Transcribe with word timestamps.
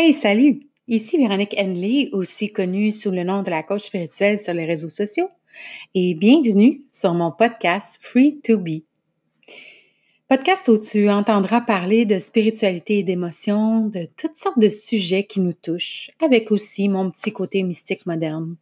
Hey, 0.00 0.14
salut! 0.14 0.60
Ici 0.86 1.18
Véronique 1.18 1.56
Henley, 1.58 2.08
aussi 2.12 2.52
connue 2.52 2.92
sous 2.92 3.10
le 3.10 3.24
nom 3.24 3.42
de 3.42 3.50
la 3.50 3.64
coach 3.64 3.86
spirituelle 3.86 4.38
sur 4.38 4.54
les 4.54 4.64
réseaux 4.64 4.88
sociaux, 4.88 5.28
et 5.92 6.14
bienvenue 6.14 6.82
sur 6.92 7.14
mon 7.14 7.32
podcast 7.32 7.98
Free 8.00 8.38
to 8.44 8.58
Be. 8.58 8.84
Podcast 10.28 10.68
où 10.68 10.78
tu 10.78 11.10
entendras 11.10 11.62
parler 11.62 12.04
de 12.04 12.20
spiritualité 12.20 12.98
et 12.98 13.02
d'émotions, 13.02 13.88
de 13.88 14.06
toutes 14.16 14.36
sortes 14.36 14.60
de 14.60 14.68
sujets 14.68 15.24
qui 15.24 15.40
nous 15.40 15.52
touchent, 15.52 16.12
avec 16.22 16.52
aussi 16.52 16.88
mon 16.88 17.10
petit 17.10 17.32
côté 17.32 17.64
mystique 17.64 18.06
moderne. 18.06 18.54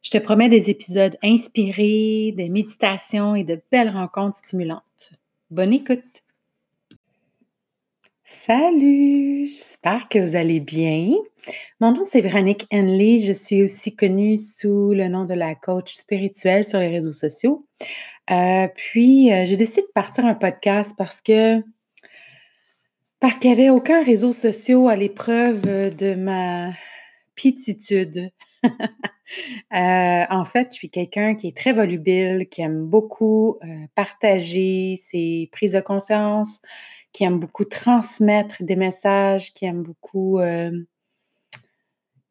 Je 0.00 0.12
te 0.12 0.16
promets 0.16 0.48
des 0.48 0.70
épisodes 0.70 1.18
inspirés, 1.22 2.32
des 2.34 2.48
méditations 2.48 3.34
et 3.34 3.44
de 3.44 3.60
belles 3.70 3.90
rencontres 3.90 4.38
stimulantes. 4.38 5.12
Bonne 5.50 5.74
écoute! 5.74 6.21
Salut, 8.34 9.46
j'espère 9.46 10.08
que 10.08 10.18
vous 10.18 10.36
allez 10.36 10.58
bien. 10.58 11.12
Mon 11.80 11.92
nom 11.92 12.02
c'est 12.02 12.22
Véronique 12.22 12.66
Henley, 12.72 13.20
je 13.20 13.32
suis 13.32 13.62
aussi 13.62 13.94
connue 13.94 14.38
sous 14.38 14.94
le 14.94 15.06
nom 15.08 15.26
de 15.26 15.34
la 15.34 15.54
coach 15.54 15.94
spirituelle 15.94 16.64
sur 16.64 16.80
les 16.80 16.88
réseaux 16.88 17.12
sociaux. 17.12 17.66
Euh, 18.30 18.68
puis 18.74 19.30
euh, 19.30 19.44
j'ai 19.44 19.58
décidé 19.58 19.82
de 19.82 19.92
partir 19.94 20.24
un 20.24 20.34
podcast 20.34 20.94
parce 20.96 21.20
que 21.20 21.62
parce 23.20 23.38
qu'il 23.38 23.52
n'y 23.52 23.60
avait 23.60 23.70
aucun 23.70 24.02
réseau 24.02 24.32
social 24.32 24.88
à 24.88 24.96
l'épreuve 24.96 25.60
de 25.94 26.14
ma 26.14 26.72
pititude. 27.34 28.30
Euh, 29.72 30.24
en 30.28 30.44
fait, 30.44 30.68
je 30.72 30.74
suis 30.74 30.90
quelqu'un 30.90 31.34
qui 31.34 31.48
est 31.48 31.56
très 31.56 31.72
volubile, 31.72 32.46
qui 32.50 32.60
aime 32.60 32.84
beaucoup 32.84 33.58
partager 33.94 35.00
ses 35.02 35.48
prises 35.52 35.72
de 35.72 35.80
conscience, 35.80 36.60
qui 37.12 37.24
aime 37.24 37.38
beaucoup 37.38 37.64
transmettre 37.64 38.62
des 38.62 38.76
messages, 38.76 39.52
qui 39.52 39.66
aime 39.66 39.82
beaucoup, 39.82 40.38
euh, 40.38 40.70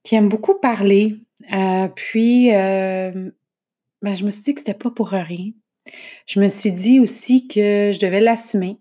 qui 0.04 0.16
aime 0.16 0.30
beaucoup 0.30 0.56
parler. 0.56 1.18
Euh, 1.54 1.88
puis, 1.90 2.54
euh, 2.54 3.32
ben, 4.02 4.16
je 4.16 4.26
me 4.26 4.32
suis 4.32 4.44
dit 4.44 4.54
que 4.56 4.62
c'était 4.62 4.74
pas 4.74 4.92
pour 4.92 5.10
rien. 5.10 5.52
Je 6.28 6.40
me 6.40 6.50
suis 6.50 6.72
dit 6.72 7.00
aussi 7.00 7.48
que 7.48 7.92
je 7.94 8.00
devais 8.00 8.22
l'assumer, 8.22 8.80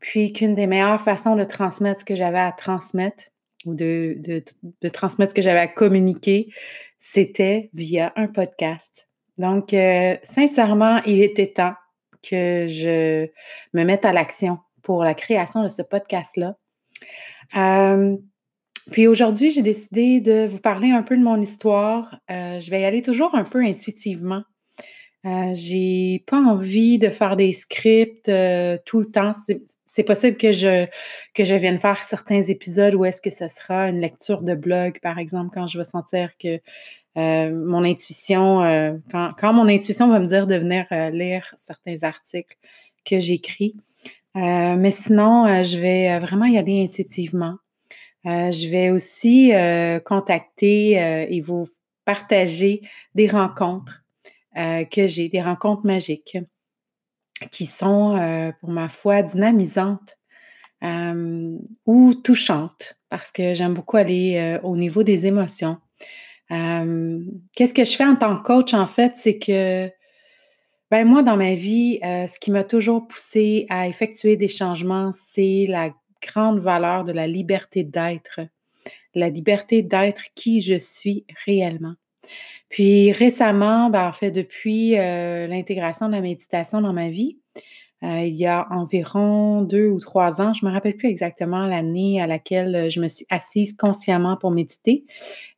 puis 0.00 0.32
qu'une 0.32 0.54
des 0.54 0.66
meilleures 0.66 1.00
façons 1.00 1.36
de 1.36 1.44
transmettre 1.44 2.00
ce 2.00 2.04
que 2.04 2.16
j'avais 2.16 2.40
à 2.40 2.52
transmettre 2.52 3.24
ou 3.64 3.74
de, 3.74 4.20
de 4.80 4.88
transmettre 4.88 5.30
ce 5.30 5.34
que 5.34 5.42
j'avais 5.42 5.60
à 5.60 5.68
communiquer, 5.68 6.48
c'était 6.98 7.70
via 7.74 8.12
un 8.16 8.28
podcast. 8.28 9.08
Donc, 9.38 9.74
sincèrement, 10.22 11.00
il 11.04 11.22
était 11.22 11.52
temps 11.52 11.74
que 12.22 12.66
je 12.68 13.26
me 13.74 13.84
mette 13.84 14.04
à 14.04 14.12
l'action 14.12 14.58
pour 14.82 15.04
la 15.04 15.14
création 15.14 15.62
de 15.62 15.68
ce 15.68 15.82
podcast-là. 15.82 16.56
Euh, 17.56 18.16
puis 18.90 19.06
aujourd'hui, 19.06 19.50
j'ai 19.52 19.62
décidé 19.62 20.20
de 20.20 20.46
vous 20.46 20.58
parler 20.58 20.90
un 20.90 21.02
peu 21.02 21.16
de 21.16 21.22
mon 21.22 21.40
histoire. 21.40 22.18
Euh, 22.30 22.60
je 22.60 22.70
vais 22.70 22.82
y 22.82 22.84
aller 22.84 23.02
toujours 23.02 23.34
un 23.34 23.44
peu 23.44 23.62
intuitivement. 23.62 24.42
Euh, 25.24 25.52
j'ai 25.54 26.24
pas 26.26 26.40
envie 26.40 26.98
de 26.98 27.08
faire 27.08 27.36
des 27.36 27.52
scripts 27.52 28.30
tout 28.84 29.00
le 29.00 29.06
temps. 29.06 29.32
C'est 29.94 30.04
possible 30.04 30.36
que 30.36 30.52
je, 30.52 30.86
que 31.34 31.44
je 31.44 31.54
vienne 31.54 31.78
faire 31.78 32.02
certains 32.02 32.42
épisodes 32.42 32.94
où 32.94 33.04
est-ce 33.04 33.20
que 33.20 33.30
ce 33.30 33.46
sera 33.48 33.88
une 33.88 34.00
lecture 34.00 34.42
de 34.42 34.54
blog, 34.54 34.98
par 35.02 35.18
exemple, 35.18 35.50
quand 35.52 35.66
je 35.66 35.76
vais 35.76 35.84
sentir 35.84 36.30
que 36.38 36.60
mon 37.14 37.84
intuition, 37.84 38.62
quand, 39.10 39.32
quand, 39.38 39.52
mon 39.52 39.68
intuition 39.68 40.08
va 40.08 40.18
me 40.18 40.26
dire 40.26 40.46
de 40.46 40.54
venir 40.54 40.86
lire 41.12 41.54
certains 41.58 42.02
articles 42.04 42.56
que 43.04 43.20
j'écris. 43.20 43.74
Euh, 44.36 44.76
mais 44.76 44.90
sinon, 44.90 45.46
euh, 45.46 45.64
je 45.64 45.76
vais 45.76 46.10
euh, 46.10 46.18
vraiment 46.18 46.46
y 46.46 46.56
aller 46.56 46.82
intuitivement. 46.82 47.56
je 48.24 48.70
vais 48.70 48.90
aussi 48.90 49.52
contacter 50.04 50.92
et 51.28 51.40
vous 51.40 51.68
partager 52.04 52.82
des 53.16 53.26
rencontres 53.26 54.04
que 54.54 55.06
j'ai, 55.08 55.28
des 55.28 55.42
rencontres 55.42 55.84
magiques 55.84 56.38
qui 57.50 57.66
sont, 57.66 58.52
pour 58.60 58.70
ma 58.70 58.88
foi, 58.88 59.22
dynamisantes 59.22 60.16
ou 61.86 62.14
touchantes 62.14 62.98
parce 63.08 63.30
que 63.30 63.54
j'aime 63.54 63.74
beaucoup 63.74 63.96
aller 63.98 64.58
au 64.62 64.76
niveau 64.76 65.02
des 65.02 65.26
émotions. 65.26 65.78
Qu'est-ce 66.48 67.74
que 67.74 67.84
je 67.84 67.96
fais 67.96 68.04
en 68.04 68.16
tant 68.16 68.36
que 68.38 68.42
coach, 68.42 68.74
en 68.74 68.86
fait, 68.86 69.12
c'est 69.16 69.38
que 69.38 69.90
ben 70.92 71.06
moi, 71.06 71.22
dans 71.22 71.38
ma 71.38 71.54
vie, 71.54 71.98
euh, 72.04 72.28
ce 72.28 72.38
qui 72.38 72.50
m'a 72.50 72.64
toujours 72.64 73.08
poussé 73.08 73.64
à 73.70 73.88
effectuer 73.88 74.36
des 74.36 74.46
changements, 74.46 75.10
c'est 75.10 75.64
la 75.66 75.88
grande 76.20 76.58
valeur 76.58 77.04
de 77.04 77.12
la 77.12 77.26
liberté 77.26 77.82
d'être, 77.82 78.40
la 79.14 79.30
liberté 79.30 79.80
d'être 79.80 80.20
qui 80.34 80.60
je 80.60 80.78
suis 80.78 81.24
réellement. 81.46 81.94
Puis 82.68 83.12
récemment, 83.12 83.90
ben, 83.90 84.08
en 84.08 84.12
fait, 84.12 84.30
depuis 84.30 84.98
euh, 84.98 85.46
l'intégration 85.46 86.06
de 86.06 86.12
la 86.12 86.20
méditation 86.20 86.80
dans 86.80 86.92
ma 86.92 87.10
vie, 87.10 87.38
euh, 88.02 88.20
il 88.20 88.34
y 88.34 88.46
a 88.46 88.66
environ 88.70 89.62
deux 89.62 89.88
ou 89.88 90.00
trois 90.00 90.40
ans, 90.40 90.54
je 90.54 90.64
ne 90.64 90.70
me 90.70 90.74
rappelle 90.74 90.96
plus 90.96 91.08
exactement 91.08 91.66
l'année 91.66 92.20
à 92.20 92.26
laquelle 92.26 92.90
je 92.90 93.00
me 93.00 93.08
suis 93.08 93.26
assise 93.30 93.76
consciemment 93.76 94.36
pour 94.36 94.50
méditer, 94.50 95.04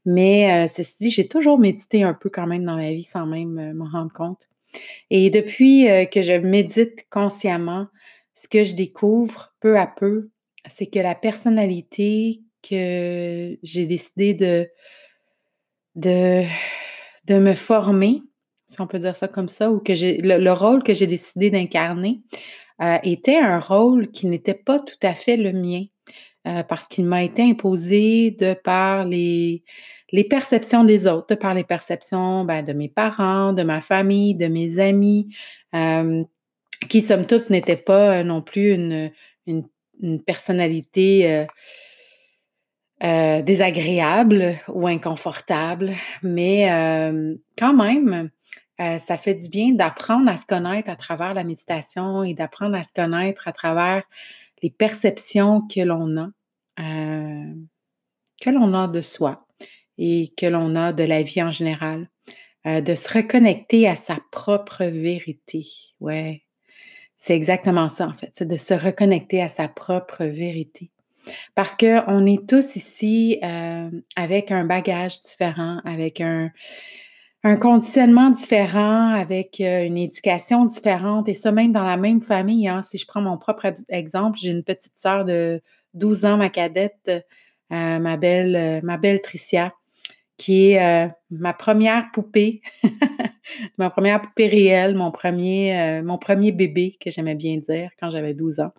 mais 0.05 0.69
ceci 0.69 1.05
dit, 1.05 1.11
j'ai 1.11 1.27
toujours 1.27 1.59
médité 1.59 2.03
un 2.03 2.13
peu 2.13 2.29
quand 2.29 2.47
même 2.47 2.65
dans 2.65 2.77
ma 2.77 2.93
vie 2.93 3.05
sans 3.05 3.25
même 3.25 3.73
m'en 3.73 3.89
rendre 3.89 4.13
compte. 4.13 4.47
Et 5.11 5.31
depuis 5.31 5.89
euh, 5.89 6.05
que 6.05 6.23
je 6.23 6.33
médite 6.33 7.07
consciemment, 7.11 7.87
ce 8.33 8.49
que 8.49 8.65
je 8.65 8.75
découvre 8.75 9.55
peu 9.61 9.79
à 9.79 9.87
peu, 9.87 10.31
c'est 10.69 10.87
que 10.87 10.99
la 10.99 11.15
personnalité 11.15 12.43
que 12.63 13.57
j'ai 13.63 13.87
décidé 13.87 14.35
de, 14.35 14.69
de, 15.95 16.45
me 17.31 17.55
former, 17.55 18.23
si 18.67 18.81
on 18.81 18.87
peut 18.87 18.99
dire 18.99 19.17
ça 19.17 19.29
comme 19.29 19.49
ça, 19.49 19.71
ou 19.71 19.81
que 19.81 19.93
le, 19.93 20.53
rôle 20.53 20.83
que 20.83 20.95
j'ai 20.95 21.07
décidé 21.07 21.51
d'incarner, 21.51 22.21
euh, 22.83 22.99
était 23.05 23.39
un 23.39 23.61
rôle 23.61 24.11
qui 24.11 24.27
n'était 24.27 24.55
pas 24.55 24.81
tout 24.81 24.99
à 25.03 25.15
fait 25.15 25.37
le 25.37 25.53
mien. 25.53 25.85
Euh, 26.47 26.63
parce 26.63 26.87
qu'il 26.87 27.07
m'a 27.07 27.25
été 27.25 27.41
imposé 27.41 28.33
de 28.33 28.53
par 28.53 29.07
les, 29.07 29.63
perceptions 30.29 30.85
des 30.85 31.07
autres, 31.07 31.29
de 31.29 31.35
par 31.37 31.55
les 31.55 31.65
perceptions 31.65 32.45
ben, 32.45 32.63
de 32.63 32.75
mes 32.75 32.91
parents, 32.91 33.55
de 33.55 33.63
ma 33.63 33.81
famille, 33.81 34.35
de 34.35 34.49
mes 34.49 34.79
amis, 34.79 35.35
euh, 35.75 36.23
qui, 36.91 37.01
somme 37.01 37.27
toute, 37.27 37.49
n'étaient 37.49 37.79
pas 37.79 38.23
non 38.25 38.43
plus 38.43 38.75
une, 38.75 39.11
personnalité 40.27 41.47
désagréable 43.43 44.57
ou 44.69 44.87
inconfortable, 44.87 45.93
mais 46.23 46.67
quand 47.59 47.75
même, 47.75 48.31
ça 48.79 49.17
fait 49.17 49.35
du 49.35 49.49
bien 49.49 49.73
d'apprendre 49.73 50.31
à 50.31 50.39
se 50.39 50.47
connaître 50.47 50.89
à 50.89 50.97
travers 50.97 51.35
la 51.35 51.45
méditation 51.45 52.25
et 52.25 52.33
d'apprendre 52.33 52.77
à 52.77 52.83
se 52.83 52.93
connaître 52.93 53.47
à 53.47 53.53
travers 53.53 54.03
les 54.65 54.71
perceptions 54.71 55.61
que 55.61 55.81
l'on 55.81 56.17
a, 56.17 56.31
euh, 56.81 57.55
que 58.41 58.49
l'on 58.49 58.73
a 58.73 58.89
de 58.89 59.03
soi 59.03 59.47
et 59.99 60.33
que 60.39 60.47
l'on 60.47 60.75
a 60.75 60.95
de 60.95 61.05
la 61.05 61.23
vie 61.23 61.43
en 61.43 61.53
général, 61.53 62.09
euh, 62.67 62.81
de 62.81 62.95
se 62.95 63.13
reconnecter 63.13 63.87
à 63.87 63.95
sa 63.95 64.19
propre 64.33 64.85
vérité. 64.85 65.67
Ouais, 66.01 66.45
c'est 67.19 67.37
exactement 67.37 67.91
ça 67.91 68.07
en 68.09 68.15
fait, 68.15 68.31
c'est 68.33 68.49
de 68.49 68.57
se 68.57 68.73
reconnecter 68.73 69.43
à 69.43 69.51
sa 69.51 69.69
propre 69.69 70.25
vérité. 70.25 70.91
Parce 71.55 71.77
qu'on 71.77 72.27
est 72.27 72.49
tous 72.49 72.77
ici 72.77 73.39
euh, 73.43 73.91
avec 74.17 74.51
un 74.51 74.65
bagage 74.65 75.23
différent, 75.23 75.81
avec 75.85 76.21
un, 76.21 76.51
conditionnement 77.61 78.31
différent, 78.31 79.11
avec 79.11 79.61
euh, 79.61 79.85
une 79.85 79.99
éducation 79.99 80.65
différente, 80.65 81.29
et 81.29 81.35
ça 81.35 81.53
même 81.53 81.73
dans 81.73 81.85
la 81.85 81.99
même 81.99 82.21
famille. 82.21 82.69
Hein. 82.69 82.83
Si 82.83 82.97
je 82.97 83.07
prends 83.07 83.21
mon 83.21 83.37
propre 83.37 83.71
exemple, 83.89 84.39
j'ai 84.41 84.51
une 84.51 84.65
petite 84.65 84.97
sœur 84.97 85.25
de 85.25 85.61
12 85.93 86.25
ans, 86.25 86.37
ma 86.39 86.49
cadette, 86.49 87.11
euh, 87.73 87.99
ma, 87.99 88.17
belle, 88.17 88.81
ma 88.83 88.97
belle 88.97 89.21
Tricia, 89.21 89.73
qui 90.39 90.73
est 90.73 91.11
ma 91.31 91.53
première 91.53 92.11
poupée, 92.13 92.63
ma 93.79 93.91
première 93.91 94.23
poupée 94.23 94.49
réelle, 94.49 94.95
mon 94.95 95.11
premier, 95.11 96.01
mon 96.03 96.17
premier 96.17 96.51
bébé, 96.51 96.97
que 96.99 97.11
j'aimais 97.11 97.35
bien 97.35 97.59
dire 97.59 97.91
quand 98.01 98.11
j'avais 98.11 98.35
12 98.35 98.61
ans. 98.61 98.73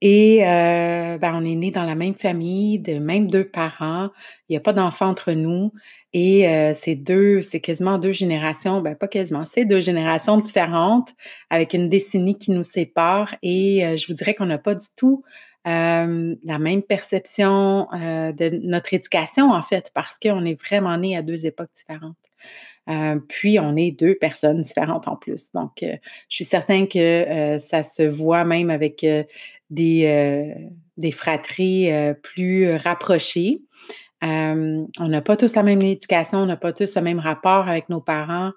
Et 0.00 0.40
ben, 0.42 1.32
on 1.34 1.44
est 1.44 1.54
né 1.54 1.70
dans 1.70 1.84
la 1.84 1.94
même 1.94 2.14
famille, 2.14 2.78
de 2.78 2.98
même 2.98 3.30
deux 3.30 3.48
parents. 3.48 4.10
Il 4.48 4.52
n'y 4.52 4.56
a 4.56 4.60
pas 4.60 4.72
d'enfants 4.72 5.08
entre 5.08 5.32
nous. 5.32 5.72
Et 6.12 6.46
c'est 6.74 6.94
deux, 6.94 7.40
c'est 7.40 7.60
quasiment 7.60 7.98
deux 7.98 8.12
générations, 8.12 8.80
ben 8.80 8.94
pas 8.94 9.08
quasiment, 9.08 9.44
c'est 9.46 9.64
deux 9.64 9.80
générations 9.80 10.38
différentes 10.38 11.14
avec 11.50 11.74
une 11.74 11.88
décennie 11.88 12.38
qui 12.38 12.52
nous 12.52 12.64
sépare. 12.64 13.34
Et 13.42 13.96
je 13.96 14.06
vous 14.06 14.14
dirais 14.14 14.34
qu'on 14.34 14.46
n'a 14.46 14.58
pas 14.58 14.74
du 14.74 14.86
tout 14.96 15.24
la 15.64 16.06
même 16.06 16.82
perception 16.82 17.88
de 17.92 18.60
notre 18.66 18.92
éducation, 18.92 19.50
en 19.50 19.62
fait, 19.62 19.90
parce 19.94 20.18
qu'on 20.18 20.44
est 20.44 20.60
vraiment 20.60 20.96
né 20.98 21.16
à 21.16 21.22
deux 21.22 21.46
époques 21.46 21.70
différentes. 21.74 22.16
Puis, 23.28 23.58
on 23.58 23.76
est 23.76 23.92
deux 23.92 24.14
personnes 24.14 24.62
différentes 24.62 25.08
en 25.08 25.16
plus. 25.16 25.52
Donc, 25.52 25.78
je 25.80 25.96
suis 26.28 26.44
certaine 26.44 26.88
que 26.88 27.58
ça 27.60 27.82
se 27.82 28.02
voit 28.02 28.44
même 28.44 28.70
avec 28.70 29.06
des, 29.70 30.54
des 30.96 31.12
fratries 31.12 31.90
plus 32.22 32.74
rapprochées. 32.76 33.62
On 34.24 35.08
n'a 35.08 35.20
pas 35.20 35.36
tous 35.36 35.54
la 35.54 35.62
même 35.62 35.82
éducation, 35.82 36.38
on 36.38 36.46
n'a 36.46 36.56
pas 36.56 36.72
tous 36.72 36.96
le 36.96 37.02
même 37.02 37.18
rapport 37.18 37.68
avec 37.68 37.88
nos 37.88 38.00
parents, 38.00 38.52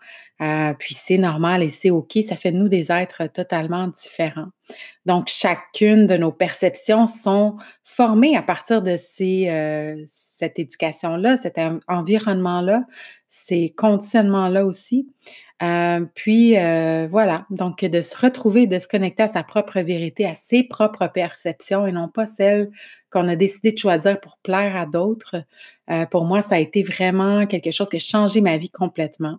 puis 0.80 0.96
c'est 0.96 1.18
normal 1.18 1.62
et 1.62 1.70
c'est 1.70 1.90
OK, 1.90 2.18
ça 2.28 2.36
fait 2.36 2.52
de 2.52 2.58
nous 2.58 2.70
des 2.70 2.92
êtres 2.92 3.28
totalement 3.28 3.88
différents. 3.88 4.48
Donc, 5.06 5.28
chacune 5.28 6.08
de 6.08 6.16
nos 6.16 6.32
perceptions 6.32 7.08
sont 7.08 7.58
formées 7.84 8.38
à 8.38 8.42
partir 8.42 8.82
de 8.82 8.96
ces, 8.98 10.06
cette 10.08 10.58
éducation-là, 10.58 11.38
cet 11.38 11.60
environnement-là, 11.88 12.84
ces 13.28 13.74
conditionnements-là 13.76 14.66
aussi. 14.66 15.08
Euh, 15.64 16.06
puis 16.14 16.58
euh, 16.58 17.08
voilà, 17.10 17.48
donc 17.50 17.84
de 17.84 18.02
se 18.02 18.16
retrouver, 18.16 18.68
de 18.68 18.78
se 18.78 18.88
connecter 18.88 19.24
à 19.24 19.28
sa 19.28 19.44
propre 19.44 19.80
vérité, 19.80 20.26
à 20.26 20.36
ses 20.36 20.64
propres 20.64 21.08
perceptions 21.08 21.88
et 21.88 21.92
non 21.92 22.10
pas 22.10 22.28
celles 22.28 22.70
qu'on 23.10 23.28
a 23.28 23.36
décidé 23.36 23.72
de 23.72 23.78
choisir 23.78 24.20
pour 24.20 24.38
plaire 24.44 24.76
à 24.76 24.86
d'autres. 24.86 25.38
Euh, 25.90 26.06
pour 26.06 26.26
moi, 26.26 26.42
ça 26.42 26.56
a 26.56 26.60
été 26.60 26.84
vraiment 26.84 27.48
quelque 27.48 27.72
chose 27.72 27.90
qui 27.90 27.96
a 27.96 28.00
changé 28.00 28.42
ma 28.42 28.58
vie 28.58 28.70
complètement. 28.70 29.38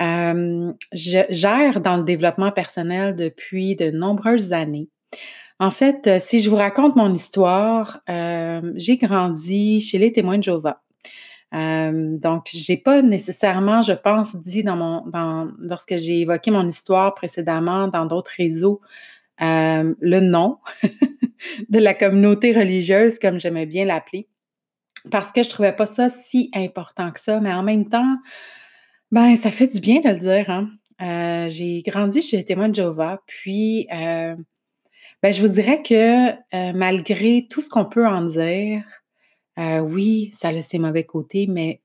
je 0.00 1.24
gère 1.30 1.80
dans 1.80 1.98
le 1.98 2.04
développement 2.04 2.50
personnel 2.50 3.14
depuis 3.14 3.76
de 3.76 3.90
nombreuses 3.90 4.52
années. 4.52 4.88
En 5.60 5.70
fait, 5.70 6.20
si 6.20 6.40
je 6.40 6.50
vous 6.50 6.56
raconte 6.56 6.96
mon 6.96 7.12
histoire, 7.14 8.00
j'ai 8.08 8.96
grandi 8.96 9.80
chez 9.80 9.98
les 9.98 10.12
témoins 10.12 10.38
de 10.38 10.42
Jéhovah. 10.42 10.83
Donc, 11.54 12.48
je 12.52 12.72
n'ai 12.72 12.78
pas 12.78 13.00
nécessairement, 13.02 13.82
je 13.82 13.92
pense, 13.92 14.34
dit 14.34 14.64
dans 14.64 14.76
mon, 14.76 15.06
dans, 15.06 15.48
lorsque 15.58 15.96
j'ai 15.96 16.22
évoqué 16.22 16.50
mon 16.50 16.66
histoire 16.66 17.14
précédemment 17.14 17.86
dans 17.86 18.06
d'autres 18.06 18.32
réseaux, 18.36 18.80
le 19.38 20.20
nom 20.20 20.58
de 21.68 21.78
la 21.78 21.94
communauté 21.94 22.52
religieuse, 22.52 23.20
comme 23.20 23.38
j'aimais 23.38 23.66
bien 23.66 23.84
l'appeler, 23.84 24.28
parce 25.12 25.30
que 25.30 25.42
je 25.44 25.48
ne 25.48 25.52
trouvais 25.52 25.76
pas 25.76 25.86
ça 25.86 26.10
si 26.10 26.50
important 26.54 27.12
que 27.12 27.20
ça, 27.20 27.40
mais 27.40 27.52
en 27.52 27.62
même 27.62 27.88
temps, 27.88 28.16
ben, 29.12 29.36
ça 29.36 29.52
fait 29.52 29.68
du 29.68 29.78
bien 29.78 30.00
de 30.00 30.08
le 30.08 30.18
dire. 30.18 30.50
Hein. 30.50 31.48
J'ai 31.50 31.82
grandi 31.86 32.20
chez 32.20 32.38
les 32.38 32.44
témoins 32.44 32.68
de 32.68 32.74
Jéhovah, 32.74 33.22
puis 33.26 33.86
ben, 33.90 35.32
je 35.32 35.40
vous 35.40 35.52
dirais 35.52 35.82
que 35.82 36.72
malgré 36.72 37.46
tout 37.48 37.60
ce 37.60 37.70
qu'on 37.70 37.84
peut 37.84 38.06
en 38.08 38.22
dire, 38.22 38.82
euh, 39.58 39.80
oui, 39.80 40.30
ça 40.32 40.48
a 40.48 40.62
ses 40.62 40.78
mauvais 40.78 41.04
côtés, 41.04 41.46
mais 41.48 41.80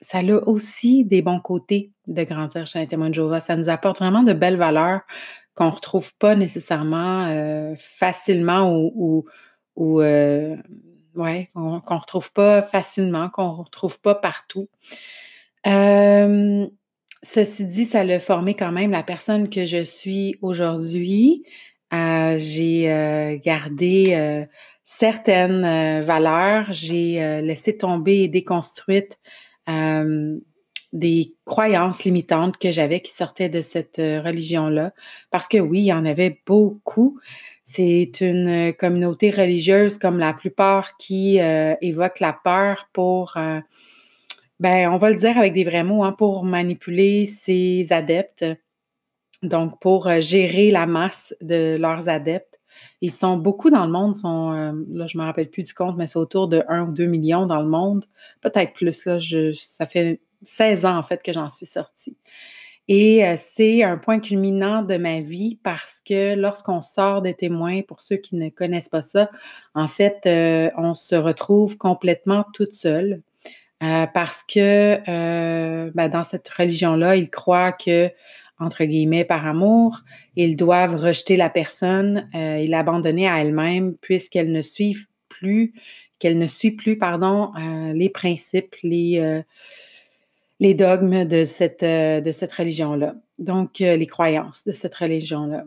ça 0.00 0.18
a 0.18 0.34
aussi 0.46 1.04
des 1.04 1.22
bons 1.22 1.40
côtés 1.40 1.92
de 2.06 2.22
grandir 2.24 2.66
chez 2.66 2.80
un 2.80 2.86
témoin 2.86 3.08
de 3.08 3.14
Jéhovah. 3.14 3.40
Ça 3.40 3.56
nous 3.56 3.68
apporte 3.68 3.98
vraiment 3.98 4.22
de 4.22 4.32
belles 4.32 4.56
valeurs 4.56 5.00
qu'on 5.54 5.66
ne 5.66 5.70
retrouve 5.70 6.12
pas 6.16 6.34
nécessairement 6.34 7.26
euh, 7.28 7.74
facilement 7.78 8.76
ou, 8.76 9.24
ou, 9.76 10.00
euh, 10.00 10.56
ouais, 11.14 11.48
qu'on 11.54 11.80
ne 11.80 12.00
retrouve 12.00 12.32
pas 12.32 12.62
facilement, 12.62 13.30
qu'on 13.30 13.52
ne 13.52 13.62
retrouve 13.62 14.00
pas 14.00 14.14
partout. 14.14 14.68
ceci 15.64 17.64
dit, 17.64 17.86
ça 17.86 18.04
l'a 18.04 18.20
formé 18.20 18.54
quand 18.54 18.72
même 18.72 18.90
la 18.90 19.02
personne 19.02 19.48
que 19.48 19.64
je 19.64 19.84
suis 19.84 20.36
aujourd'hui. 20.42 21.44
J'ai 21.90 23.40
gardé 23.44 24.46
certaines 24.84 25.64
euh, 25.64 26.02
valeurs. 26.02 26.66
J'ai 26.70 27.22
euh, 27.22 27.40
laissé 27.40 27.76
tomber 27.76 28.22
et 28.22 28.28
déconstruite 28.28 29.18
euh, 29.68 30.38
des 30.92 31.34
croyances 31.44 32.04
limitantes 32.04 32.58
que 32.58 32.70
j'avais 32.70 33.00
qui 33.00 33.12
sortaient 33.12 33.48
de 33.48 33.62
cette 33.62 33.96
religion-là. 33.96 34.92
Parce 35.32 35.48
que 35.48 35.58
oui, 35.58 35.80
il 35.80 35.86
y 35.86 35.92
en 35.92 36.04
avait 36.04 36.40
beaucoup. 36.46 37.18
C'est 37.64 38.20
une 38.20 38.72
communauté 38.78 39.30
religieuse 39.30 39.98
comme 39.98 40.18
la 40.18 40.34
plupart 40.34 40.96
qui 40.96 41.38
évoque 41.80 42.20
la 42.20 42.38
peur 42.44 42.88
pour, 42.92 43.32
ben, 44.60 44.88
on 44.92 44.98
va 44.98 45.10
le 45.10 45.16
dire 45.16 45.36
avec 45.36 45.52
des 45.52 45.64
vrais 45.64 45.82
mots, 45.82 46.04
hein, 46.04 46.12
pour 46.12 46.44
manipuler 46.44 47.26
ses 47.26 47.88
adeptes. 47.90 48.44
Donc, 49.44 49.80
pour 49.80 50.10
gérer 50.20 50.70
la 50.70 50.86
masse 50.86 51.34
de 51.40 51.76
leurs 51.76 52.08
adeptes. 52.08 52.54
Ils 53.00 53.12
sont 53.12 53.36
beaucoup 53.36 53.70
dans 53.70 53.84
le 53.84 53.92
monde, 53.92 54.14
euh, 54.24 54.72
là, 54.92 55.06
je 55.06 55.16
ne 55.16 55.22
me 55.22 55.26
rappelle 55.26 55.50
plus 55.50 55.62
du 55.62 55.74
compte, 55.74 55.96
mais 55.96 56.06
c'est 56.06 56.18
autour 56.18 56.48
de 56.48 56.62
1 56.68 56.88
ou 56.88 56.92
2 56.92 57.06
millions 57.06 57.46
dans 57.46 57.60
le 57.60 57.68
monde, 57.68 58.06
peut-être 58.40 58.72
plus. 58.72 59.04
Là, 59.04 59.18
ça 59.52 59.86
fait 59.86 60.20
16 60.42 60.86
ans, 60.86 60.96
en 60.96 61.02
fait, 61.02 61.22
que 61.22 61.32
j'en 61.32 61.48
suis 61.48 61.66
sortie. 61.66 62.16
Et 62.86 63.26
euh, 63.26 63.36
c'est 63.38 63.82
un 63.82 63.96
point 63.96 64.20
culminant 64.20 64.82
de 64.82 64.96
ma 64.96 65.20
vie 65.20 65.58
parce 65.62 66.02
que 66.04 66.34
lorsqu'on 66.34 66.82
sort 66.82 67.22
des 67.22 67.32
témoins, 67.32 67.80
pour 67.82 68.00
ceux 68.02 68.16
qui 68.16 68.36
ne 68.36 68.50
connaissent 68.50 68.90
pas 68.90 69.02
ça, 69.02 69.30
en 69.74 69.88
fait, 69.88 70.20
euh, 70.26 70.70
on 70.76 70.94
se 70.94 71.14
retrouve 71.14 71.78
complètement 71.78 72.44
toute 72.52 72.74
seule. 72.74 73.22
parce 74.14 74.42
que 74.42 74.96
ben, 75.90 76.08
dans 76.08 76.24
cette 76.24 76.48
religion-là, 76.48 77.16
ils 77.16 77.28
croient 77.28 77.72
que 77.72 78.10
entre 78.64 78.84
guillemets, 78.84 79.24
par 79.24 79.46
amour, 79.46 80.00
ils 80.36 80.56
doivent 80.56 80.96
rejeter 80.96 81.36
la 81.36 81.50
personne 81.50 82.28
euh, 82.34 82.56
et 82.56 82.66
l'abandonner 82.66 83.28
à 83.28 83.40
elle-même 83.40 83.96
puisqu'elle 83.98 84.52
ne 84.52 84.62
suit 84.62 84.96
plus, 85.28 85.74
qu'elle 86.18 86.38
ne 86.38 86.46
suit 86.46 86.72
plus, 86.72 86.98
pardon, 86.98 87.52
euh, 87.56 87.92
les 87.92 88.08
principes, 88.08 88.74
les, 88.82 89.20
euh, 89.20 89.42
les 90.60 90.74
dogmes 90.74 91.24
de 91.24 91.44
cette, 91.44 91.84
de 91.84 92.32
cette 92.32 92.52
religion-là. 92.52 93.14
Donc, 93.38 93.80
les 93.80 94.06
croyances 94.06 94.64
de 94.64 94.72
cette 94.72 94.94
religion-là. 94.94 95.64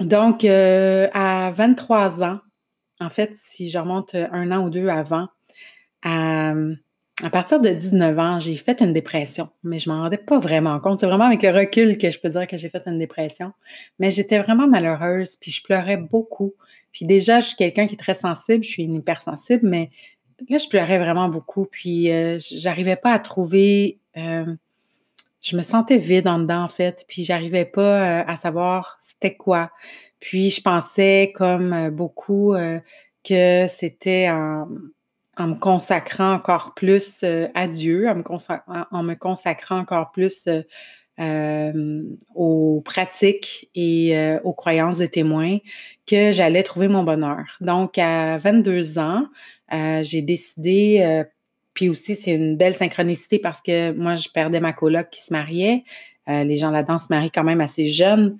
Donc, 0.00 0.44
à 0.44 1.50
23 1.50 2.22
ans, 2.22 2.40
en 3.00 3.08
fait, 3.08 3.32
si 3.34 3.70
je 3.70 3.78
remonte 3.78 4.14
un 4.14 4.52
an 4.52 4.66
ou 4.66 4.70
deux 4.70 4.88
avant, 4.88 5.28
à 6.02 6.52
à 7.24 7.30
partir 7.30 7.60
de 7.60 7.70
19 7.70 8.18
ans, 8.18 8.38
j'ai 8.38 8.56
fait 8.56 8.80
une 8.80 8.92
dépression, 8.92 9.48
mais 9.64 9.80
je 9.80 9.90
ne 9.90 9.94
m'en 9.94 10.02
rendais 10.02 10.18
pas 10.18 10.38
vraiment 10.38 10.78
compte. 10.78 11.00
C'est 11.00 11.06
vraiment 11.06 11.24
avec 11.24 11.42
le 11.42 11.50
recul 11.50 11.98
que 11.98 12.10
je 12.12 12.20
peux 12.20 12.28
dire 12.28 12.46
que 12.46 12.56
j'ai 12.56 12.68
fait 12.68 12.82
une 12.86 12.98
dépression. 12.98 13.52
Mais 13.98 14.12
j'étais 14.12 14.38
vraiment 14.38 14.68
malheureuse, 14.68 15.36
puis 15.36 15.50
je 15.50 15.62
pleurais 15.62 15.96
beaucoup. 15.96 16.54
Puis 16.92 17.06
déjà, 17.06 17.40
je 17.40 17.48
suis 17.48 17.56
quelqu'un 17.56 17.88
qui 17.88 17.94
est 17.94 17.98
très 17.98 18.14
sensible, 18.14 18.62
je 18.62 18.68
suis 18.68 18.84
une 18.84 18.94
hypersensible, 18.94 19.68
mais 19.68 19.90
là, 20.48 20.58
je 20.58 20.68
pleurais 20.68 20.98
vraiment 20.98 21.28
beaucoup. 21.28 21.66
Puis 21.66 22.12
euh, 22.12 22.38
j'arrivais 22.52 22.96
pas 22.96 23.12
à 23.12 23.18
trouver. 23.18 23.98
Euh, 24.16 24.54
je 25.40 25.56
me 25.56 25.62
sentais 25.62 25.98
vide 25.98 26.28
en 26.28 26.38
dedans, 26.38 26.62
en 26.62 26.68
fait, 26.68 27.04
puis 27.08 27.24
j'arrivais 27.24 27.64
pas 27.64 28.20
euh, 28.20 28.24
à 28.28 28.36
savoir 28.36 28.96
c'était 29.00 29.34
quoi. 29.34 29.72
Puis 30.20 30.50
je 30.50 30.62
pensais, 30.62 31.32
comme 31.34 31.90
beaucoup, 31.90 32.54
que 33.24 33.66
c'était 33.68 34.28
en 34.30 34.68
en 35.38 35.46
me 35.48 35.54
consacrant 35.54 36.32
encore 36.32 36.74
plus 36.74 37.20
euh, 37.22 37.46
à 37.54 37.68
Dieu, 37.68 38.08
en 38.08 38.16
me, 38.16 38.22
en 38.90 39.02
me, 39.02 39.14
consacrant 39.14 39.78
encore 39.78 40.10
plus 40.10 40.48
euh, 40.48 40.62
euh, 41.20 42.02
aux 42.34 42.82
pratiques 42.84 43.70
et 43.74 44.36
aux 44.44 44.52
croyances 44.52 44.98
des 44.98 45.08
témoins, 45.08 45.58
que 46.06 46.32
j'allais 46.32 46.62
trouver 46.62 46.88
mon 46.88 47.02
bonheur. 47.02 47.56
Donc, 47.60 47.98
à 47.98 48.38
22 48.38 48.98
ans, 48.98 49.26
j'ai 50.02 50.22
décidé, 50.22 51.24
puis 51.74 51.88
aussi 51.88 52.14
c'est 52.14 52.30
une 52.30 52.56
belle 52.56 52.74
synchronicité 52.74 53.40
parce 53.40 53.60
que 53.60 53.90
moi, 53.92 54.14
je 54.14 54.28
perdais 54.28 54.60
ma 54.60 54.72
coloc 54.72 55.10
qui 55.10 55.20
se 55.20 55.32
mariait. 55.32 55.82
les 56.28 56.56
gens 56.56 56.70
là-dedans 56.70 57.00
se 57.00 57.08
marient 57.10 57.32
quand 57.32 57.42
même 57.42 57.60
assez 57.60 57.88
jeunes. 57.88 58.38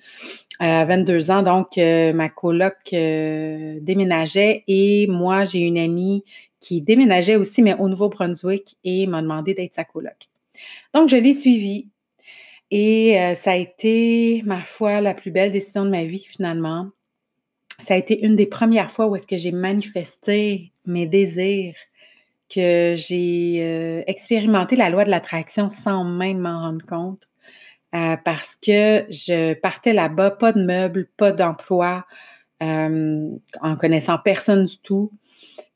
À 0.60 0.84
22 0.84 1.32
ans, 1.32 1.42
donc, 1.42 1.78
ma 1.78 2.28
coloc 2.28 2.76
déménageait 2.92 4.62
et 4.68 5.08
moi, 5.08 5.44
j'ai 5.44 5.62
une 5.62 5.78
amie 5.78 6.22
qui 6.60 6.80
déménageait 6.80 7.36
aussi, 7.36 7.62
mais 7.62 7.74
au 7.74 7.88
Nouveau-Brunswick, 7.88 8.76
et 8.84 9.06
m'a 9.06 9.22
demandé 9.22 9.54
d'être 9.54 9.74
sa 9.74 9.84
coloc. 9.84 10.28
Donc, 10.94 11.08
je 11.08 11.16
l'ai 11.16 11.34
suivi. 11.34 11.90
Et 12.70 13.18
euh, 13.18 13.34
ça 13.34 13.52
a 13.52 13.56
été, 13.56 14.42
ma 14.44 14.60
foi, 14.60 15.00
la 15.00 15.14
plus 15.14 15.30
belle 15.30 15.52
décision 15.52 15.84
de 15.84 15.90
ma 15.90 16.04
vie, 16.04 16.24
finalement. 16.24 16.90
Ça 17.80 17.94
a 17.94 17.96
été 17.96 18.24
une 18.26 18.36
des 18.36 18.46
premières 18.46 18.90
fois 18.90 19.06
où 19.06 19.16
est-ce 19.16 19.26
que 19.26 19.38
j'ai 19.38 19.52
manifesté 19.52 20.72
mes 20.84 21.06
désirs, 21.06 21.74
que 22.52 22.94
j'ai 22.96 23.58
euh, 23.60 24.02
expérimenté 24.06 24.74
la 24.74 24.90
loi 24.90 25.04
de 25.04 25.10
l'attraction 25.10 25.68
sans 25.68 26.04
même 26.04 26.38
m'en 26.38 26.60
rendre 26.60 26.84
compte. 26.84 27.28
Euh, 27.94 28.16
parce 28.22 28.56
que 28.56 29.06
je 29.08 29.54
partais 29.54 29.94
là-bas, 29.94 30.32
pas 30.32 30.52
de 30.52 30.62
meubles, 30.62 31.08
pas 31.16 31.32
d'emploi, 31.32 32.04
en 32.60 33.76
connaissant 33.78 34.18
personne 34.18 34.66
du 34.66 34.78
tout. 34.78 35.12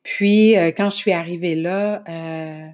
Puis, 0.03 0.57
euh, 0.57 0.71
quand 0.75 0.89
je 0.89 0.97
suis 0.97 1.11
arrivée 1.11 1.55
là, 1.55 2.03
euh, 2.09 2.67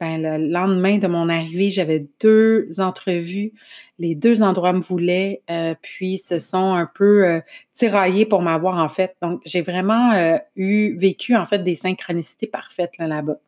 ben, 0.00 0.22
le 0.22 0.48
lendemain 0.48 0.98
de 0.98 1.08
mon 1.08 1.28
arrivée, 1.28 1.70
j'avais 1.70 2.06
deux 2.20 2.68
entrevues. 2.78 3.52
Les 3.98 4.14
deux 4.14 4.44
endroits 4.44 4.72
me 4.72 4.80
voulaient, 4.80 5.42
euh, 5.50 5.74
puis 5.82 6.18
se 6.18 6.38
sont 6.38 6.74
un 6.74 6.86
peu 6.86 7.42
tiraillés 7.72 8.24
pour 8.24 8.40
m'avoir, 8.42 8.78
en 8.82 8.88
fait. 8.88 9.16
Donc, 9.20 9.42
j'ai 9.44 9.60
vraiment 9.60 10.12
eu, 10.54 10.96
vécu, 10.96 11.34
en 11.34 11.46
fait, 11.46 11.64
des 11.64 11.74
synchronicités 11.74 12.46
parfaites 12.46 12.96
là-bas. 12.98 13.40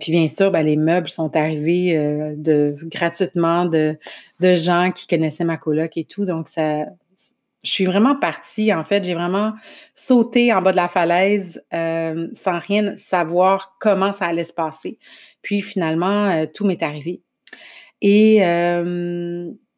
puis 0.00 0.10
bien 0.10 0.26
sûr, 0.26 0.50
ben, 0.50 0.62
les 0.62 0.76
meubles 0.76 1.08
sont 1.08 1.36
arrivés 1.36 2.34
gratuitement 2.90 3.66
de, 3.66 3.96
de 4.40 4.56
gens 4.56 4.90
qui 4.90 5.06
connaissaient 5.06 5.44
ma 5.44 5.58
coloc 5.58 5.96
et 5.96 6.04
tout. 6.04 6.24
Donc, 6.24 6.48
ça, 6.48 6.86
je 7.62 7.70
suis 7.70 7.86
vraiment 7.86 8.14
partie, 8.14 8.72
en 8.72 8.84
fait, 8.84 9.04
j'ai 9.04 9.14
vraiment 9.14 9.52
sauté 9.94 10.52
en 10.52 10.62
bas 10.62 10.70
de 10.70 10.76
la 10.76 10.88
falaise 10.88 11.62
euh, 11.74 12.28
sans 12.32 12.58
rien 12.58 12.94
savoir 12.96 13.76
comment 13.80 14.12
ça 14.12 14.26
allait 14.26 14.44
se 14.44 14.52
passer. 14.52 14.98
Puis 15.42 15.60
finalement, 15.60 16.30
euh, 16.30 16.46
tout 16.52 16.64
m'est 16.64 16.82
arrivé. 16.82 17.22
Et 18.00 18.36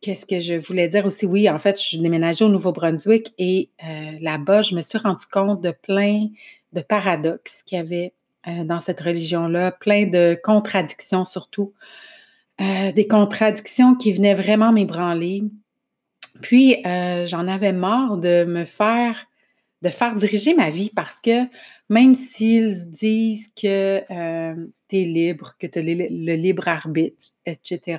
qu'est-ce 0.02 0.26
que 0.26 0.40
je 0.40 0.54
voulais 0.54 0.88
dire 0.88 1.06
aussi? 1.06 1.24
Oui, 1.24 1.48
en 1.48 1.58
fait, 1.58 1.80
je 1.80 1.86
suis 1.86 1.98
déménagée 1.98 2.44
au 2.44 2.48
Nouveau-Brunswick 2.48 3.32
et 3.38 3.70
euh, 3.82 4.12
là-bas, 4.20 4.60
je 4.60 4.74
me 4.74 4.82
suis 4.82 4.98
rendu 4.98 5.24
compte 5.30 5.62
de 5.62 5.70
plein 5.70 6.28
de 6.74 6.80
paradoxes 6.82 7.62
qu'il 7.62 7.78
y 7.78 7.80
avait 7.80 8.12
dans 8.64 8.80
cette 8.80 9.00
religion-là, 9.00 9.72
plein 9.72 10.06
de 10.06 10.38
contradictions 10.42 11.24
surtout. 11.26 11.74
des 12.58 13.06
contradictions 13.06 13.94
qui 13.94 14.12
venaient 14.12 14.34
vraiment 14.34 14.72
m'ébranler, 14.72 15.44
puis, 16.42 16.82
euh, 16.86 17.26
j'en 17.26 17.48
avais 17.48 17.72
marre 17.72 18.18
de 18.18 18.44
me 18.44 18.64
faire, 18.64 19.26
de 19.82 19.88
faire 19.88 20.14
diriger 20.14 20.54
ma 20.54 20.70
vie 20.70 20.90
parce 20.94 21.20
que 21.20 21.46
même 21.88 22.14
s'ils 22.14 22.90
disent 22.90 23.50
que 23.60 24.00
euh, 24.10 24.66
tu 24.88 24.96
es 24.96 25.04
libre, 25.04 25.54
que 25.58 25.66
tu 25.66 25.78
as 25.78 25.82
le, 25.82 26.34
libre 26.34 26.68
arbitre, 26.68 27.26
etc., 27.46 27.98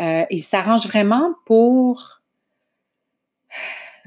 euh, 0.00 0.24
ils 0.30 0.42
s'arrangent 0.42 0.86
vraiment 0.86 1.34
pour. 1.46 2.20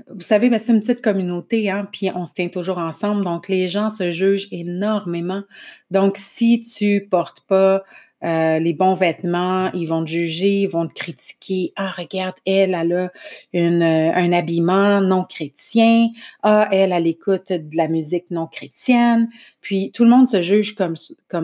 Vous 0.10 0.22
savez, 0.22 0.50
mais 0.50 0.60
c'est 0.60 0.74
une 0.74 0.82
petite 0.82 1.02
communauté, 1.02 1.72
hein, 1.72 1.88
puis 1.92 2.12
on 2.14 2.26
se 2.26 2.34
tient 2.34 2.50
toujours 2.50 2.78
ensemble, 2.78 3.24
donc 3.24 3.48
les 3.48 3.68
gens 3.68 3.90
se 3.90 4.12
jugent 4.12 4.48
énormément. 4.52 5.42
Donc, 5.90 6.18
si 6.18 6.62
tu 6.62 7.08
portes 7.10 7.42
pas 7.42 7.84
euh, 8.24 8.58
les 8.60 8.74
bons 8.74 8.96
vêtements, 8.96 9.72
ils 9.74 9.86
vont 9.86 10.04
te 10.04 10.10
juger, 10.10 10.62
ils 10.64 10.70
vont 10.70 10.88
te 10.88 10.94
critiquer. 10.94 11.72
Ah, 11.76 11.92
regarde, 11.92 12.36
elle, 12.46 12.74
elle 12.74 12.94
a 12.94 13.12
une, 13.54 13.84
euh, 13.84 14.12
un 14.14 14.32
habillement 14.32 15.02
non 15.02 15.24
chrétien. 15.24 16.10
Ah, 16.42 16.68
elle, 16.72 16.92
elle 16.92 17.06
écoute 17.08 17.52
de 17.52 17.78
la 17.78 17.88
musique 17.88 18.32
non 18.32 18.48
chrétienne. 18.48 19.30
Puis 19.62 19.92
tout 19.94 20.04
le 20.04 20.10
monde 20.10 20.28
se 20.28 20.42
juge 20.42 20.76
comme, 20.76 20.96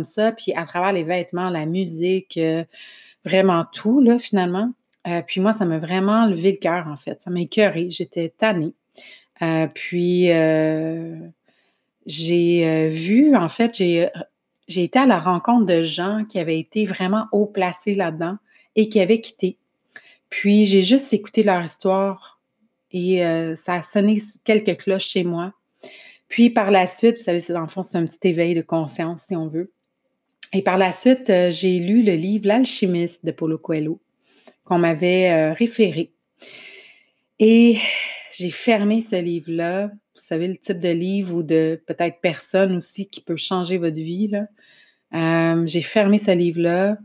ça. 0.03 0.31
Puis 0.31 0.53
à 0.53 0.65
travers 0.65 0.93
les 0.93 1.03
vêtements, 1.03 1.49
la 1.49 1.65
musique, 1.67 2.37
euh, 2.37 2.63
vraiment 3.23 3.65
tout, 3.71 4.01
là, 4.01 4.17
finalement. 4.19 4.71
puis 5.27 5.41
moi, 5.41 5.53
ça 5.53 5.65
m'a 5.65 5.77
vraiment 5.79 6.25
levé 6.27 6.51
le 6.51 6.57
cœur, 6.57 6.87
en 6.87 6.95
fait. 6.95 7.21
Ça 7.21 7.29
m'a 7.29 7.41
écœuré. 7.41 7.89
J'étais 7.89 8.29
tannée. 8.29 8.73
puis 9.75 10.27
j'ai 12.05 12.89
vu, 12.89 13.35
en 13.35 13.49
fait, 13.49 13.75
j'ai 13.77 14.09
j'ai 14.67 14.83
été 14.83 14.99
à 14.99 15.05
la 15.05 15.19
rencontre 15.19 15.65
de 15.65 15.83
gens 15.83 16.23
qui 16.27 16.39
avaient 16.39 16.59
été 16.59 16.85
vraiment 16.85 17.27
haut 17.31 17.45
placés 17.45 17.95
là-dedans 17.95 18.37
et 18.75 18.89
qui 18.89 18.99
avaient 18.99 19.21
quitté. 19.21 19.57
Puis 20.29 20.65
j'ai 20.65 20.83
juste 20.83 21.13
écouté 21.13 21.43
leur 21.43 21.63
histoire 21.63 22.39
et 22.91 23.25
euh, 23.25 23.55
ça 23.55 23.75
a 23.75 23.83
sonné 23.83 24.21
quelques 24.43 24.77
cloches 24.77 25.07
chez 25.07 25.23
moi. 25.23 25.53
Puis 26.27 26.49
par 26.49 26.71
la 26.71 26.87
suite, 26.87 27.17
vous 27.17 27.23
savez, 27.23 27.41
c'est 27.41 27.53
dans 27.53 27.61
le 27.61 27.67
fond, 27.67 27.83
c'est 27.83 27.97
un 27.97 28.05
petit 28.05 28.27
éveil 28.27 28.55
de 28.55 28.61
conscience, 28.61 29.23
si 29.27 29.35
on 29.35 29.49
veut. 29.49 29.71
Et 30.53 30.61
par 30.61 30.77
la 30.77 30.91
suite, 30.93 31.29
euh, 31.29 31.51
j'ai 31.51 31.79
lu 31.79 32.03
le 32.03 32.13
livre 32.13 32.47
L'alchimiste 32.47 33.25
de 33.25 33.31
Paulo 33.31 33.57
Coelho, 33.57 33.99
qu'on 34.63 34.79
m'avait 34.79 35.31
euh, 35.31 35.53
référé. 35.53 36.11
Et 37.39 37.77
j'ai 38.31 38.51
fermé 38.51 39.01
ce 39.01 39.15
livre-là 39.15 39.91
vous 40.15 40.21
savez, 40.21 40.47
le 40.47 40.57
type 40.57 40.79
de 40.79 40.89
livre 40.89 41.35
ou 41.35 41.43
de 41.43 41.81
peut-être 41.87 42.19
personne 42.21 42.77
aussi 42.77 43.07
qui 43.07 43.21
peut 43.21 43.35
changer 43.35 43.77
votre 43.79 43.95
vie. 43.95 44.29
Euh, 45.15 45.63
j'ai 45.65 45.81
fermé 45.81 46.19
ce 46.19 46.31
livre-là. 46.31 46.97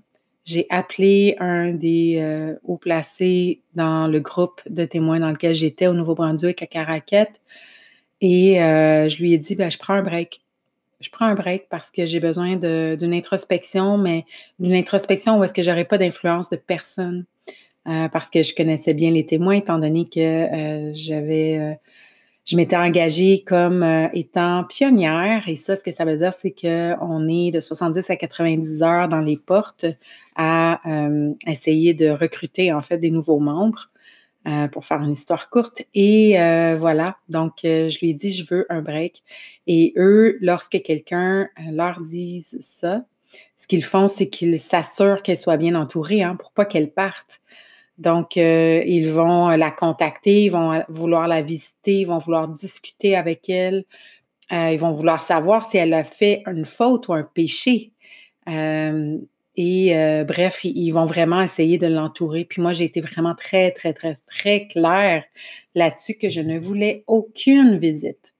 J'ai 0.45 0.67
appelé 0.69 1.37
un 1.41 1.73
des 1.73 2.19
euh, 2.21 2.55
hauts 2.65 2.77
placés 2.77 3.63
dans 3.75 4.09
le 4.09 4.21
groupe 4.21 4.61
de 4.69 4.85
témoins 4.85 5.21
dans 5.21 5.31
lequel 5.31 5.55
j'étais 5.55 5.87
au 5.87 5.95
Nouveau-Brunswick 5.95 6.63
à 6.63 6.67
Caraquette. 6.67 7.41
Et 8.21 8.63
euh, 8.63 9.09
je 9.09 9.19
lui 9.19 9.33
ai 9.33 9.39
dit, 9.39 9.55
ben, 9.55 9.71
je 9.71 9.79
prends 9.79 9.95
un 9.95 10.03
break. 10.03 10.43
Je 11.01 11.09
prends 11.11 11.27
un 11.27 11.35
break 11.35 11.69
parce 11.71 11.91
que 11.91 12.05
j'ai 12.05 12.21
besoin 12.21 12.57
d'une 12.57 13.15
introspection, 13.15 13.97
mais 13.97 14.25
d'une 14.59 14.75
introspection 14.75 15.39
où 15.39 15.45
est-ce 15.45 15.55
que 15.55 15.63
j'aurais 15.63 15.85
pas 15.85 15.97
d'influence 15.97 16.51
de 16.51 16.57
personne. 16.57 17.25
parce 17.85 18.29
que 18.29 18.43
je 18.43 18.53
connaissais 18.55 18.95
bien 18.95 19.13
les 19.13 19.25
témoins, 19.25 19.55
étant 19.55 19.79
donné 19.79 20.09
que 20.09 20.93
j'avais 20.95 21.79
je 22.49 22.57
m'étais 22.57 22.77
engagée 22.77 23.45
comme 23.47 23.83
euh, 23.83 24.09
étant 24.15 24.65
pionnière. 24.65 25.47
Et 25.49 25.57
ça, 25.57 25.77
ce 25.77 25.85
que 25.85 25.93
ça 25.93 26.07
veut 26.07 26.17
dire, 26.17 26.33
c'est 26.33 26.51
qu'on 26.51 27.29
est 27.29 27.51
de 27.51 27.61
70 27.61 28.09
à 28.09 28.17
90 28.17 28.83
heures 28.83 29.09
dans 29.09 29.21
les 29.21 29.37
portes 29.37 29.85
à 30.35 30.81
euh, 30.91 31.35
essayer 31.47 31.93
de 31.93 32.09
recruter, 32.09 32.73
en 32.73 32.81
fait, 32.81 32.97
des 32.97 33.11
nouveaux 33.11 33.39
membres 33.39 33.91
euh, 34.47 34.67
pour 34.67 34.87
faire 34.87 35.03
une 35.03 35.11
histoire 35.11 35.51
courte. 35.51 35.83
Et 35.93 36.37
voilà, 36.79 37.19
donc 37.29 37.59
je 37.65 37.99
lui 37.99 38.11
ai 38.11 38.15
dit, 38.15 38.33
je 38.33 38.47
veux 38.49 38.65
un 38.71 38.81
break. 38.81 39.23
Et 39.67 39.93
eux, 39.99 40.39
lorsque 40.41 40.81
quelqu'un 40.83 41.51
leur 41.71 42.01
dit 42.01 42.47
ça, 42.61 43.05
ce 43.59 43.67
qu'ils 43.67 43.85
font, 43.85 44.09
c'est 44.09 44.31
qu'ils 44.31 44.59
s'assurent 44.59 45.23
qu'elle 45.23 45.37
soit 45.37 45.59
bien 45.59 45.75
entourée 45.75 46.23
hein, 46.23 46.35
pour 46.35 46.53
pas 46.53 46.65
qu'elle 46.65 46.93
parte. 46.93 47.43
Donc, 47.99 48.37
euh, 48.37 48.83
ils 48.87 49.11
vont 49.11 49.49
la 49.49 49.73
contacter, 49.73 50.45
ils 50.45 50.51
vont 50.51 50.83
vouloir 50.89 51.27
la 51.27 51.43
visiter, 51.43 52.01
ils 52.01 52.07
vont 52.07 52.19
vouloir 52.19 52.49
discuter 52.49 53.17
avec 53.17 53.49
elle, 53.51 53.85
euh, 54.53 54.71
ils 54.73 54.79
vont 54.79 54.93
vouloir 54.93 55.25
savoir 55.25 55.69
si 55.69 55.79
elle 55.79 55.93
a 55.93 56.05
fait 56.05 56.43
une 56.47 56.65
faute 56.65 57.09
ou 57.09 57.13
un 57.13 57.25
péché. 57.25 57.93
Euh, 58.49 59.19
et 59.57 59.93
bref, 60.25 60.61
ils 60.63 60.93
vont 60.93 61.05
vraiment 61.05 61.43
essayer 61.43 61.79
de 61.79 61.89
l'entourer. 61.89 62.45
Puis 62.45 62.63
moi, 62.63 62.73
j'ai 62.73 62.85
été 62.85 63.01
vraiment 63.01 63.35
très, 63.35 63.73
très, 63.73 63.93
très, 63.93 64.17
très 64.29 64.69
claire 64.69 65.25
là-dessus 65.75 66.15
que 66.15 66.31
je 66.31 66.41
ne 66.41 66.61
voulais 66.61 67.03
aucune 67.09 67.77
visite. 67.77 68.37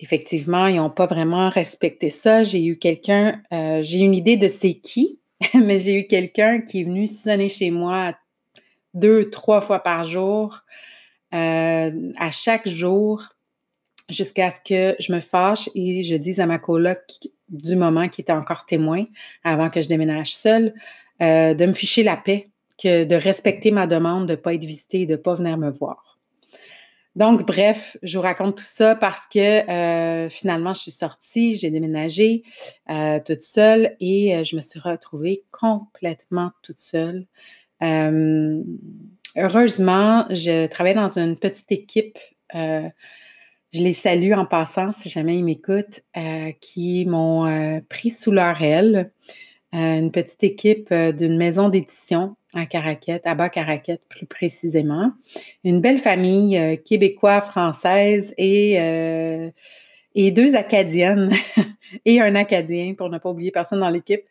Effectivement, 0.00 0.66
ils 0.66 0.74
n'ont 0.74 0.90
pas 0.90 1.06
vraiment 1.06 1.50
respecté 1.50 2.10
ça. 2.10 2.42
J'ai 2.42 2.64
eu 2.64 2.80
quelqu'un, 2.80 3.40
j'ai 3.52 4.00
une 4.00 4.14
idée 4.14 4.36
de 4.36 4.48
c'est 4.48 4.74
qui, 4.74 5.20
mais 5.54 5.78
j'ai 5.78 6.00
eu 6.00 6.08
quelqu'un 6.08 6.62
qui 6.62 6.80
est 6.80 6.84
venu 6.84 7.06
sonner 7.06 7.48
chez 7.48 7.70
moi 7.70 8.12
deux, 8.94 9.30
trois 9.30 9.60
fois 9.60 9.80
par 9.80 10.04
jour, 10.04 10.64
euh, 11.34 12.12
à 12.18 12.30
chaque 12.30 12.68
jour, 12.68 13.24
jusqu'à 14.10 14.50
ce 14.50 14.60
que 14.60 14.96
je 15.02 15.12
me 15.12 15.20
fâche 15.20 15.70
et 15.74 16.02
je 16.02 16.14
dise 16.16 16.40
à 16.40 16.46
ma 16.46 16.58
coloc 16.58 17.00
du 17.48 17.76
moment 17.76 18.08
qui 18.08 18.20
était 18.20 18.32
encore 18.32 18.66
témoin, 18.66 19.04
avant 19.42 19.70
que 19.70 19.80
je 19.80 19.88
déménage 19.88 20.34
seule, 20.34 20.74
euh, 21.22 21.54
de 21.54 21.66
me 21.66 21.72
ficher 21.72 22.02
la 22.02 22.16
paix, 22.16 22.50
que 22.82 23.04
de 23.04 23.14
respecter 23.14 23.70
ma 23.70 23.86
demande 23.86 24.26
de 24.26 24.32
ne 24.32 24.36
pas 24.36 24.54
être 24.54 24.64
visitée 24.64 25.02
et 25.02 25.06
de 25.06 25.12
ne 25.12 25.16
pas 25.16 25.34
venir 25.34 25.56
me 25.56 25.70
voir. 25.70 26.18
Donc, 27.14 27.46
bref, 27.46 27.98
je 28.02 28.16
vous 28.16 28.22
raconte 28.22 28.56
tout 28.56 28.64
ça 28.66 28.94
parce 28.94 29.26
que 29.26 29.38
euh, 29.38 30.30
finalement, 30.30 30.72
je 30.72 30.80
suis 30.80 30.90
sortie, 30.90 31.56
j'ai 31.56 31.70
déménagé 31.70 32.42
toute 33.26 33.42
seule 33.42 33.96
et 34.00 34.42
je 34.44 34.56
me 34.56 34.62
suis 34.62 34.80
retrouvée 34.80 35.44
complètement 35.50 36.52
toute 36.62 36.80
seule. 36.80 37.26
Euh, 37.82 38.62
heureusement, 39.36 40.26
je 40.30 40.66
travaille 40.66 40.94
dans 40.94 41.18
une 41.18 41.36
petite 41.36 41.70
équipe. 41.72 42.18
Euh, 42.54 42.88
je 43.72 43.82
les 43.82 43.92
salue 43.92 44.32
en 44.32 44.44
passant 44.44 44.92
si 44.92 45.08
jamais 45.08 45.38
ils 45.38 45.44
m'écoutent, 45.44 46.02
euh, 46.16 46.52
qui 46.60 47.06
m'ont 47.06 47.80
pris 47.88 48.10
sous 48.10 48.30
leur 48.30 48.60
aile. 48.62 49.10
une 49.72 50.12
petite 50.12 50.44
équipe 50.44 50.92
d'une 50.92 51.38
maison 51.38 51.70
d'édition 51.70 52.36
à 52.52 52.66
Caraquette, 52.66 53.26
à 53.26 53.34
Bas-Caraquette 53.34 54.02
plus 54.10 54.26
précisément. 54.26 55.12
Une 55.64 55.80
belle 55.80 55.98
famille 55.98 56.78
québécoise, 56.84 57.44
française 57.44 58.34
et 58.36 58.76
et 60.14 60.30
deux 60.30 60.54
Acadiennes 60.54 61.32
et 62.04 62.20
un 62.20 62.34
Acadien, 62.34 62.94
pour 62.94 63.08
ne 63.08 63.18
pas 63.18 63.30
oublier 63.30 63.50
personne 63.50 63.80
dans 63.80 63.88
l'équipe, 63.88 64.22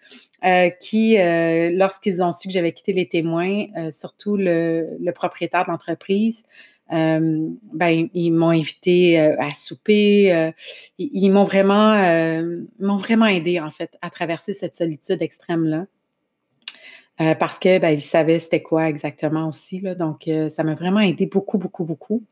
euh, 0.44 0.70
qui, 0.70 1.18
euh, 1.18 1.72
lorsqu'ils 1.74 2.24
ont 2.24 2.32
su 2.32 2.48
que 2.48 2.54
j'avais 2.54 2.72
quitté 2.72 2.94
les 2.94 3.08
témoins, 3.08 3.66
euh, 3.78 3.92
surtout 3.92 4.38
le, 4.38 5.12
propriétaire 5.12 5.66
de 5.66 5.72
l'entreprise, 5.72 6.44
ben, 6.90 8.10
ils 8.14 8.32
m'ont 8.32 8.50
invité 8.50 9.18
à 9.18 9.54
souper. 9.54 10.52
ils, 10.98 11.30
m'ont 11.30 11.46
vraiment, 11.46 11.96
m'ont 12.80 12.98
vraiment 12.98 13.28
aidé, 13.28 13.62
en 13.62 13.72
fait, 13.72 13.98
à 14.02 14.10
traverser 14.10 14.54
cette 14.54 14.76
solitude 14.76 15.22
extrême-là. 15.22 15.86
parce 17.36 17.60
que 17.60 17.80
ben, 17.80 17.98
savaient 17.98 18.40
c'était 18.40 18.62
quoi 18.62 18.90
exactement 18.90 19.48
aussi. 19.48 19.80
Là, 19.80 19.96
donc, 19.96 20.30
ça 20.50 20.66
m'a 20.66 20.76
vraiment 20.76 21.00
aidé 21.00 21.28
beaucoup, 21.28 21.58
beaucoup, 21.58 21.86
beaucoup. 21.86 22.24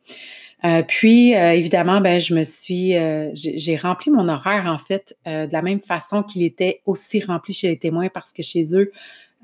Euh, 0.66 0.84
puis, 0.84 1.36
euh, 1.36 1.54
évidemment, 1.54 2.02
ben, 2.02 2.20
je 2.20 2.34
me 2.34 2.44
suis, 2.44 2.98
euh, 2.98 3.32
j'ai 3.34 3.78
rempli 3.78 4.12
mon 4.12 4.28
horaire, 4.28 4.66
en 4.68 4.78
fait, 4.78 5.18
de 5.26 5.52
la 5.52 5.62
même 5.62 5.80
façon 5.80 6.24
qu'il 6.24 6.44
était 6.44 6.82
aussi 6.86 7.24
rempli 7.24 7.54
chez 7.54 7.70
les 7.70 7.80
témoins 7.80 8.10
parce 8.10 8.34
que 8.34 8.44
chez 8.44 8.76
eux, 8.76 8.92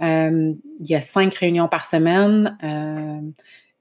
il 0.01 0.57
y 0.81 0.95
a 0.95 1.01
cinq 1.01 1.35
réunions 1.35 1.67
par 1.67 1.85
semaine. 1.85 2.57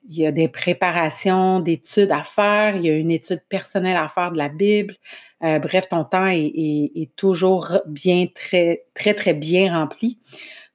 il 0.08 0.16
y 0.18 0.26
a 0.26 0.32
des 0.32 0.48
préparations 0.48 1.60
d'études 1.60 2.12
à 2.12 2.22
faire, 2.22 2.76
il 2.76 2.84
y 2.84 2.90
a 2.90 2.96
une 2.96 3.10
étude 3.10 3.42
personnelle 3.48 3.96
à 3.96 4.08
faire 4.08 4.32
de 4.32 4.38
la 4.38 4.48
Bible. 4.48 4.94
bref, 5.40 5.88
ton 5.88 6.04
temps 6.04 6.28
est, 6.28 6.52
est, 6.54 7.16
toujours 7.16 7.78
bien, 7.86 8.26
très, 8.32 8.84
très, 8.94 9.14
très 9.14 9.34
bien 9.34 9.76
rempli. 9.76 10.18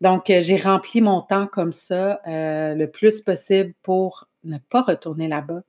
Donc, 0.02 0.26
j'ai 0.28 0.58
rempli 0.58 1.00
mon 1.00 1.22
temps 1.22 1.48
comme 1.48 1.72
ça 1.72 2.20
le 2.26 2.86
plus 2.88 3.22
possible 3.22 3.74
pour 3.82 4.29
ne 4.44 4.58
pas 4.58 4.82
retourner 4.82 5.28
là-bas. 5.28 5.62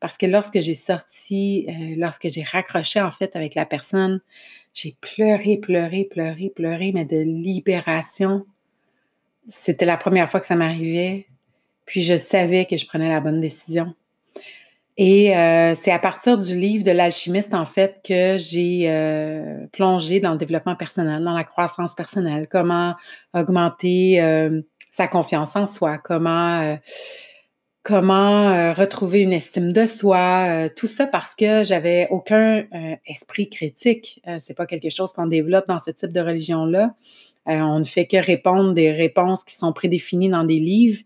Parce 0.00 0.18
que 0.18 0.26
lorsque 0.26 0.60
j'ai 0.60 0.74
sorti, 0.74 1.66
euh, 1.68 1.94
lorsque 1.96 2.28
j'ai 2.28 2.42
raccroché 2.42 3.00
en 3.00 3.10
fait 3.10 3.34
avec 3.36 3.54
la 3.54 3.66
personne, 3.66 4.20
j'ai 4.74 4.96
pleuré, 5.00 5.56
pleuré, 5.56 6.04
pleuré, 6.04 6.52
pleuré, 6.54 6.92
mais 6.94 7.04
de 7.04 7.18
libération. 7.18 8.44
C'était 9.46 9.86
la 9.86 9.96
première 9.96 10.30
fois 10.30 10.40
que 10.40 10.46
ça 10.46 10.56
m'arrivait. 10.56 11.26
Puis 11.86 12.02
je 12.02 12.18
savais 12.18 12.66
que 12.66 12.76
je 12.76 12.86
prenais 12.86 13.08
la 13.08 13.20
bonne 13.20 13.40
décision. 13.40 13.94
Et 14.98 15.36
euh, 15.36 15.76
c'est 15.76 15.92
à 15.92 15.98
partir 15.98 16.36
du 16.36 16.56
livre 16.56 16.84
de 16.84 16.90
l'alchimiste, 16.90 17.54
en 17.54 17.64
fait, 17.64 18.00
que 18.04 18.36
j'ai 18.36 18.90
euh, 18.90 19.66
plongé 19.72 20.18
dans 20.18 20.32
le 20.32 20.38
développement 20.38 20.74
personnel, 20.74 21.22
dans 21.22 21.36
la 21.36 21.44
croissance 21.44 21.94
personnelle, 21.94 22.48
comment 22.50 22.94
augmenter 23.32 24.20
sa 24.90 25.06
confiance 25.06 25.54
en 25.54 25.68
soi, 25.68 25.98
comment, 25.98 26.76
comment 27.82 28.74
retrouver 28.74 29.22
une 29.22 29.32
estime 29.32 29.72
de 29.72 29.86
soi, 29.86 30.68
tout 30.76 30.86
ça 30.86 31.06
parce 31.06 31.34
que 31.34 31.64
j'avais 31.64 32.06
aucun 32.10 32.64
esprit 33.06 33.48
critique. 33.48 34.22
c'est 34.40 34.54
pas 34.54 34.66
quelque 34.66 34.90
chose 34.90 35.12
qu'on 35.12 35.26
développe 35.26 35.66
dans 35.66 35.78
ce 35.78 35.90
type 35.90 36.12
de 36.12 36.20
religion-là. 36.20 36.94
on 37.46 37.78
ne 37.78 37.84
fait 37.84 38.06
que 38.06 38.18
répondre 38.18 38.74
des 38.74 38.92
réponses 38.92 39.42
qui 39.44 39.54
sont 39.54 39.72
prédéfinies 39.72 40.28
dans 40.28 40.44
des 40.44 40.58
livres. 40.58 41.00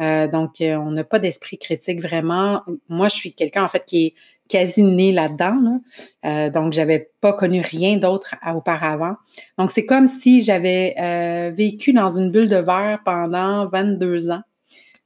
Euh, 0.00 0.28
donc, 0.28 0.60
euh, 0.60 0.76
on 0.76 0.92
n'a 0.92 1.04
pas 1.04 1.18
d'esprit 1.18 1.58
critique 1.58 2.00
vraiment. 2.00 2.62
Moi, 2.88 3.08
je 3.08 3.14
suis 3.14 3.32
quelqu'un, 3.32 3.64
en 3.64 3.68
fait, 3.68 3.84
qui 3.84 4.06
est 4.06 4.14
quasi 4.48 4.82
né 4.82 5.12
là-dedans. 5.12 5.58
Là. 5.60 5.78
Euh, 6.24 6.50
donc, 6.50 6.72
j'avais 6.72 7.10
pas 7.20 7.32
connu 7.32 7.60
rien 7.60 7.96
d'autre 7.96 8.34
auparavant. 8.54 9.14
Donc, 9.58 9.70
c'est 9.70 9.84
comme 9.84 10.08
si 10.08 10.42
j'avais 10.42 10.94
euh, 10.98 11.50
vécu 11.54 11.92
dans 11.92 12.10
une 12.10 12.30
bulle 12.30 12.48
de 12.48 12.56
verre 12.56 13.00
pendant 13.04 13.68
22 13.68 14.30
ans, 14.30 14.42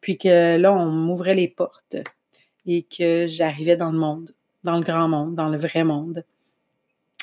puis 0.02 0.18
que 0.18 0.58
là, 0.58 0.74
on 0.74 0.90
m'ouvrait 0.90 1.34
les 1.34 1.48
portes 1.48 1.96
et 2.66 2.82
que 2.82 3.26
j'arrivais 3.26 3.76
dans 3.78 3.90
le 3.90 3.98
monde, 3.98 4.32
dans 4.64 4.76
le 4.76 4.82
grand 4.82 5.08
monde, 5.08 5.34
dans 5.34 5.48
le 5.48 5.56
vrai 5.56 5.84
monde 5.84 6.24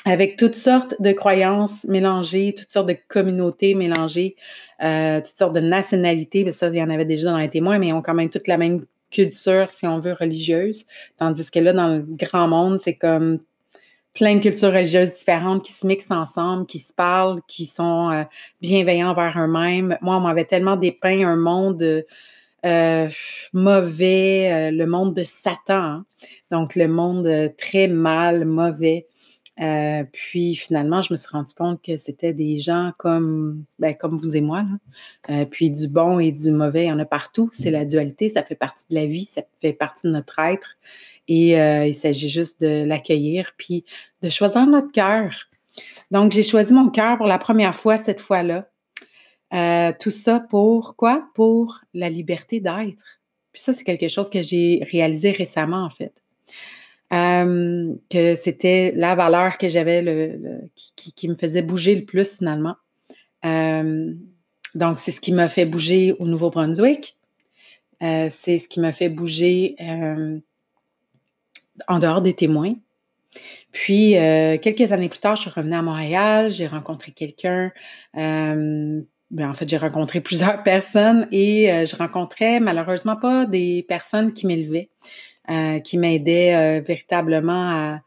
avec 0.04 0.36
toutes 0.36 0.56
sortes 0.56 0.94
de 1.00 1.12
croyances 1.12 1.84
mélangées, 1.84 2.54
toutes 2.56 2.70
sortes 2.70 2.88
de 2.88 2.96
communautés 3.08 3.74
mélangées, 3.74 4.36
euh, 4.82 5.20
toutes 5.20 5.36
sortes 5.36 5.54
de 5.54 5.60
nationalités. 5.60 6.44
Mais 6.44 6.52
ça, 6.52 6.68
il 6.68 6.76
y 6.76 6.82
en 6.82 6.90
avait 6.90 7.04
déjà 7.04 7.30
dans 7.30 7.38
les 7.38 7.50
témoins, 7.50 7.78
mais 7.78 7.88
ils 7.88 7.92
ont 7.92 8.02
quand 8.02 8.14
même 8.14 8.30
toute 8.30 8.48
la 8.48 8.56
même 8.56 8.84
culture, 9.10 9.68
si 9.70 9.86
on 9.86 10.00
veut, 10.00 10.14
religieuse. 10.18 10.86
Tandis 11.18 11.50
que 11.50 11.58
là, 11.58 11.72
dans 11.72 11.88
le 11.88 12.02
grand 12.02 12.48
monde, 12.48 12.78
c'est 12.78 12.94
comme 12.94 13.40
plein 14.14 14.36
de 14.36 14.40
cultures 14.40 14.72
religieuses 14.72 15.14
différentes 15.14 15.64
qui 15.64 15.72
se 15.72 15.86
mixent 15.86 16.10
ensemble, 16.10 16.66
qui 16.66 16.78
se 16.78 16.92
parlent, 16.92 17.40
qui 17.46 17.66
sont 17.66 18.10
euh, 18.10 18.24
bienveillants 18.60 19.10
envers 19.10 19.38
eux-mêmes. 19.38 19.98
Moi, 20.00 20.16
on 20.16 20.20
m'avait 20.20 20.44
tellement 20.44 20.76
dépeint 20.76 21.28
un 21.28 21.36
monde 21.36 21.82
euh, 21.82 22.02
mauvais, 23.52 24.70
le 24.70 24.84
monde 24.86 25.14
de 25.14 25.24
Satan. 25.24 25.74
Hein. 25.74 26.06
Donc, 26.50 26.76
le 26.76 26.88
monde 26.88 27.52
très 27.56 27.88
mal, 27.88 28.44
mauvais. 28.44 29.06
Euh, 29.60 30.04
puis 30.10 30.54
finalement, 30.54 31.02
je 31.02 31.12
me 31.12 31.18
suis 31.18 31.28
rendu 31.28 31.52
compte 31.54 31.82
que 31.82 31.98
c'était 31.98 32.32
des 32.32 32.58
gens 32.58 32.92
comme, 32.96 33.64
ben, 33.78 33.94
comme 33.94 34.16
vous 34.16 34.34
et 34.36 34.40
moi. 34.40 34.64
Euh, 35.28 35.44
puis 35.44 35.70
du 35.70 35.86
bon 35.88 36.18
et 36.18 36.32
du 36.32 36.50
mauvais, 36.50 36.84
il 36.84 36.88
y 36.88 36.92
en 36.92 36.98
a 36.98 37.04
partout. 37.04 37.50
C'est 37.52 37.70
la 37.70 37.84
dualité, 37.84 38.30
ça 38.30 38.42
fait 38.42 38.54
partie 38.54 38.84
de 38.88 38.94
la 38.94 39.06
vie, 39.06 39.26
ça 39.26 39.42
fait 39.60 39.74
partie 39.74 40.06
de 40.06 40.12
notre 40.12 40.38
être. 40.38 40.78
Et 41.28 41.60
euh, 41.60 41.86
il 41.86 41.94
s'agit 41.94 42.30
juste 42.30 42.60
de 42.62 42.84
l'accueillir, 42.84 43.52
puis 43.58 43.84
de 44.22 44.30
choisir 44.30 44.66
notre 44.66 44.92
cœur. 44.92 45.30
Donc, 46.10 46.32
j'ai 46.32 46.42
choisi 46.42 46.72
mon 46.72 46.88
cœur 46.88 47.18
pour 47.18 47.26
la 47.26 47.38
première 47.38 47.74
fois 47.74 47.98
cette 47.98 48.20
fois-là. 48.20 48.69
Tout 49.50 50.10
ça 50.10 50.40
pour 50.40 50.96
quoi? 50.96 51.28
Pour 51.34 51.80
la 51.94 52.08
liberté 52.08 52.60
d'être. 52.60 53.20
Puis 53.52 53.62
ça, 53.62 53.74
c'est 53.74 53.84
quelque 53.84 54.08
chose 54.08 54.30
que 54.30 54.42
j'ai 54.42 54.86
réalisé 54.92 55.32
récemment, 55.32 55.84
en 55.84 55.90
fait 55.90 56.12
que 57.10 58.36
c'était 58.36 58.92
la 58.94 59.14
valeur 59.14 59.58
que 59.58 59.68
j'avais 59.68 60.02
le, 60.02 60.70
qui, 60.96 61.28
me 61.28 61.34
faisait 61.34 61.62
bouger 61.62 61.94
le 61.96 62.04
plus 62.04 62.36
finalement. 62.38 62.76
donc, 63.42 64.98
c'est 64.98 65.10
ce 65.10 65.20
qui 65.20 65.32
m'a 65.32 65.48
fait 65.48 65.66
bouger 65.66 66.14
au 66.18 66.26
Nouveau-Brunswick. 66.26 67.16
Euh, 68.02 68.28
c'est 68.30 68.58
ce 68.58 68.68
qui 68.68 68.80
m'a 68.80 68.92
fait 68.92 69.08
bouger 69.08 69.74
en 71.88 71.98
dehors 71.98 72.22
des 72.22 72.34
témoins. 72.34 72.74
Puis, 73.72 74.16
euh, 74.16 74.58
quelques 74.58 74.92
années 74.92 75.08
plus 75.08 75.20
tard, 75.20 75.36
je 75.36 75.42
suis 75.42 75.50
revenue 75.50 75.74
à 75.74 75.82
Montréal, 75.82 76.50
j'ai 76.50 76.66
rencontré 76.66 77.12
quelqu'un. 77.12 77.72
Ben, 79.30 79.48
en 79.48 79.54
fait, 79.54 79.68
j'ai 79.68 79.76
rencontré 79.76 80.20
plusieurs 80.20 80.62
personnes 80.62 81.28
et 81.30 81.72
euh, 81.72 81.86
je 81.86 81.96
rencontrais 81.96 82.60
malheureusement 82.60 83.16
pas 83.16 83.46
des 83.46 83.84
personnes 83.88 84.32
qui 84.32 84.46
m'élevaient. 84.46 84.90
Euh, 85.50 85.80
qui 85.80 85.98
m'aidait 85.98 86.54
euh, 86.54 86.80
véritablement 86.80 87.98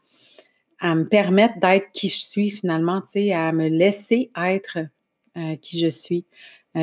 à, 0.80 0.94
me 0.94 1.04
permettre 1.04 1.58
d'être 1.60 1.90
qui 1.92 2.08
je 2.08 2.18
suis 2.18 2.50
finalement, 2.50 3.02
à 3.32 3.52
me 3.52 3.68
laisser 3.68 4.30
être 4.36 4.78
qui 5.62 5.80
je 5.80 5.88
suis. 5.88 6.26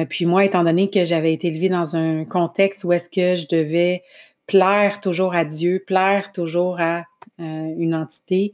puis 0.09 0.25
moi, 0.25 0.43
étant 0.43 0.63
donné 0.63 0.89
que 0.89 1.05
j'avais 1.05 1.33
été 1.33 1.49
élevée 1.49 1.69
dans 1.69 1.95
un 1.95 2.25
contexte 2.25 2.83
où 2.83 2.91
est-ce 2.93 3.09
que 3.11 3.39
je 3.39 3.47
devais 3.47 4.01
plaire 4.47 5.01
toujours 5.01 5.35
à 5.35 5.45
Dieu, 5.45 5.83
plaire 5.85 6.31
toujours 6.31 6.79
à 6.79 7.05
une 7.37 7.93
entité, 7.93 8.53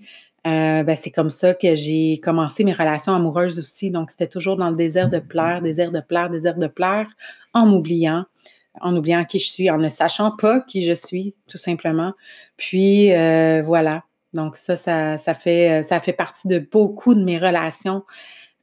ben, 0.84 0.96
c'est 0.96 1.12
comme 1.12 1.32
ça 1.32 1.54
que 1.54 1.76
j'ai 1.76 2.20
commencé 2.24 2.64
mes 2.64 2.74
relations 2.74 3.14
amoureuses 3.14 3.60
aussi. 3.60 3.92
Donc, 3.92 4.12
c'était 4.12 4.28
toujours 4.28 4.56
dans 4.56 4.70
le 4.70 4.76
désir 4.76 5.10
de 5.10 5.20
plaire, 5.20 5.62
désir 5.62 5.92
de 5.92 6.00
plaire, 6.00 6.30
désir 6.30 6.56
de 6.56 6.68
plaire, 6.68 7.08
en 7.54 7.66
m'oubliant, 7.66 8.26
en 8.82 8.96
oubliant 8.96 9.26
qui 9.26 9.40
je 9.40 9.48
suis, 9.48 9.70
en 9.70 9.78
ne 9.78 9.90
sachant 9.90 10.32
pas 10.36 10.62
qui 10.62 10.84
je 10.84 10.94
suis, 10.94 11.36
tout 11.48 11.58
simplement. 11.58 12.14
Puis 12.58 13.12
euh, 13.14 13.62
voilà. 13.64 14.04
Donc 14.34 14.58
ça, 14.58 14.76
ça, 14.76 15.34
fait, 15.34 15.84
ça 15.84 16.00
fait 16.00 16.14
partie 16.14 16.48
de 16.48 16.60
beaucoup 16.60 17.16
de 17.16 17.24
mes 17.24 17.38
relations, 17.38 18.04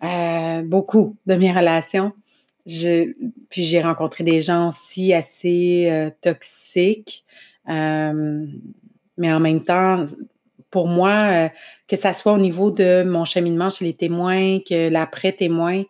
euh, 0.04 0.62
beaucoup 0.62 1.16
de 1.26 1.34
mes 1.34 1.52
relations. 1.52 2.12
puis 2.64 3.64
j'ai 3.64 3.80
rencontré 3.80 4.24
des 4.24 4.42
gens 4.42 4.68
aussi 4.68 5.12
assez 5.12 5.88
euh, 5.90 6.10
toxiques, 6.20 7.24
mais 7.66 9.32
en 9.32 9.40
même 9.40 9.64
temps, 9.64 10.04
pour 10.74 10.88
moi, 10.88 11.48
que 11.87 11.94
ça 11.94 12.12
soit 12.12 12.32
au 12.32 12.38
niveau 12.38 12.72
de 12.72 13.04
mon 13.04 13.24
cheminement 13.24 13.70
chez 13.70 13.84
les 13.84 13.94
témoins, 13.94 14.58
que 14.58 14.88
l'après-témoin, 14.88 15.84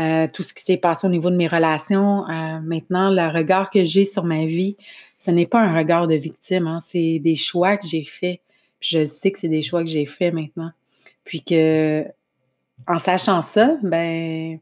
euh, 0.00 0.26
tout 0.32 0.42
ce 0.42 0.52
qui 0.52 0.64
s'est 0.64 0.76
passé 0.76 1.06
au 1.06 1.10
niveau 1.10 1.30
de 1.30 1.36
mes 1.36 1.46
relations. 1.46 2.28
Euh, 2.28 2.58
maintenant, 2.60 3.10
le 3.10 3.32
regard 3.32 3.70
que 3.70 3.84
j'ai 3.84 4.04
sur 4.04 4.24
ma 4.24 4.44
vie, 4.44 4.76
ce 5.16 5.30
n'est 5.30 5.46
pas 5.46 5.60
un 5.60 5.76
regard 5.76 6.08
de 6.08 6.16
victime, 6.16 6.66
hein, 6.66 6.80
c'est 6.84 7.20
des 7.20 7.36
choix 7.36 7.76
que 7.76 7.86
j'ai 7.86 8.04
faits. 8.04 8.40
je 8.80 9.06
sais 9.06 9.30
que 9.30 9.38
c'est 9.38 9.48
des 9.48 9.62
choix 9.62 9.84
que 9.84 9.90
j'ai 9.90 10.06
faits 10.06 10.34
maintenant. 10.34 10.72
Puis 11.24 11.42
que, 11.42 12.04
en 12.88 12.98
sachant 12.98 13.40
ça, 13.40 13.76
ben, 13.84 14.58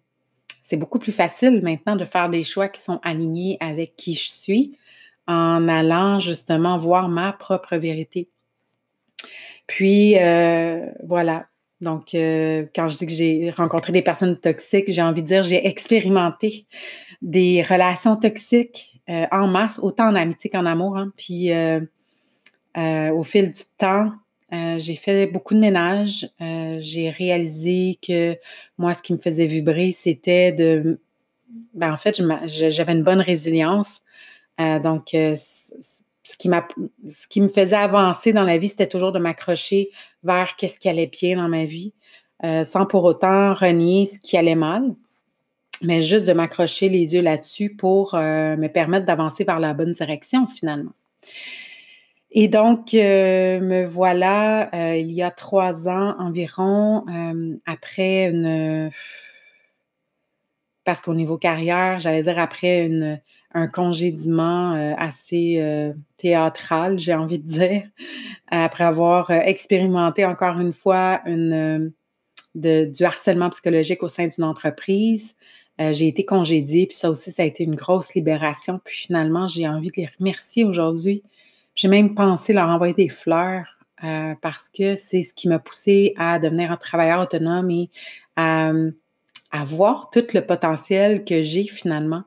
c'est 0.62 0.76
beaucoup 0.76 0.98
plus 0.98 1.12
facile 1.12 1.62
maintenant 1.62 1.96
de 1.96 2.04
faire 2.04 2.28
des 2.28 2.44
choix 2.44 2.68
qui 2.68 2.82
sont 2.82 3.00
alignés 3.02 3.56
avec 3.60 3.96
qui 3.96 4.14
je 4.14 4.30
suis 4.30 4.76
en 5.26 5.66
allant 5.66 6.20
justement 6.20 6.76
voir 6.76 7.08
ma 7.08 7.32
propre 7.32 7.76
vérité. 7.76 8.28
Puis, 9.66 10.18
euh, 10.18 10.86
voilà, 11.04 11.46
donc, 11.80 12.14
euh, 12.14 12.64
quand 12.74 12.88
je 12.88 12.98
dis 12.98 13.06
que 13.06 13.12
j'ai 13.12 13.50
rencontré 13.50 13.92
des 13.92 14.02
personnes 14.02 14.38
toxiques, 14.38 14.84
j'ai 14.88 15.02
envie 15.02 15.22
de 15.22 15.26
dire 15.26 15.42
j'ai 15.42 15.66
expérimenté 15.66 16.66
des 17.22 17.62
relations 17.62 18.16
toxiques 18.16 19.00
euh, 19.08 19.26
en 19.32 19.48
masse, 19.48 19.80
autant 19.82 20.08
en 20.08 20.14
amitié 20.14 20.50
qu'en 20.50 20.66
amour. 20.66 20.96
Hein. 20.96 21.12
Puis, 21.16 21.50
au 22.76 23.22
fil 23.24 23.52
du 23.52 23.62
temps, 23.78 24.12
j'ai 24.50 24.96
fait 24.96 25.26
beaucoup 25.26 25.54
de 25.54 25.60
ménage. 25.60 26.28
j'ai 26.38 27.10
réalisé 27.10 27.98
que 28.06 28.36
moi, 28.78 28.94
ce 28.94 29.02
qui 29.02 29.12
me 29.12 29.18
faisait 29.18 29.46
vibrer, 29.46 29.92
c'était 29.92 30.52
de... 30.52 31.00
Ben, 31.74 31.92
en 31.92 31.96
fait, 31.96 32.20
j'avais 32.46 32.92
une 32.92 33.02
bonne 33.02 33.20
résilience. 33.20 34.02
donc, 34.58 35.16
ce 36.32 37.28
qui, 37.28 37.40
me 37.40 37.48
faisait 37.48 37.76
avancer 37.76 38.32
dans 38.32 38.44
la 38.44 38.58
vie, 38.58 38.68
c'était 38.68 38.88
toujours 38.88 39.12
de 39.12 39.18
m'accrocher 39.18 39.90
vers 40.22 40.56
qu'est-ce 40.56 40.80
qui 40.80 40.88
allait 40.88 41.06
bien 41.06 41.36
dans 41.36 41.48
ma 41.48 41.64
vie, 41.64 41.92
euh, 42.44 42.64
sans 42.64 42.86
pour 42.86 43.04
autant 43.04 43.54
renier 43.54 44.06
ce 44.06 44.18
qui 44.18 44.36
allait 44.36 44.54
mal, 44.54 44.94
mais 45.82 46.02
juste 46.02 46.26
de 46.26 46.32
m'accrocher 46.32 46.88
les 46.88 47.14
yeux 47.14 47.22
là-dessus 47.22 47.76
pour 47.76 48.14
euh, 48.14 48.56
me 48.56 48.68
permettre 48.68 49.06
d'avancer 49.06 49.44
vers 49.44 49.60
la 49.60 49.74
bonne 49.74 49.92
direction 49.92 50.46
finalement. 50.46 50.92
Et 52.30 52.48
donc, 52.48 52.94
euh, 52.94 53.60
me 53.60 53.84
voilà 53.84 54.70
il 54.96 55.10
y 55.12 55.22
a 55.22 55.30
trois 55.30 55.88
ans 55.88 56.16
environ, 56.18 57.04
après 57.66 58.30
une... 58.30 58.90
Parce 60.84 61.00
qu'au 61.00 61.14
niveau 61.14 61.38
carrière, 61.38 62.00
j'allais 62.00 62.22
dire 62.22 62.40
après 62.40 62.86
une, 62.86 63.20
un 63.54 63.66
congédiement 63.66 64.74
euh, 64.74 64.94
assez 64.96 65.56
euh, 65.60 65.92
théâtral, 66.16 66.98
j'ai 66.98 67.14
envie 67.14 67.38
de 67.38 67.46
dire, 67.46 67.82
après 68.48 68.84
avoir 68.84 69.30
euh, 69.30 69.40
expérimenté 69.40 70.24
encore 70.24 70.58
une 70.58 70.72
fois 70.72 71.20
du 72.54 73.04
harcèlement 73.04 73.50
psychologique 73.50 74.02
au 74.02 74.08
sein 74.08 74.28
d'une 74.28 74.44
entreprise. 74.44 75.34
j'ai 75.78 76.08
été 76.08 76.24
congédiée, 76.24 76.86
puis 76.86 76.96
ça 76.96 77.10
aussi, 77.10 77.32
ça 77.32 77.42
a 77.42 77.46
été 77.46 77.64
une 77.64 77.74
grosse 77.74 78.14
libération. 78.14 78.78
Puis 78.84 78.96
finalement, 79.06 79.48
j'ai 79.48 79.66
envie 79.66 79.88
de 79.88 79.96
les 79.96 80.08
remercier 80.18 80.64
aujourd'hui. 80.64 81.22
J'ai 81.74 81.88
même 81.88 82.14
pensé 82.14 82.52
leur 82.52 82.68
envoyer 82.68 82.94
des 82.94 83.08
fleurs 83.08 83.78
parce 84.42 84.68
que 84.68 84.96
c'est 84.96 85.22
ce 85.22 85.32
qui 85.32 85.48
m'a 85.48 85.58
poussé 85.58 86.12
à 86.18 86.38
devenir 86.38 86.70
un 86.70 86.76
travailleur 86.76 87.20
autonome 87.20 87.70
et 87.70 87.90
à, 88.36 88.72
à 89.50 89.64
voir 89.64 90.10
tout 90.10 90.24
le 90.34 90.40
potentiel 90.40 91.24
que 91.24 91.42
j'ai 91.42 91.64
finalement 91.64 92.24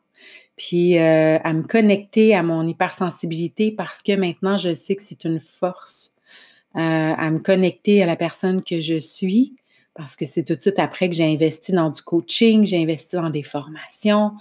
puis 0.55 0.97
euh, 0.97 1.37
à 1.43 1.53
me 1.53 1.63
connecter 1.63 2.33
à 2.33 2.43
mon 2.43 2.65
hypersensibilité 2.67 3.71
parce 3.71 4.01
que 4.01 4.13
maintenant, 4.13 4.57
je 4.57 4.73
sais 4.73 4.95
que 4.95 5.03
c'est 5.03 5.25
une 5.25 5.39
force, 5.39 6.13
euh, 6.75 6.79
à 6.79 7.29
me 7.29 7.39
connecter 7.39 8.01
à 8.01 8.05
la 8.05 8.15
personne 8.15 8.63
que 8.63 8.81
je 8.81 8.95
suis, 8.95 9.55
parce 9.93 10.15
que 10.15 10.25
c'est 10.25 10.43
tout 10.43 10.55
de 10.55 10.61
suite 10.61 10.79
après 10.79 11.09
que 11.09 11.15
j'ai 11.15 11.25
investi 11.25 11.71
dans 11.71 11.89
du 11.89 12.01
coaching, 12.01 12.65
j'ai 12.65 12.81
investi 12.81 13.15
dans 13.15 13.29
des 13.29 13.43
formations, 13.43 14.31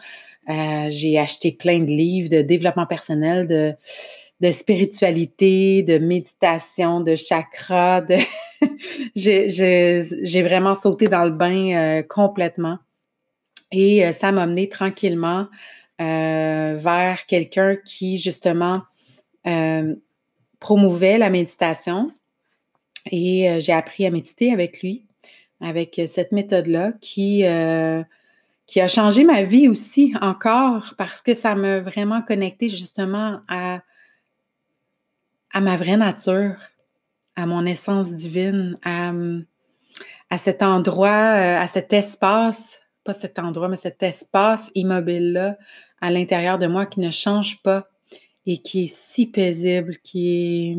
euh, 0.48 0.86
j'ai 0.88 1.18
acheté 1.18 1.52
plein 1.52 1.80
de 1.80 1.86
livres 1.86 2.28
de 2.28 2.42
développement 2.42 2.86
personnel, 2.86 3.48
de, 3.48 4.50
spiritualité, 4.52 5.82
de 5.82 5.96
méditation, 5.98 7.00
de 7.00 7.16
chakra. 7.16 8.02
J'ai 9.16 10.42
vraiment 10.42 10.74
sauté 10.74 11.08
dans 11.08 11.24
le 11.24 11.30
bain 11.30 12.02
complètement. 12.10 12.76
Et 13.72 14.12
ça 14.12 14.32
m'a 14.32 14.46
mené 14.46 14.68
tranquillement 14.68 15.46
euh, 16.00 16.74
vers 16.76 17.24
quelqu'un 17.26 17.76
qui, 17.76 18.18
justement, 18.18 18.82
euh, 19.46 19.94
promouvait 20.58 21.18
la 21.18 21.30
méditation. 21.30 22.12
Et 23.12 23.48
euh, 23.48 23.60
j'ai 23.60 23.72
appris 23.72 24.04
à 24.04 24.10
méditer 24.10 24.52
avec 24.52 24.82
lui, 24.82 25.06
avec 25.60 26.00
cette 26.08 26.32
méthode-là 26.32 26.92
qui, 27.00 27.44
qui 28.66 28.80
a 28.80 28.88
changé 28.88 29.24
ma 29.24 29.44
vie 29.44 29.68
aussi 29.68 30.14
encore 30.20 30.94
parce 30.98 31.22
que 31.22 31.34
ça 31.34 31.54
m'a 31.54 31.80
vraiment 31.80 32.22
connecté 32.22 32.68
justement 32.68 33.40
à, 33.46 33.80
ma 35.54 35.76
vraie 35.76 35.96
nature, 35.96 36.56
à 37.36 37.46
mon 37.46 37.64
essence 37.66 38.12
divine, 38.12 38.78
à 38.84 40.38
cet 40.38 40.62
endroit, 40.62 41.10
à 41.10 41.68
cet 41.68 41.92
espace 41.92 42.80
pas 43.04 43.14
cet 43.14 43.38
endroit, 43.38 43.68
mais 43.68 43.76
cet 43.76 44.02
espace 44.02 44.70
immobile-là 44.74 45.58
à 46.00 46.10
l'intérieur 46.10 46.58
de 46.58 46.66
moi 46.66 46.86
qui 46.86 47.00
ne 47.00 47.10
change 47.10 47.62
pas 47.62 47.88
et 48.46 48.58
qui 48.58 48.84
est 48.84 48.94
si 48.94 49.26
paisible, 49.26 49.96
qui 50.02 50.72
est, 50.72 50.76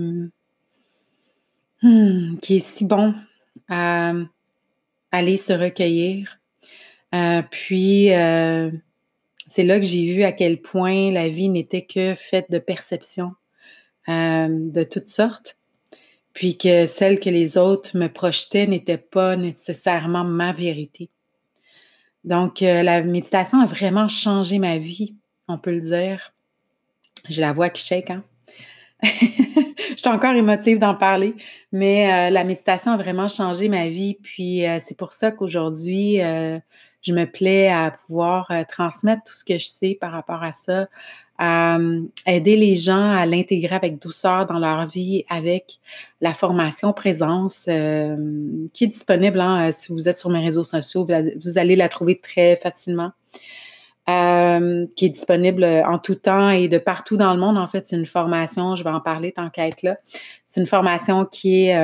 hmm, 1.81 2.37
est 2.47 2.59
si 2.59 2.85
bon 2.85 3.13
à 3.69 4.13
aller 5.11 5.37
se 5.37 5.53
recueillir. 5.53 6.39
Euh, 7.13 7.41
puis, 7.49 8.13
euh, 8.13 8.69
c'est 9.47 9.63
là 9.63 9.79
que 9.79 9.85
j'ai 9.85 10.13
vu 10.13 10.23
à 10.23 10.31
quel 10.31 10.61
point 10.61 11.11
la 11.11 11.29
vie 11.29 11.49
n'était 11.49 11.85
que 11.85 12.13
faite 12.15 12.51
de 12.51 12.59
perceptions 12.59 13.33
euh, 14.09 14.47
de 14.49 14.83
toutes 14.83 15.07
sortes, 15.07 15.57
puis 16.33 16.57
que 16.57 16.87
celle 16.87 17.19
que 17.19 17.29
les 17.29 17.57
autres 17.57 17.97
me 17.97 18.07
projetaient 18.07 18.67
n'était 18.67 18.97
pas 18.97 19.35
nécessairement 19.35 20.23
ma 20.23 20.51
vérité. 20.51 21.09
Donc, 22.25 22.63
euh, 22.63 22.81
la 22.81 23.03
méditation 23.03 23.61
a 23.61 23.67
vraiment 23.67 24.07
changé 24.07 24.57
ma 24.57 24.79
vie, 24.79 25.15
on 25.47 25.59
peut 25.59 25.71
le 25.71 25.79
dire. 25.79 26.33
J'ai 27.29 27.41
la 27.41 27.53
voix 27.53 27.69
qui 27.69 27.85
shake, 27.85 28.09
hein? 28.09 28.23
je 29.03 29.95
suis 29.97 30.09
encore 30.09 30.33
émotive 30.33 30.79
d'en 30.79 30.95
parler, 30.95 31.35
mais 31.71 32.11
euh, 32.11 32.29
la 32.31 32.43
méditation 32.43 32.91
a 32.91 32.97
vraiment 32.97 33.27
changé 33.27 33.69
ma 33.69 33.89
vie. 33.89 34.17
Puis 34.23 34.65
euh, 34.65 34.79
c'est 34.81 34.97
pour 34.97 35.11
ça 35.11 35.31
qu'aujourd'hui, 35.31 36.17
je 36.17 37.11
me 37.11 37.25
plais 37.25 37.69
à 37.69 37.91
pouvoir 37.91 38.51
transmettre 38.67 39.21
tout 39.23 39.33
ce 39.33 39.43
que 39.43 39.59
je 39.59 39.67
sais 39.67 39.95
par 39.99 40.11
rapport 40.11 40.41
à 40.41 40.51
ça, 40.51 40.87
à 41.37 41.77
aider 42.27 42.55
les 42.55 42.75
gens 42.75 43.11
à 43.11 43.25
l'intégrer 43.25 43.75
avec 43.75 44.01
douceur 44.01 44.45
dans 44.45 44.59
leur 44.59 44.87
vie 44.87 45.25
avec 45.29 45.79
la 46.21 46.33
formation 46.33 46.93
présence 46.93 47.65
euh, 47.67 48.15
qui 48.73 48.85
est 48.85 48.87
disponible. 48.87 49.41
Hein, 49.41 49.71
si 49.73 49.91
vous 49.91 50.07
êtes 50.07 50.17
sur 50.17 50.29
mes 50.29 50.39
réseaux 50.39 50.63
sociaux, 50.63 51.05
vous, 51.05 51.57
allez 51.57 51.75
la 51.75 51.89
trouver 51.89 52.19
très 52.19 52.55
facilement. 52.57 53.11
Euh, 54.07 54.85
qui 54.95 55.05
est 55.07 55.09
disponible 55.09 55.63
en 55.63 55.97
tout 55.97 56.13
temps 56.13 56.51
et 56.51 56.67
de 56.67 56.77
partout 56.77 57.17
dans 57.17 57.33
le 57.33 57.39
monde. 57.39 57.57
En 57.57 57.67
fait, 57.67 57.87
c'est 57.87 57.95
une 57.95 58.05
formation, 58.05 58.75
je 58.75 58.83
vais 58.83 58.91
en 58.91 59.01
parler 59.01 59.31
tant 59.31 59.49
qu'à 59.49 59.67
être 59.67 59.81
là. 59.81 59.97
C'est 60.45 60.61
une 60.61 60.67
formation 60.67 61.25
qui 61.25 61.65
est, 61.65 61.75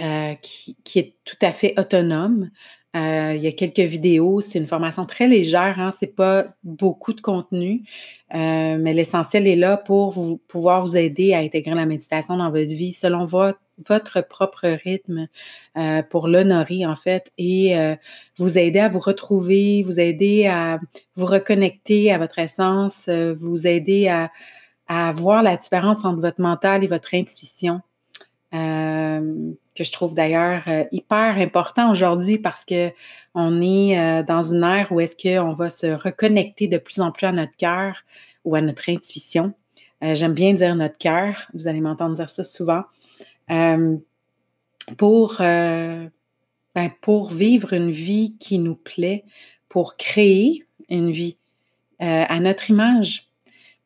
euh, 0.00 0.34
qui, 0.40 0.98
est 0.98 1.14
tout 1.24 1.36
à 1.42 1.50
fait 1.50 1.74
autonome. 1.78 2.48
Euh, 2.94 3.32
il 3.34 3.42
y 3.42 3.46
a 3.46 3.52
quelques 3.52 3.78
vidéos, 3.80 4.42
c'est 4.42 4.58
une 4.58 4.66
formation 4.66 5.06
très 5.06 5.26
légère, 5.26 5.80
hein, 5.80 5.92
c'est 5.98 6.14
pas 6.14 6.48
beaucoup 6.62 7.14
de 7.14 7.22
contenu, 7.22 7.84
euh, 8.34 8.76
mais 8.78 8.92
l'essentiel 8.92 9.46
est 9.46 9.56
là 9.56 9.78
pour 9.78 10.10
vous, 10.10 10.36
pouvoir 10.46 10.82
vous 10.82 10.94
aider 10.94 11.32
à 11.32 11.38
intégrer 11.38 11.74
la 11.74 11.86
méditation 11.86 12.36
dans 12.36 12.50
votre 12.50 12.68
vie 12.68 12.92
selon 12.92 13.24
votre, 13.24 14.28
propre 14.28 14.68
rythme, 14.84 15.26
euh, 15.78 16.02
pour 16.02 16.28
l'honorer 16.28 16.84
en 16.84 16.96
fait, 16.96 17.32
et 17.38 17.74
vous 18.36 18.58
aider 18.58 18.80
à 18.80 18.90
vous 18.90 19.00
retrouver, 19.00 19.82
vous 19.82 19.98
aider 19.98 20.46
à 20.46 20.78
vous 21.16 21.26
reconnecter 21.26 22.12
à 22.12 22.18
votre 22.18 22.38
essence, 22.38 23.08
vous 23.08 23.66
aider 23.66 24.08
à 24.88 25.12
voir 25.12 25.42
la 25.42 25.56
différence 25.56 26.04
entre 26.04 26.20
votre 26.20 26.42
mental 26.42 26.84
et 26.84 26.88
votre 26.88 27.14
intuition. 27.14 27.80
Euh, 28.54 29.52
que 29.74 29.82
je 29.82 29.92
trouve 29.92 30.14
d'ailleurs 30.14 30.64
euh, 30.66 30.84
hyper 30.92 31.38
important 31.38 31.90
aujourd'hui 31.90 32.36
parce 32.36 32.66
que 32.66 32.90
on 33.34 33.62
est 33.62 33.98
euh, 33.98 34.22
dans 34.22 34.42
une 34.42 34.62
ère 34.62 34.92
où 34.92 35.00
est-ce 35.00 35.16
qu'on 35.16 35.54
va 35.54 35.70
se 35.70 35.86
reconnecter 35.86 36.68
de 36.68 36.76
plus 36.76 37.00
en 37.00 37.12
plus 37.12 37.24
à 37.26 37.32
notre 37.32 37.56
cœur 37.56 37.96
ou 38.44 38.54
à 38.54 38.60
notre 38.60 38.90
intuition. 38.90 39.54
J'aime 40.02 40.34
bien 40.34 40.52
dire 40.52 40.74
notre 40.74 40.98
cœur, 40.98 41.48
vous 41.54 41.68
allez 41.68 41.80
m'entendre 41.80 42.16
dire 42.16 42.28
ça 42.28 42.42
souvent, 42.42 42.82
pour, 44.98 45.36
ben, 45.38 46.10
pour 47.00 47.30
vivre 47.30 47.72
une 47.72 47.92
vie 47.92 48.34
qui 48.40 48.58
nous 48.58 48.74
plaît, 48.74 49.24
pour 49.68 49.96
créer 49.96 50.66
une 50.88 51.12
vie 51.12 51.38
à 52.00 52.40
notre 52.40 52.68
image. 52.68 53.31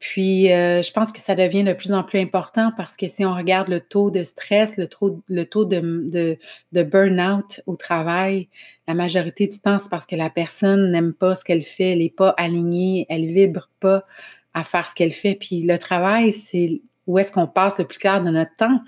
Puis, 0.09 0.53
euh, 0.53 0.85
je 0.85 0.93
pense 0.93 1.11
que 1.11 1.19
ça 1.19 1.35
devient 1.35 1.65
de 1.65 1.73
plus 1.73 1.93
en 1.93 2.05
plus 2.05 2.21
important 2.21 2.71
parce 2.77 2.97
que 2.97 3.09
si 3.09 3.25
on 3.25 3.35
regarde 3.35 3.67
le 3.67 3.81
taux 3.81 4.13
de 4.13 4.23
stress, 4.23 4.77
le 4.77 4.87
taux, 4.87 5.21
le 5.29 5.43
taux 5.43 5.65
de, 5.65 6.39
de, 6.71 6.83
burn-out 6.85 7.61
au 7.67 7.75
travail, 7.75 8.49
la 8.87 8.95
majorité 8.95 9.49
du 9.49 9.59
temps, 9.59 9.81
c'est 9.81 9.91
parce 9.91 10.07
que 10.07 10.15
la 10.15 10.31
personne 10.31 10.93
n'aime 10.93 11.13
pas 11.13 11.35
ce 11.35 11.45
qu'elle 11.45 11.65
fait, 11.65 11.91
elle 11.91 11.99
n'est 11.99 12.09
pas 12.09 12.33
alignée, 12.39 13.07
elle 13.09 13.27
vibre 13.27 13.69
pas 13.81 14.05
à 14.55 14.63
faire 14.63 14.87
ce 14.87 14.95
qu'elle 14.95 15.11
fait. 15.11 15.35
Puis, 15.35 15.63
le 15.63 15.77
travail, 15.77 16.33
c'est 16.33 16.83
où 17.09 17.19
est-ce 17.19 17.33
qu'on 17.33 17.49
passe 17.49 17.79
le 17.81 17.85
plus 17.85 17.99
clair 17.99 18.23
de 18.23 18.31
notre 18.31 18.55
temps. 18.55 18.81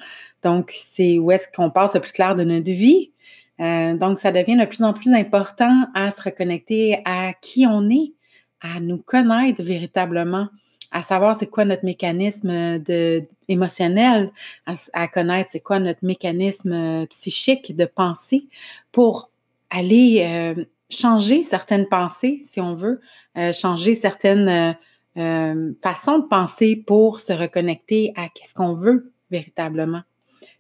Donc, 0.45 0.71
c'est 0.73 1.19
où 1.19 1.33
est-ce 1.33 1.49
qu'on 1.53 1.71
passe 1.71 1.95
le 1.95 2.01
plus 2.01 2.13
clair 2.13 2.37
de 2.37 2.45
notre 2.45 2.71
vie. 2.71 3.11
Euh, 3.59 3.97
donc, 3.97 4.21
ça 4.21 4.31
devient 4.31 4.57
de 4.57 4.67
plus 4.67 4.85
en 4.85 4.93
plus 4.93 5.13
important 5.13 5.89
à 5.95 6.13
se 6.13 6.23
reconnecter 6.23 7.03
à 7.05 7.33
qui 7.33 7.67
on 7.67 7.91
est, 7.91 8.13
à 8.61 8.79
nous 8.79 8.99
connaître 8.99 9.61
véritablement 9.65 10.47
à 10.91 11.03
savoir 11.03 11.37
c'est 11.37 11.47
quoi 11.47 11.65
notre 11.65 11.85
mécanisme 11.85 12.79
de, 12.79 13.25
émotionnel, 13.49 14.31
à, 14.93 15.09
connaître 15.09 15.51
c'est 15.53 15.61
quoi 15.61 15.81
notre 15.81 16.05
mécanisme 16.05 16.73
euh, 16.73 17.07
psychique 17.07 17.77
de 17.77 17.85
pensée 17.85 18.47
pour 18.93 19.31
aller 19.71 20.25
euh, 20.25 20.65
changer 20.91 21.43
certaines 21.43 21.87
pensées, 21.89 22.43
si 22.47 22.61
on 22.61 22.75
veut, 22.75 23.01
euh, 23.37 23.53
changer 23.53 23.95
certaines 23.95 24.77
façons 25.83 26.21
de 26.21 26.29
penser 26.29 26.77
pour 26.87 27.19
se 27.19 27.33
reconnecter 27.33 28.13
à 28.17 28.29
qu'est-ce 28.29 28.55
qu'on 28.55 28.75
veut 28.75 29.13
véritablement. 29.33 30.03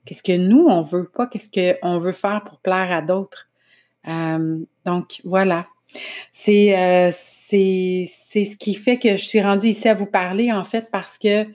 Qu'est-ce 0.04 0.22
que 0.22 0.36
nous, 0.36 0.66
on 0.68 0.82
veut 0.82 1.08
pas, 1.08 1.28
qu'est-ce 1.28 1.48
qu'on 1.80 2.00
veut 2.00 2.12
faire 2.12 2.42
pour 2.42 2.58
plaire 2.58 2.90
à 2.90 3.00
d'autres. 3.00 3.48
donc, 4.84 5.20
voilà. 5.22 5.66
C'est 6.33 7.12
c'est 7.12 8.44
ce 8.44 8.57
qui 8.57 8.74
fait 8.74 8.98
que 8.98 9.16
je 9.16 9.24
suis 9.24 9.40
rendue 9.40 9.68
ici 9.68 9.88
à 9.88 9.94
vous 9.94 10.07
parler, 10.07 10.53
en 10.53 10.64
fait, 10.64 10.90
parce 10.90 11.16
que 11.16 11.46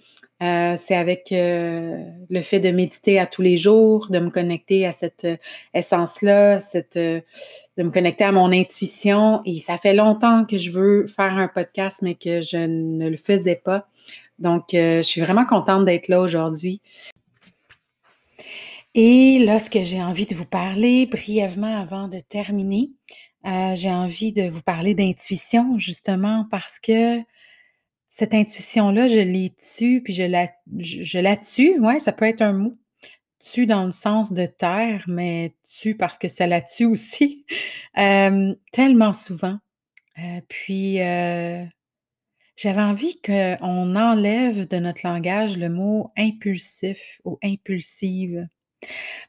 euh, 0.43 0.75
c'est 0.77 0.95
avec 0.95 1.31
euh, 1.31 2.03
le 2.29 2.41
fait 2.41 2.59
de 2.59 2.69
méditer 2.71 3.19
à 3.19 3.27
tous 3.27 3.43
les 3.43 3.55
jours, 3.57 4.07
de 4.09 4.19
me 4.19 4.29
connecter 4.29 4.85
à 4.85 4.91
cette 4.91 5.23
euh, 5.25 5.37
essence-là, 5.73 6.59
de 6.95 7.21
me 7.77 7.91
connecter 7.91 8.23
à 8.23 8.31
mon 8.31 8.51
intuition. 8.51 9.41
Et 9.45 9.59
ça 9.59 9.77
fait 9.77 9.93
longtemps 9.93 10.45
que 10.45 10.57
je 10.57 10.71
veux 10.71 11.07
faire 11.07 11.37
un 11.37 11.47
podcast, 11.47 11.99
mais 12.01 12.15
que 12.15 12.41
je 12.41 12.57
ne 12.57 13.09
le 13.09 13.17
faisais 13.17 13.61
pas. 13.63 13.87
Donc, 14.39 14.69
je 14.73 15.03
suis 15.03 15.21
vraiment 15.21 15.45
contente 15.45 15.85
d'être 15.85 16.07
là 16.07 16.19
aujourd'hui. 16.19 16.81
Et 18.95 19.39
là, 19.45 19.59
ce 19.59 19.69
que 19.69 19.83
j'ai 19.83 20.01
envie 20.01 20.25
de 20.25 20.35
vous 20.35 20.45
parler 20.45 21.05
brièvement 21.05 21.77
avant 21.79 22.07
de 22.07 22.19
terminer, 22.19 22.89
euh, 23.45 23.75
j'ai 23.75 23.91
envie 23.91 24.33
de 24.33 24.43
vous 24.49 24.61
parler 24.61 24.95
d'intuition, 24.95 25.77
justement, 25.79 26.47
parce 26.51 26.79
que 26.79 27.19
cette 28.09 28.33
intuition-là, 28.33 29.07
je 29.07 29.19
l'ai 29.19 29.51
tue, 29.51 30.01
puis 30.03 30.13
je 30.13 30.23
la, 30.23 30.49
je, 30.79 31.19
la 31.19 31.37
tue, 31.37 31.79
ouais, 31.79 31.99
ça 31.99 32.11
peut 32.13 32.25
être 32.25 32.41
un 32.41 32.53
mot. 32.53 32.73
Tue 33.39 33.65
dans 33.65 33.85
le 33.85 33.91
sens 33.91 34.33
de 34.33 34.45
terre, 34.45 35.03
mais 35.07 35.55
tue 35.63 35.95
parce 35.95 36.17
que 36.17 36.29
ça 36.29 36.47
la 36.47 36.61
tue 36.61 36.85
aussi, 36.85 37.45
euh, 37.97 38.55
tellement 38.71 39.13
souvent. 39.13 39.59
Heu, 40.19 40.41
puis, 40.49 41.01
heu, 41.01 41.67
j'avais 42.55 42.81
envie 42.81 43.19
qu'on 43.21 43.95
enlève 43.95 44.67
de 44.67 44.77
notre 44.77 45.07
langage 45.07 45.57
le 45.57 45.69
mot 45.69 46.11
impulsif 46.17 47.21
ou 47.25 47.39
impulsive 47.43 48.47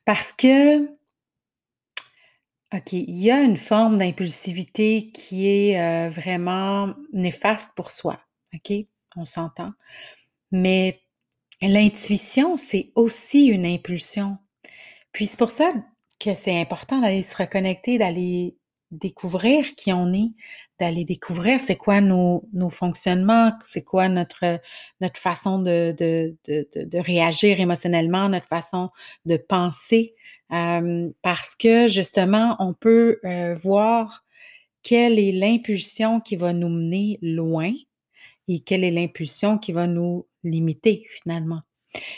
parce 0.05 0.33
que 0.33 0.89
OK, 2.75 2.93
il 2.93 3.15
y 3.23 3.31
a 3.31 3.41
une 3.43 3.57
forme 3.57 3.99
d'impulsivité 3.99 5.11
qui 5.13 5.47
est, 5.47 5.79
heu, 5.79 6.09
vraiment 6.11 6.95
néfaste 7.13 7.71
pour 7.77 7.91
soi, 7.91 8.19
OK? 8.55 8.73
On 9.17 9.25
s'entend. 9.25 9.73
Mais 10.53 11.01
l'intuition, 11.63 12.57
c'est 12.57 12.93
aussi 12.97 13.47
une 13.47 13.67
impulsion. 13.67 14.39
Puis 15.13 15.27
c'est 15.27 15.39
pour 15.39 15.51
ça 15.51 15.73
que 16.21 16.35
c'est 16.35 16.61
important 16.61 17.01
d'aller 17.01 17.23
se 17.23 17.37
reconnecter, 17.37 17.99
d'aller 17.99 18.59
découvrir 19.01 19.75
qui 19.77 19.93
on 19.93 20.13
est, 20.13 20.33
d'aller 20.81 21.05
découvrir 21.05 21.61
c'est 21.61 21.77
quoi 21.77 22.01
nos 22.01 22.49
nos 22.53 22.71
fonctionnements, 22.71 23.53
c'est 23.63 23.83
quoi 23.83 24.09
notre, 24.09 24.61
façon 25.15 25.59
de 25.61 26.99
réagir 26.99 27.61
émotionnellement, 27.61 28.29
notre 28.29 28.49
façon 28.49 28.91
de 29.27 29.37
penser. 29.37 30.15
Parce 30.49 31.55
que 31.59 31.89
justement, 31.89 32.57
on 32.59 32.75
peut, 32.75 33.19
heu, 33.25 33.55
voir 33.55 34.25
quelle 34.83 35.19
est 35.19 35.33
l'impulsion 35.33 36.21
qui 36.21 36.37
va 36.37 36.53
nous 36.53 36.69
mener 36.69 37.19
loin 37.23 37.73
et 38.49 38.61
quelle 38.61 38.85
est 38.85 38.91
l'impulsion 38.91 39.59
qui 39.59 39.73
va 39.73 39.87
nous 39.87 40.27
limiter 40.45 41.07
finalement. 41.09 41.63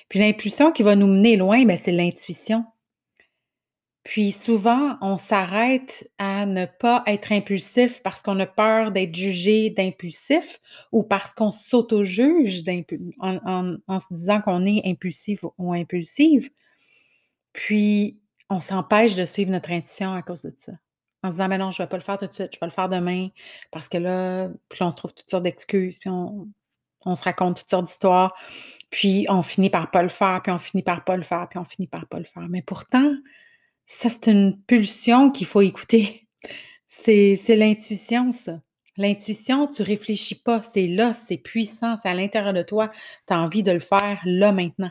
Puis 0.09 0.19
l'impulsion 0.19 0.73
qui 0.73 0.83
va 0.83 0.97
nous 0.97 1.07
mener 1.07 1.37
loin, 1.37 1.65
ben, 1.65 1.79
c'est 1.81 1.93
l'intuition. 1.93 2.65
Puis 4.07 4.31
souvent, 4.31 4.97
on 5.01 5.17
s'arrête 5.17 6.09
à 6.19 6.47
ne 6.47 6.65
pas 6.65 7.03
être 7.07 7.33
impulsif 7.33 8.05
parce 8.05 8.23
qu'on 8.23 8.39
a 8.39 8.47
peur 8.47 8.93
d'être 8.93 9.17
jugé 9.17 9.71
d'impulsif 9.71 10.61
ou 10.93 11.03
parce 11.03 11.35
qu'on 11.35 11.51
s'auto-juge 11.51 12.63
en 13.19 13.77
en 13.89 13.99
se 13.99 14.15
disant 14.15 14.41
qu'on 14.41 14.65
est 14.65 14.83
impulsif 14.85 15.41
ou 15.59 15.73
impulsive. 15.73 16.51
Puis 17.53 18.21
on 18.49 18.61
s'empêche 18.61 19.17
de 19.17 19.27
suivre 19.27 19.51
notre 19.51 19.73
intuition 19.73 20.13
à 20.13 20.23
cause 20.23 20.43
de 20.43 20.53
ça. 20.57 20.75
En 21.25 21.31
se 21.31 21.35
disant: 21.35 21.49
«Mais 21.49 21.59
non, 21.59 21.73
je 21.73 21.83
vais 21.83 21.89
pas 21.89 21.97
le 21.97 22.03
faire 22.05 22.19
tout 22.19 22.29
de 22.29 22.33
suite, 22.33 22.55
je 22.55 22.61
vais 22.61 22.67
le 22.67 22.73
faire 22.73 22.89
demain 22.89 23.31
parce 23.73 23.89
que 23.89 23.99
là» 23.99 24.51
puis 24.69 24.85
on 24.85 24.93
se 24.93 24.99
trouve 24.99 25.15
toutes 25.15 25.29
sortes 25.29 25.43
d'excuses, 25.43 25.99
puis 25.99 26.11
on 26.11 26.47
on 27.05 27.17
se 27.17 27.25
raconte 27.25 27.59
toutes 27.59 27.71
sortes 27.71 27.87
d'histoires, 27.87 28.37
puis 28.91 29.27
on 29.29 29.43
finit 29.43 29.71
par 29.71 29.91
pas 29.91 30.03
le 30.03 30.09
faire, 30.09 30.43
puis 30.43 30.53
on 30.53 30.59
finit 30.59 30.83
par 30.83 31.05
pas 31.05 31.17
le 31.17 31.25
faire, 31.25 31.49
puis 31.49 31.59
on 31.59 31.65
finit 31.65 31.89
par 31.89 32.07
pas 32.07 32.19
le 32.19 32.25
faire. 32.25 32.49
Mais 32.49 32.63
pourtant, 32.63 33.13
ça, 33.87 34.09
c'est 34.09 34.27
une 34.27 34.61
pulsion 34.63 35.31
qu'il 35.31 35.47
faut 35.47 35.63
écouter. 35.63 36.29
C'est 36.87 37.57
l'intuition, 37.57 38.33
ça. 38.33 38.61
L'intuition, 38.97 39.67
tu 39.67 39.83
réfléchis 39.83 40.35
pas, 40.35 40.63
c'est 40.63 40.87
là, 40.87 41.15
c'est 41.15 41.37
puissant, 41.37 41.97
c'est 41.97 42.09
à 42.09 42.15
l'intérieur 42.15 42.53
de 42.53 42.63
toi. 42.63 42.91
Tu 43.27 43.35
as 43.35 43.41
envie 43.41 43.63
de 43.63 43.71
le 43.71 43.81
faire 43.81 44.21
là, 44.25 44.53
maintenant. 44.53 44.91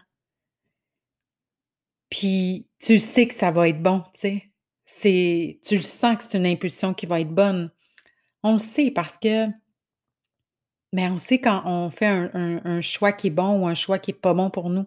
Puis 2.10 2.68
tu 2.80 3.00
sais 3.00 3.28
que 3.28 3.34
ça 3.34 3.52
va 3.52 3.68
être 3.68 3.82
bon, 3.82 4.04
tu 4.14 4.42
sais. 4.86 5.60
Tu 5.66 5.76
le 5.76 5.82
sens 5.82 6.18
que 6.18 6.24
c'est 6.24 6.38
une 6.38 6.46
impulsion 6.46 6.94
qui 6.94 7.06
va 7.06 7.20
être 7.20 7.34
bonne. 7.34 7.72
On 8.44 8.54
le 8.54 8.60
sait 8.60 8.92
parce 8.92 9.18
que 9.18 9.48
mais 10.94 11.10
on 11.10 11.20
sait 11.20 11.40
quand 11.40 11.64
on 11.66 11.90
fait 11.90 12.06
un 12.06 12.80
choix 12.80 13.12
qui 13.12 13.28
est 13.28 13.32
bon 13.32 13.60
ou 13.60 13.68
un 13.68 13.74
choix 13.74 14.00
qui 14.00 14.12
est 14.12 14.14
pas 14.14 14.34
bon 14.34 14.50
pour 14.50 14.70
nous. 14.70 14.86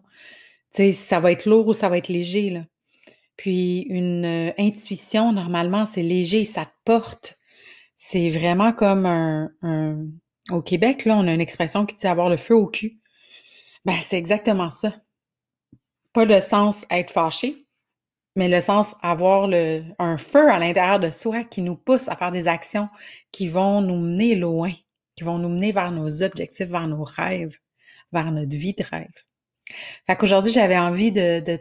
Tu 0.73 0.77
sais, 0.77 0.93
ça 0.93 1.21
va 1.21 1.33
être 1.33 1.45
lourd 1.45 1.67
ou 1.67 1.75
ça 1.75 1.91
va 1.91 1.99
être 1.99 2.09
léger, 2.09 2.49
là. 2.51 2.65
Puis 3.39 3.83
une, 3.91 4.27
heu, 4.27 4.55
intuition, 4.59 5.33
normalement, 5.33 5.87
c'est 5.87 6.03
léger, 6.03 6.45
ça 6.45 6.67
te 6.67 6.73
porte. 6.85 7.39
C'est 7.97 8.31
vraiment 8.31 8.73
comme 8.75 9.07
un 9.07 9.53
un 9.63 10.07
au 10.51 10.63
Québec, 10.63 11.07
là, 11.07 11.17
on 11.19 11.29
a 11.29 11.35
une 11.35 11.41
expression 11.43 11.87
qui 11.87 11.97
dit: 11.97 12.07
«Avoir 12.09 12.31
le 12.31 12.39
feu 12.39 12.57
au 12.57 12.69
cul». 12.69 13.01
Ben, 13.87 13.97
c'est 14.03 14.19
exactement 14.19 14.71
ça. 14.71 14.95
Pas 16.13 16.25
le 16.25 16.41
sens 16.41 16.85
être 16.91 17.11
fâché, 17.13 17.67
mais 18.37 18.49
le 18.49 18.61
sens 18.61 18.95
avoir 19.03 19.49
le 19.49 19.85
un 19.99 20.19
feu 20.19 20.51
à 20.51 20.59
l'intérieur 20.59 21.01
de 21.01 21.11
soi 21.11 21.45
qui 21.45 21.63
nous 21.63 21.77
pousse 21.77 22.09
à 22.09 22.17
faire 22.17 22.33
des 22.33 22.49
actions 22.49 22.89
qui 23.33 23.49
vont 23.49 23.83
nous 23.83 23.97
mener 23.97 24.37
loin, 24.37 24.73
qui 25.17 25.25
vont 25.25 25.39
nous 25.39 25.51
mener 25.51 25.73
vers 25.73 25.93
nos 25.93 26.23
objectifs, 26.23 26.69
vers 26.69 26.89
nos 26.89 27.05
rêves, 27.05 27.57
vers 28.13 28.33
notre 28.33 28.57
vie 28.57 28.75
de 28.75 28.85
rêve. 28.85 29.25
Fait 30.07 30.17
qu'aujourd'hui, 30.17 30.53
j'avais 30.53 30.79
envie 30.79 31.13
de 31.13 31.41
de 31.41 31.61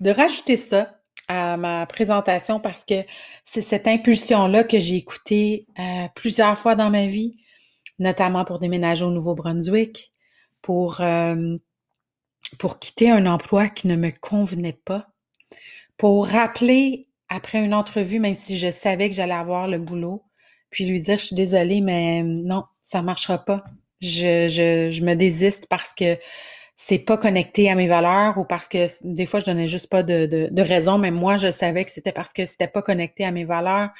de 0.00 0.10
rajouter 0.10 0.56
ça 0.56 1.01
à 1.28 1.56
ma 1.56 1.86
présentation 1.86 2.60
parce 2.60 2.84
que 2.84 3.04
c'est 3.44 3.62
cette 3.62 3.86
impulsion-là 3.88 4.64
que 4.64 4.78
j'ai 4.78 4.96
écoutée, 4.96 5.66
heu, 5.78 6.08
plusieurs 6.14 6.58
fois 6.58 6.74
dans 6.74 6.90
ma 6.90 7.06
vie, 7.06 7.36
notamment 7.98 8.44
pour 8.44 8.58
déménager 8.58 9.04
au 9.04 9.10
Nouveau-Brunswick, 9.10 10.12
pour, 10.62 11.00
hem, 11.00 11.58
pour 12.58 12.78
quitter 12.78 13.10
un 13.10 13.26
emploi 13.26 13.68
qui 13.68 13.88
ne 13.88 13.96
me 13.96 14.10
convenait 14.10 14.78
pas, 14.84 15.08
pour 15.98 16.26
rappeler 16.26 17.08
après 17.28 17.64
une 17.64 17.74
entrevue, 17.74 18.20
même 18.20 18.34
si 18.34 18.58
je 18.58 18.70
savais 18.70 19.08
que 19.08 19.14
j'allais 19.14 19.34
avoir 19.34 19.68
le 19.68 19.78
boulot, 19.78 20.24
puis 20.70 20.86
lui 20.86 21.00
dire: 21.00 21.18
«Je 21.18 21.26
suis 21.26 21.36
désolée, 21.36 21.80
mais 21.80 22.22
non, 22.22 22.64
ça 22.82 23.02
marchera 23.02 23.38
pas. 23.38 23.64
Je 24.00 25.00
me 25.02 25.14
désiste 25.14 25.66
parce 25.68 25.94
que 25.94 26.18
c'est 26.84 26.98
pas 26.98 27.16
connecté 27.16 27.70
à 27.70 27.76
mes 27.76 27.86
valeurs 27.86 28.38
ou 28.38 28.44
parce 28.44 28.66
que 28.66 28.88
des 29.04 29.24
fois, 29.26 29.38
je 29.38 29.44
donnais 29.44 29.68
juste 29.68 29.88
pas 29.88 30.02
de 30.02 30.60
raison, 30.60 30.98
mais 30.98 31.12
moi, 31.12 31.36
je 31.36 31.52
savais 31.52 31.84
que 31.84 31.92
c'était 31.92 32.10
parce 32.10 32.32
que 32.32 32.44
c'était 32.44 32.66
pas 32.66 32.82
connecté 32.82 33.24
à 33.24 33.30
mes 33.30 33.44
valeurs, 33.44 33.90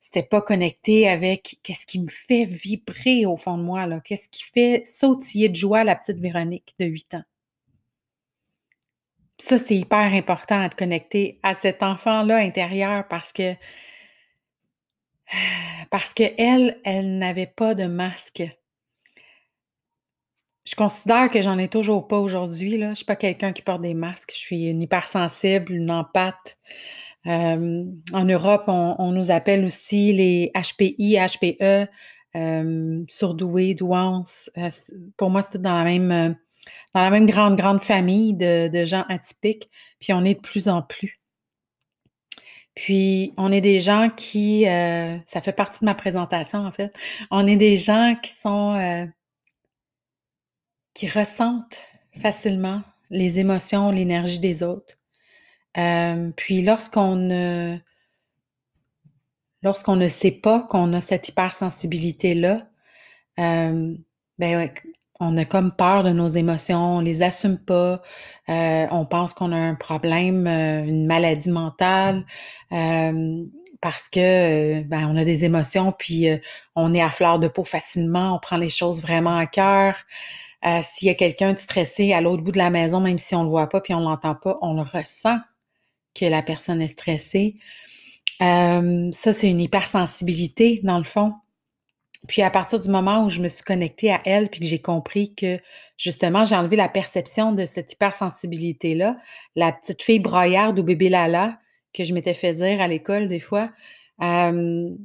c'était 0.00 0.22
pas 0.22 0.40
connecté 0.40 1.08
avec 1.08 1.56
qu'est-ce 1.64 1.84
qui 1.84 1.98
me 1.98 2.06
fait 2.06 2.44
vibrer 2.44 3.26
au 3.26 3.36
fond 3.36 3.58
de 3.58 3.64
moi, 3.64 3.88
là, 3.88 4.00
qu'est-ce 4.04 4.28
qui 4.28 4.44
fait 4.44 4.84
sautiller 4.86 5.48
de 5.48 5.56
joie 5.56 5.82
la 5.82 5.96
petite 5.96 6.20
Véronique 6.20 6.76
de 6.78 6.86
8 6.86 7.14
ans? 7.14 7.24
Ça, 9.38 9.58
c'est 9.58 9.74
hyper 9.74 9.98
important 9.98 10.60
à 10.60 10.68
te 10.68 10.76
connecter 10.76 11.40
à 11.42 11.56
cet 11.56 11.82
enfant-là 11.82 12.36
intérieur 12.36 13.08
parce 13.08 13.32
que 13.32 13.54
parce 15.90 16.14
qu'elle, 16.14 16.78
elle 16.84 17.18
n'avait 17.18 17.46
pas 17.46 17.74
de 17.74 17.86
masque. 17.86 18.44
Je 20.68 20.74
considère 20.74 21.30
que 21.30 21.40
j'en 21.40 21.56
ai 21.58 21.68
toujours 21.68 22.06
pas 22.08 22.18
aujourd'hui, 22.18 22.76
là. 22.76 22.90
Je 22.90 22.96
suis 22.96 23.04
pas 23.06 23.16
quelqu'un 23.16 23.52
qui 23.52 23.62
porte 23.62 23.80
des 23.80 23.94
masques. 23.94 24.32
Je 24.34 24.38
suis 24.38 24.66
une 24.66 24.82
hypersensible, 24.82 25.72
une 25.72 25.90
empathe. 25.90 26.58
En 27.24 28.24
Europe, 28.24 28.64
on 28.68 29.12
nous 29.12 29.30
appelle 29.30 29.64
aussi 29.64 30.12
les 30.12 30.52
HPI, 30.54 31.16
HPE, 31.16 31.88
surdoués, 33.08 33.74
douances. 33.74 34.50
Heu, 34.58 34.70
c 34.70 34.92
pour 35.16 35.30
moi, 35.30 35.42
c'est 35.42 35.56
tout 35.58 35.64
dans 35.64 35.78
la 35.78 35.84
même, 35.84 36.12
heu, 36.12 36.36
dans 36.94 37.02
la 37.02 37.10
même 37.10 37.26
grande, 37.26 37.56
grande 37.56 37.82
famille 37.82 38.34
de 38.34 38.68
de 38.68 38.84
gens 38.86 39.04
atypiques, 39.08 39.70
puis 40.00 40.12
on 40.14 40.24
est 40.24 40.34
de 40.36 40.40
plus 40.40 40.68
en 40.68 40.82
plus. 40.82 41.18
Puis 42.76 43.32
on 43.36 43.50
est 43.52 43.60
des 43.60 43.80
gens 43.80 44.08
qui, 44.16 44.64
heu 44.66 45.20
ça 45.26 45.40
fait 45.40 45.52
partie 45.52 45.80
de 45.80 45.84
ma 45.86 45.94
présentation, 45.94 46.60
en 46.64 46.72
fait. 46.72 46.92
On 47.30 47.46
est 47.46 47.56
des 47.56 47.76
gens 47.76 48.14
qui 48.22 48.32
sont, 48.32 48.74
qui 50.98 51.06
ressentent 51.06 51.78
facilement 52.20 52.82
les 53.08 53.38
émotions, 53.38 53.92
l'énergie 53.92 54.40
des 54.40 54.64
autres. 54.64 54.94
Hem, 55.74 56.32
puis 56.32 56.60
lorsqu'on 56.60 57.14
ne 57.14 57.78
lorsqu'on 59.62 59.94
ne 59.94 60.08
sait 60.08 60.32
pas 60.32 60.62
qu'on 60.62 60.92
a 60.94 61.00
cette 61.00 61.28
hypersensibilité-là, 61.28 62.66
hem, 63.36 63.98
ben, 64.40 64.68
on 65.20 65.36
a 65.36 65.44
comme 65.44 65.70
peur 65.70 66.02
de 66.02 66.10
nos 66.10 66.26
émotions, 66.26 66.96
on 66.96 67.00
les 67.00 67.22
assume 67.22 67.58
pas, 67.58 68.02
heu, 68.48 68.88
on 68.90 69.06
pense 69.06 69.34
qu'on 69.34 69.52
a 69.52 69.56
un 69.56 69.76
problème, 69.76 70.48
une 70.48 71.06
maladie 71.06 71.50
mentale, 71.50 72.26
parce 73.80 74.08
que, 74.08 74.82
ben, 74.82 75.08
on 75.08 75.16
a 75.16 75.24
des 75.24 75.44
émotions 75.44 75.92
puis, 75.92 76.26
on 76.74 76.92
est 76.92 77.02
à 77.02 77.10
fleur 77.10 77.38
de 77.38 77.46
peau 77.46 77.64
facilement, 77.64 78.34
on 78.34 78.40
prend 78.40 78.56
les 78.56 78.70
choses 78.70 79.00
vraiment 79.00 79.38
à 79.38 79.46
cœur. 79.46 79.94
Heu, 80.64 80.80
s'il 80.82 81.08
y 81.08 81.10
a 81.10 81.14
quelqu'un 81.14 81.52
de 81.52 81.58
stressé 81.58 82.12
à 82.12 82.20
l'autre 82.20 82.42
bout 82.42 82.52
de 82.52 82.58
la 82.58 82.70
maison, 82.70 83.00
même 83.00 83.18
si 83.18 83.34
on 83.34 83.44
le 83.44 83.50
voit 83.50 83.68
pas 83.68 83.80
puis 83.80 83.94
on 83.94 84.00
l'entend 84.00 84.34
pas, 84.34 84.58
on 84.62 84.74
le 84.74 84.82
ressent 84.82 85.38
que 86.14 86.26
la 86.26 86.42
personne 86.42 86.82
est 86.82 86.88
stressée. 86.88 87.56
Hem, 88.40 89.12
ça, 89.12 89.32
c'est 89.32 89.48
une 89.50 89.60
hypersensibilité, 89.60 90.80
dans 90.84 90.98
le 90.98 91.04
fond. 91.04 91.34
Puis 92.26 92.42
à 92.42 92.50
partir 92.50 92.80
du 92.80 92.88
moment 92.90 93.24
où 93.24 93.30
je 93.30 93.40
me 93.40 93.48
suis 93.48 93.62
connectée 93.64 94.10
à 94.12 94.20
elle, 94.24 94.48
puis 94.50 94.60
que 94.60 94.66
j'ai 94.66 94.80
compris 94.82 95.34
que 95.34 95.60
justement, 95.96 96.44
j'ai 96.44 96.56
enlevé 96.56 96.76
la 96.76 96.88
perception 96.88 97.52
de 97.52 97.64
cette 97.66 97.92
hypersensibilité-là, 97.92 99.16
la 99.56 99.72
petite 99.72 100.02
fille 100.02 100.18
braillarde 100.20 100.78
ou 100.80 100.82
bébé 100.82 101.08
Lala 101.10 101.58
que 101.94 102.04
je 102.04 102.12
m'étais 102.14 102.34
fait 102.34 102.54
dire 102.54 102.80
à 102.80 102.88
l'école 102.88 103.28
des 103.28 103.40
fois, 103.40 103.70
hem 104.20 104.98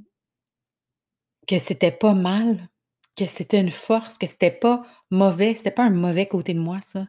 que 1.48 1.60
c'était 1.60 1.92
pas 1.92 2.14
mal, 2.14 2.70
que 3.18 3.26
c'était 3.26 3.60
une 3.60 3.72
force, 3.72 4.18
que 4.18 4.28
c'était 4.28 4.52
pas 4.52 4.84
mauvais, 5.12 5.56
c'était 5.56 5.72
pas 5.72 5.84
un 5.84 5.90
mauvais 5.92 6.28
côté 6.28 6.54
de 6.54 6.60
moi 6.60 6.80
ça. 6.82 7.08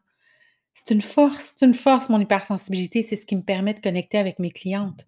C'est 0.74 0.94
une 0.94 1.02
force, 1.02 1.54
c'est 1.56 1.66
une 1.66 1.74
force 1.74 2.08
mon 2.08 2.20
hypersensibilité, 2.20 3.02
c'est 3.02 3.16
ce 3.16 3.26
qui 3.26 3.36
me 3.36 3.42
permet 3.42 3.74
de 3.74 3.80
connecter 3.80 4.18
avec 4.18 4.38
mes 4.38 4.50
clientes. 4.50 5.06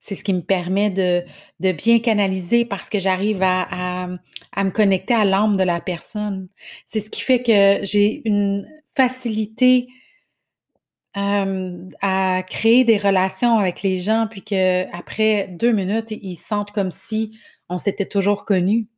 C'est 0.00 0.14
ce 0.14 0.24
qui 0.24 0.34
me 0.34 0.42
permet 0.42 0.90
de 0.90 1.24
de 1.60 1.72
bien 1.72 1.98
canaliser 2.00 2.64
parce 2.64 2.90
que 2.90 2.98
j'arrive 3.00 3.42
à 3.42 4.08
à, 4.52 4.64
me 4.64 4.70
connecter 4.70 5.14
à 5.14 5.24
l'âme 5.24 5.56
de 5.56 5.64
la 5.64 5.80
personne. 5.80 6.48
C'est 6.86 7.00
ce 7.00 7.10
qui 7.10 7.22
fait 7.22 7.42
que 7.42 7.84
j'ai 7.84 8.22
une 8.26 8.66
facilité 8.94 9.88
à 11.16 12.42
créer 12.48 12.84
des 12.84 12.98
relations 12.98 13.58
avec 13.58 13.82
les 13.82 14.00
gens, 14.00 14.26
puis 14.30 14.42
qu'après 14.42 15.48
2 15.48 15.72
minutes, 15.72 16.10
ils 16.10 16.36
sentent 16.36 16.72
comme 16.72 16.90
si 16.90 17.38
on 17.68 17.78
s'était 17.78 18.06
toujours 18.06 18.44
connus. 18.44 18.88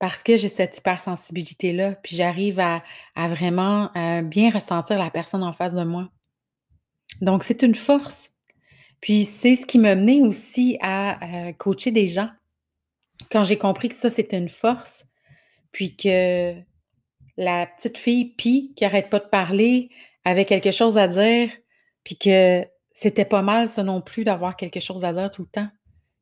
Parce 0.00 0.24
que 0.24 0.36
j'ai 0.36 0.48
cette 0.48 0.78
hypersensibilité-là, 0.78 1.94
puis 1.94 2.16
j'arrive 2.16 2.58
à 2.58 2.82
vraiment, 3.28 3.90
heu, 3.96 4.22
bien 4.22 4.50
ressentir 4.50 4.98
la 4.98 5.10
personne 5.10 5.44
en 5.44 5.52
face 5.52 5.74
de 5.74 5.84
moi. 5.84 6.08
Donc 7.20 7.44
c'est 7.44 7.62
une 7.62 7.74
force. 7.74 8.32
Puis 9.00 9.24
c'est 9.24 9.56
ce 9.56 9.66
qui 9.66 9.78
m'a 9.78 9.94
mené 9.94 10.22
aussi 10.22 10.78
à, 10.80 11.48
heu, 11.48 11.52
coacher 11.52 11.92
des 11.92 12.08
gens. 12.08 12.30
Quand 13.30 13.44
j'ai 13.44 13.58
compris 13.58 13.88
que 13.90 13.94
ça, 13.94 14.10
c'était 14.10 14.38
une 14.38 14.48
force, 14.48 15.06
puis 15.72 15.96
que 15.96 16.54
la 17.36 17.66
petite 17.66 17.98
fille 17.98 18.34
Pi, 18.36 18.72
qui 18.76 18.84
arrête 18.84 19.10
pas 19.10 19.18
de 19.18 19.28
parler, 19.28 19.90
avait 20.24 20.46
quelque 20.46 20.72
chose 20.72 20.98
à 20.98 21.08
dire, 21.08 21.50
puis 22.04 22.16
que 22.16 22.66
c'était 22.92 23.24
pas 23.24 23.42
mal 23.42 23.68
ça 23.68 23.82
non 23.82 24.00
plus 24.00 24.24
d'avoir 24.24 24.56
quelque 24.56 24.80
chose 24.80 25.04
à 25.04 25.12
dire 25.12 25.30
tout 25.30 25.42
le 25.42 25.48
temps, 25.48 25.68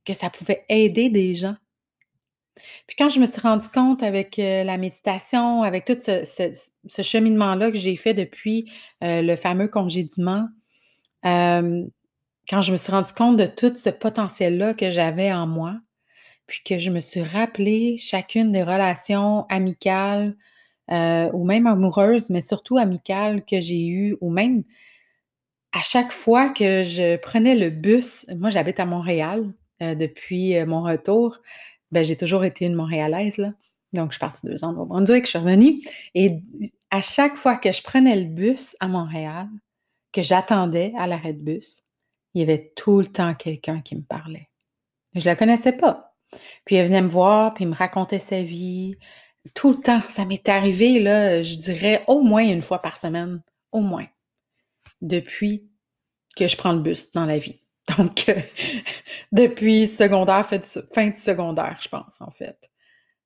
que 0.04 0.14
ça 0.14 0.30
pouvait 0.30 0.64
aider 0.68 1.10
des 1.10 1.34
gens. 1.36 1.56
Puis 2.86 2.96
quand 2.98 3.08
je 3.10 3.20
me 3.20 3.26
suis 3.26 3.40
rendue 3.40 3.68
compte 3.68 4.02
avec, 4.02 4.38
heu, 4.38 4.64
la 4.64 4.78
méditation, 4.78 5.62
avec 5.62 5.84
tout 5.84 5.96
ce 6.00 7.02
cheminement-là 7.02 7.70
que 7.72 7.78
j'ai 7.78 7.96
fait 7.96 8.14
depuis, 8.14 8.70
heu, 9.04 9.22
le 9.22 9.36
fameux 9.36 9.68
congédiement, 9.68 10.48
quand 11.24 12.62
je 12.62 12.72
me 12.72 12.76
suis 12.78 12.92
rendue 12.92 13.12
compte 13.14 13.36
de 13.38 13.46
tout 13.46 13.74
ce 13.76 13.90
potentiel-là 13.90 14.74
que 14.74 14.90
j'avais 14.92 15.32
en 15.32 15.46
moi, 15.46 15.76
puis 16.46 16.60
que 16.64 16.78
je 16.78 16.90
me 16.90 17.00
suis 17.00 17.22
rappelé 17.22 17.98
chacune 17.98 18.52
des 18.52 18.62
relations 18.64 19.46
amicales, 19.50 20.36
heu, 20.92 21.30
ou 21.34 21.46
même 21.46 21.66
amoureuses, 21.68 22.30
mais 22.30 22.42
surtout 22.42 22.78
amicales 22.78 23.44
que 23.46 23.60
j'ai 23.60 23.86
eues, 23.88 24.16
ou 24.22 24.30
même 24.32 24.64
à 25.72 25.80
chaque 25.82 26.12
fois 26.12 26.48
que 26.48 26.82
je 26.84 27.16
prenais 27.18 27.54
le 27.54 27.68
bus 27.70 28.24
moi 28.36 28.48
j'habite 28.50 28.80
à 28.80 28.86
Montréal, 28.86 29.52
depuis, 29.80 30.54
mon 30.66 30.82
retour. 30.82 31.38
Ben, 31.90 32.04
j'ai 32.04 32.16
toujours 32.16 32.44
été 32.44 32.66
une 32.66 32.74
Montréalaise, 32.74 33.38
là. 33.38 33.52
Donc 33.94 34.10
je 34.10 34.16
suis 34.16 34.20
partie 34.20 34.46
2 34.46 34.64
ans 34.64 34.68
au 34.68 34.72
Nouveau-Brunswick, 34.72 35.24
je 35.24 35.30
suis 35.30 35.38
revenue 35.38 35.80
et 36.14 36.42
à 36.90 37.00
chaque 37.00 37.36
fois 37.36 37.56
que 37.56 37.72
je 37.72 37.82
prenais 37.82 38.16
le 38.16 38.26
bus 38.26 38.76
à 38.80 38.86
Montréal, 38.86 39.48
que 40.12 40.22
j'attendais 40.22 40.92
à 40.98 41.06
l'arrêt 41.06 41.32
de 41.32 41.40
bus, 41.40 41.80
il 42.34 42.40
y 42.40 42.42
avait 42.42 42.70
tout 42.76 43.00
le 43.00 43.06
temps 43.06 43.34
quelqu'un 43.34 43.80
qui 43.80 43.96
me 43.96 44.02
parlait. 44.02 44.50
Je 45.14 45.24
la 45.24 45.36
connaissais 45.36 45.72
pas. 45.72 46.14
Puis 46.66 46.76
elle 46.76 46.88
venait 46.88 47.00
me 47.00 47.08
voir, 47.08 47.54
puis 47.54 47.64
me 47.64 47.74
racontait 47.74 48.18
sa 48.18 48.42
vie, 48.42 48.96
tout 49.54 49.70
le 49.70 49.80
temps. 49.80 50.02
Ça 50.08 50.26
m'est 50.26 50.46
arrivé, 50.50 51.00
là, 51.00 51.42
je 51.42 51.54
dirais 51.54 52.04
au 52.08 52.20
moins 52.20 52.46
1 52.46 52.60
fois 52.60 52.82
par 52.82 52.98
semaine, 52.98 53.40
au 53.72 53.80
moins, 53.80 54.06
depuis 55.00 55.70
que 56.36 56.46
je 56.46 56.58
prends 56.58 56.74
le 56.74 56.80
bus 56.80 57.10
dans 57.12 57.24
la 57.24 57.38
vie. 57.38 57.62
Donc, 57.98 58.26
heu, 58.28 58.34
depuis 59.32 59.88
secondaire, 59.88 60.46
fin 60.92 61.08
du 61.08 61.16
secondaire, 61.20 61.78
je 61.82 61.88
pense, 61.88 62.20
en 62.20 62.30
fait. 62.30 62.70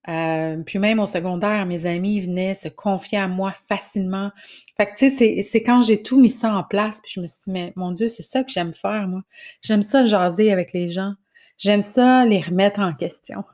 Heu, 0.09 0.63
puis 0.67 0.79
même 0.79 1.01
au 1.01 1.07
secondaire, 1.07 1.67
mes 1.67 1.87
amis 1.87 2.21
venaient 2.23 2.55
se 2.55 2.69
confier 2.69 3.19
à 3.19 3.29
moi 3.29 3.53
facilement. 3.69 4.33
Fait 4.77 4.87
que 4.87 4.97
tu 4.99 5.11
sais, 5.11 5.43
c'est 5.43 5.63
quand 5.63 5.83
j'ai 5.83 6.03
tout 6.03 6.21
mis 6.21 6.31
ça 6.31 6.55
en 6.57 6.65
place, 6.65 7.01
puis 7.03 7.13
je 7.17 7.21
me 7.21 7.27
suis 7.29 7.45
dit: 7.47 7.53
«Mais 7.53 7.73
mon 7.77 7.93
Dieu, 7.93 8.09
c'est 8.09 8.23
ça 8.25 8.45
que 8.45 8.53
j'aime 8.53 8.75
faire 8.75 9.09
moi. 9.09 9.23
J'aime 9.63 9.83
ça 9.83 10.07
jaser 10.07 10.53
avec 10.53 10.73
les 10.75 10.91
gens. 10.93 11.15
J'aime 11.59 11.83
ça 11.83 12.25
les 12.27 12.41
remettre 12.41 12.81
en 12.81 12.95
question». 12.95 13.45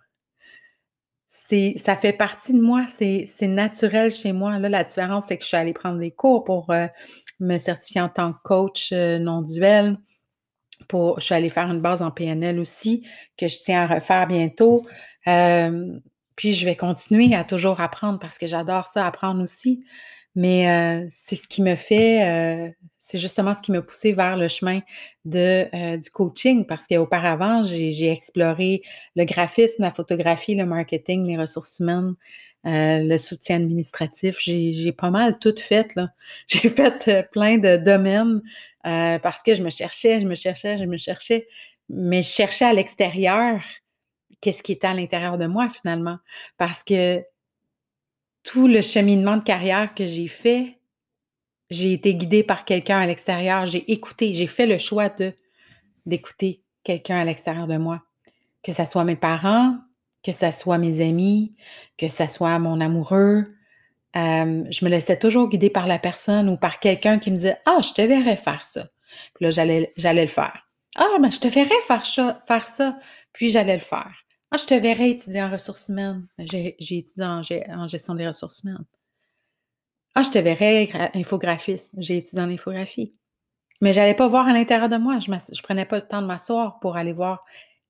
C'est 1.30 1.74
ça 1.76 1.94
fait 1.94 2.14
partie 2.14 2.54
de 2.54 2.60
moi, 2.60 2.84
c'est 2.88 3.26
naturel 3.42 4.10
chez 4.10 4.32
moi. 4.32 4.58
Là, 4.58 4.68
la 4.70 4.82
différence, 4.84 5.26
c'est 5.26 5.36
que 5.36 5.42
je 5.42 5.48
suis 5.48 5.56
allée 5.58 5.74
prendre 5.74 5.98
des 5.98 6.10
cours 6.10 6.42
pour, 6.44 6.70
heu, 6.72 6.88
me 7.38 7.58
certifier 7.58 8.00
en 8.00 8.08
tant 8.08 8.32
que 8.32 8.38
coach, 8.42 8.92
non 8.92 9.42
duel. 9.42 9.98
Pour 10.88 11.20
je 11.20 11.26
suis 11.26 11.34
allée 11.34 11.50
faire 11.50 11.70
une 11.70 11.80
base 11.80 12.02
en 12.02 12.10
PNL 12.10 12.58
aussi, 12.60 13.06
que 13.36 13.48
je 13.48 13.56
tiens 13.58 13.82
à 13.88 13.94
refaire 13.94 14.26
bientôt. 14.26 14.86
Hem, 15.26 16.00
puis 16.36 16.54
je 16.54 16.64
vais 16.64 16.76
continuer 16.76 17.34
à 17.34 17.44
toujours 17.44 17.80
apprendre 17.80 18.18
parce 18.18 18.38
que 18.38 18.46
j'adore 18.46 18.86
ça, 18.86 19.06
apprendre 19.06 19.42
aussi. 19.42 19.84
Mais, 20.34 20.68
heu, 21.04 21.08
c'est 21.12 21.36
ce 21.36 21.48
qui 21.48 21.62
me 21.62 21.74
fait, 21.74 22.68
heu, 22.68 22.74
c'est 22.98 23.18
justement 23.18 23.54
ce 23.54 23.62
qui 23.62 23.72
m'a 23.72 23.82
poussée 23.82 24.12
vers 24.12 24.36
le 24.36 24.48
chemin 24.48 24.80
de, 25.24 25.96
du 25.96 26.10
coaching 26.10 26.66
parce 26.66 26.86
qu'auparavant, 26.86 27.64
j'ai 27.64 28.10
exploré 28.12 28.82
le 29.16 29.24
graphisme, 29.24 29.82
la 29.82 29.90
photographie, 29.90 30.54
le 30.54 30.66
marketing, 30.66 31.26
les 31.26 31.36
ressources 31.38 31.78
humaines, 31.80 32.14
heu, 32.66 33.08
le 33.08 33.18
soutien 33.18 33.56
administratif. 33.56 34.38
J'ai 34.40 34.92
pas 34.92 35.10
mal 35.10 35.38
tout 35.38 35.54
fait. 35.58 35.94
J'ai 36.48 36.68
fait, 36.68 37.08
heu, 37.08 37.24
plein 37.32 37.58
de 37.58 37.76
domaines, 37.76 38.42
heu, 38.86 39.18
parce 39.22 39.42
que 39.42 39.54
je 39.54 39.62
me 39.62 39.70
cherchais, 39.70 40.20
je 40.20 40.26
me 40.26 40.34
cherchais, 40.34 40.78
je 40.78 40.84
me 40.84 40.96
cherchais, 40.96 41.48
mais 41.88 42.22
je 42.22 42.28
cherchais 42.28 42.64
à 42.66 42.72
l'extérieur 42.72 43.60
qu'est-ce 44.40 44.62
qui 44.62 44.72
était 44.72 44.86
à 44.88 44.94
l'intérieur 44.94 45.38
de 45.38 45.46
moi 45.46 45.68
finalement. 45.70 46.18
Parce 46.58 46.84
que 46.84 47.22
tout 48.42 48.66
le 48.68 48.82
cheminement 48.82 49.36
de 49.36 49.42
carrière 49.44 49.94
que 49.94 50.06
j'ai 50.06 50.28
fait, 50.28 50.78
j'ai 51.70 51.92
été 51.94 52.14
guidée 52.14 52.42
par 52.44 52.64
quelqu'un 52.64 52.98
à 53.00 53.06
l'extérieur. 53.06 53.66
J'ai 53.66 53.90
écouté, 53.92 54.34
j'ai 54.34 54.46
fait 54.48 54.66
le 54.66 54.78
choix 54.78 55.10
d'écouter 56.06 56.62
quelqu'un 56.84 57.18
à 57.20 57.24
l'extérieur 57.24 57.66
de 57.66 57.78
moi. 57.78 58.02
Que 58.62 58.72
ça 58.72 58.86
soit 58.86 59.04
mes 59.04 59.16
parents, 59.16 59.76
que 60.22 60.32
ça 60.32 60.52
soit 60.52 60.78
mes 60.78 61.06
amis, 61.06 61.54
que 61.96 62.08
ça 62.08 62.28
soit 62.28 62.58
mon 62.58 62.80
amoureux. 62.80 63.54
Je 64.14 64.84
me 64.84 64.88
laissais 64.88 65.18
toujours 65.18 65.48
guider 65.48 65.70
par 65.70 65.86
la 65.86 65.98
personne 65.98 66.48
ou 66.48 66.56
par 66.56 66.80
quelqu'un 66.80 67.18
qui 67.18 67.30
me 67.30 67.36
disait: 67.36 67.56
«Ah, 67.66 67.80
je 67.82 67.92
te 67.92 68.02
verrais 68.02 68.36
faire 68.36 68.64
ça». 68.64 68.88
Puis 69.34 69.44
là, 69.44 69.50
j'allais 69.50 70.22
le 70.22 70.28
faire. 70.28 70.68
«Ah, 70.96 71.16
ben, 71.20 71.30
je 71.30 71.38
te 71.38 71.48
verrais 71.48 71.80
faire 71.86 72.04
cha 72.04 72.42
faire 72.48 72.66
ça», 72.66 72.98
puis 73.32 73.50
j'allais 73.50 73.74
le 73.74 73.80
faire. 73.80 74.12
«Ah, 74.50 74.56
je 74.56 74.64
te 74.64 74.74
verrais 74.74 75.10
étudier 75.10 75.42
en 75.42 75.50
ressources 75.50 75.88
humaines». 75.88 76.26
J'ai 76.38 76.76
étudié 76.80 77.24
en 77.24 77.86
gestion 77.86 78.14
des 78.14 78.26
ressources 78.26 78.64
humaines. 78.64 78.84
«Ah, 80.14 80.24
je 80.24 80.30
te 80.30 80.38
verrais 80.38 80.86
gra 80.86 81.10
infographiste». 81.14 81.92
J'ai 81.98 82.16
étudié 82.16 82.40
en 82.42 82.50
infographie. 82.50 83.12
Mais 83.80 83.92
j'allais 83.92 84.16
pas 84.16 84.26
voir 84.26 84.48
à 84.48 84.52
l'intérieur 84.52 84.88
de 84.88 84.96
moi. 84.96 85.20
Je 85.20 85.30
je 85.30 85.62
prenais 85.62 85.84
pas 85.84 85.96
le 85.98 86.08
temps 86.08 86.20
de 86.20 86.26
m'asseoir 86.26 86.80
pour 86.80 86.96
aller 86.96 87.12
voir 87.12 87.44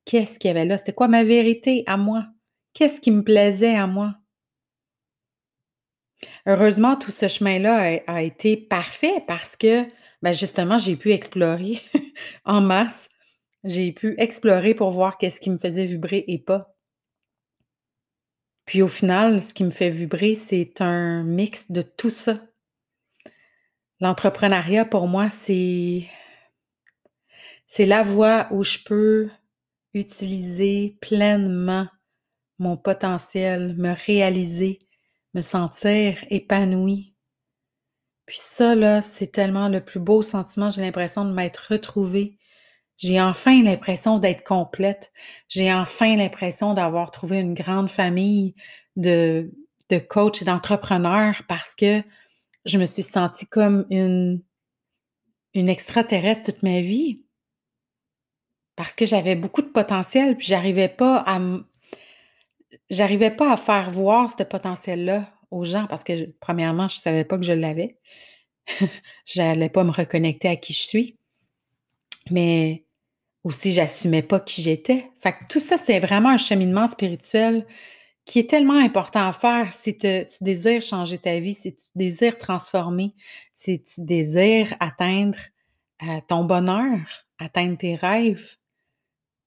qu'est-ce 0.09 0.39
qu'il 0.39 0.49
y 0.49 0.51
avait 0.51 0.65
là? 0.65 0.79
C'était 0.79 0.95
quoi 0.95 1.07
ma 1.07 1.23
vérité 1.23 1.85
à 1.87 1.99
moi? 1.99 2.27
Qu'est-ce 2.73 3.01
qui 3.01 3.11
me 3.11 3.23
plaisait 3.23 3.77
à 3.77 3.87
moi? 3.87 4.15
Heureusement, 6.47 6.97
tout 6.97 7.11
ce 7.11 7.29
chemin-là 7.29 8.01
a 8.07 8.23
été 8.23 8.57
parfait 8.57 9.23
parce 9.27 9.55
que, 9.55 9.85
ben, 10.23 10.33
justement, 10.33 10.79
j'ai 10.79 10.97
pu 10.97 11.13
explorer 11.13 11.81
en 12.47 12.63
masse. 12.63 13.11
J'ai 13.65 13.93
pu 13.93 14.15
explorer 14.19 14.75
pour 14.75 14.91
voir 14.93 15.19
qu'est-ce 15.19 15.41
qui 15.41 15.51
me 15.51 15.59
faisait 15.59 15.85
vibrer 15.85 16.25
et 16.27 16.39
pas. 16.39 16.75
Puis 18.65 18.81
au 18.81 18.89
final, 18.89 19.43
ce 19.43 19.53
qui 19.53 19.65
me 19.65 19.71
fait 19.71 19.91
vibrer, 19.91 20.35
c'est 20.35 20.81
un 20.81 21.23
mix 21.23 21.71
de 21.71 21.83
tout 21.83 22.11
ça. 22.11 22.39
L'entrepreneuriat 24.01 24.87
pour 24.87 25.07
moi, 25.07 25.29
c'est 25.29 26.09
c'est 27.67 27.87
la 27.87 28.03
voie 28.03 28.49
où 28.51 28.65
je 28.65 28.79
peux 28.79 29.29
utiliser 29.99 30.97
pleinement 31.01 31.89
mon 32.59 32.77
potentiel, 32.77 33.77
me 33.77 33.95
réaliser, 34.07 34.79
me 35.35 35.43
sentir 35.43 36.25
épanouie. 36.31 37.15
Puis 38.27 38.39
ça 38.41 38.75
là, 38.75 39.03
c'est 39.03 39.29
tellement 39.33 39.69
le 39.69 39.81
plus 39.81 40.01
beau 40.01 40.23
sentiment, 40.23 40.71
j'ai 40.71 40.83
l'impression 40.83 41.25
de 41.25 41.33
m'être 41.33 41.69
retrouvée. 41.71 42.39
J'ai 42.99 43.21
enfin 43.21 43.63
l'impression 43.63 44.19
d'être 44.19 44.45
complète. 44.45 45.13
J'ai 45.49 45.73
enfin 45.73 46.17
l'impression 46.17 46.75
d'avoir 46.75 47.11
trouvé 47.13 47.39
une 47.39 47.55
grande 47.55 47.91
famille 47.91 48.55
de 48.97 49.53
de 49.91 49.99
coachs 49.99 50.43
et 50.43 50.45
d'entrepreneurs 50.45 51.43
parce 51.49 51.75
que 51.75 52.03
je 52.67 52.79
me 52.79 52.87
suis 52.87 53.03
sentie 53.03 53.47
comme 53.47 53.87
une 53.91 54.43
une 55.55 55.69
extraterrestre 55.69 56.53
toute 56.53 56.63
ma 56.63 56.81
vie. 56.81 57.23
Parce 58.79 58.95
que 58.95 59.07
j'avais 59.07 59.35
beaucoup 59.35 59.61
de 59.61 59.67
potentiel, 59.67 60.37
puis 60.37 60.47
j'arrivais 60.47 60.89
pas 60.89 61.25
à 61.27 61.41
j'arrivais 62.89 63.33
pas 63.33 63.53
à 63.53 63.57
faire 63.57 63.91
voir 63.91 64.31
ce 64.31 64.45
potentiel-là 64.45 65.27
aux 65.51 65.65
gens 65.65 65.89
parce 65.89 66.05
que, 66.05 66.33
premièrement, 66.39 66.87
je 66.87 67.01
savais 67.01 67.25
pas 67.25 67.39
que 67.39 67.45
je 67.45 67.53
l'avais. 67.53 67.99
J'allais 69.27 69.69
pas 69.69 69.83
me 69.83 69.91
reconnecter 69.91 70.47
à 70.47 70.55
qui 70.55 70.75
je 70.75 70.79
suis. 70.79 71.17
Mais 72.31 72.85
aussi, 73.43 73.73
j'assumais 73.73 74.23
pas 74.23 74.39
qui 74.39 74.63
j'étais. 74.63 75.11
Fait 75.21 75.33
que 75.33 75.49
tout 75.51 75.61
ça, 75.61 75.77
c'est 75.77 75.99
vraiment 75.99 76.29
un 76.29 76.39
cheminement 76.39 76.87
spirituel 76.87 77.67
qui 78.27 78.39
est 78.39 78.49
tellement 78.49 78.79
important 78.79 79.27
à 79.27 79.33
faire 79.33 79.73
si 79.73 79.99
tu 79.99 80.25
désires 80.43 80.83
changer 80.83 81.19
ta 81.19 81.41
vie, 81.41 81.55
si 81.55 81.75
tu 81.75 81.87
désires 81.97 82.39
transformer, 82.39 83.13
si 83.55 83.83
tu 83.83 84.03
désires 84.03 84.77
atteindre, 84.79 85.39
heu, 86.05 86.21
ton 86.29 86.45
bonheur, 86.45 87.01
atteindre 87.41 87.77
tes 87.77 87.97
rêves. 87.97 88.58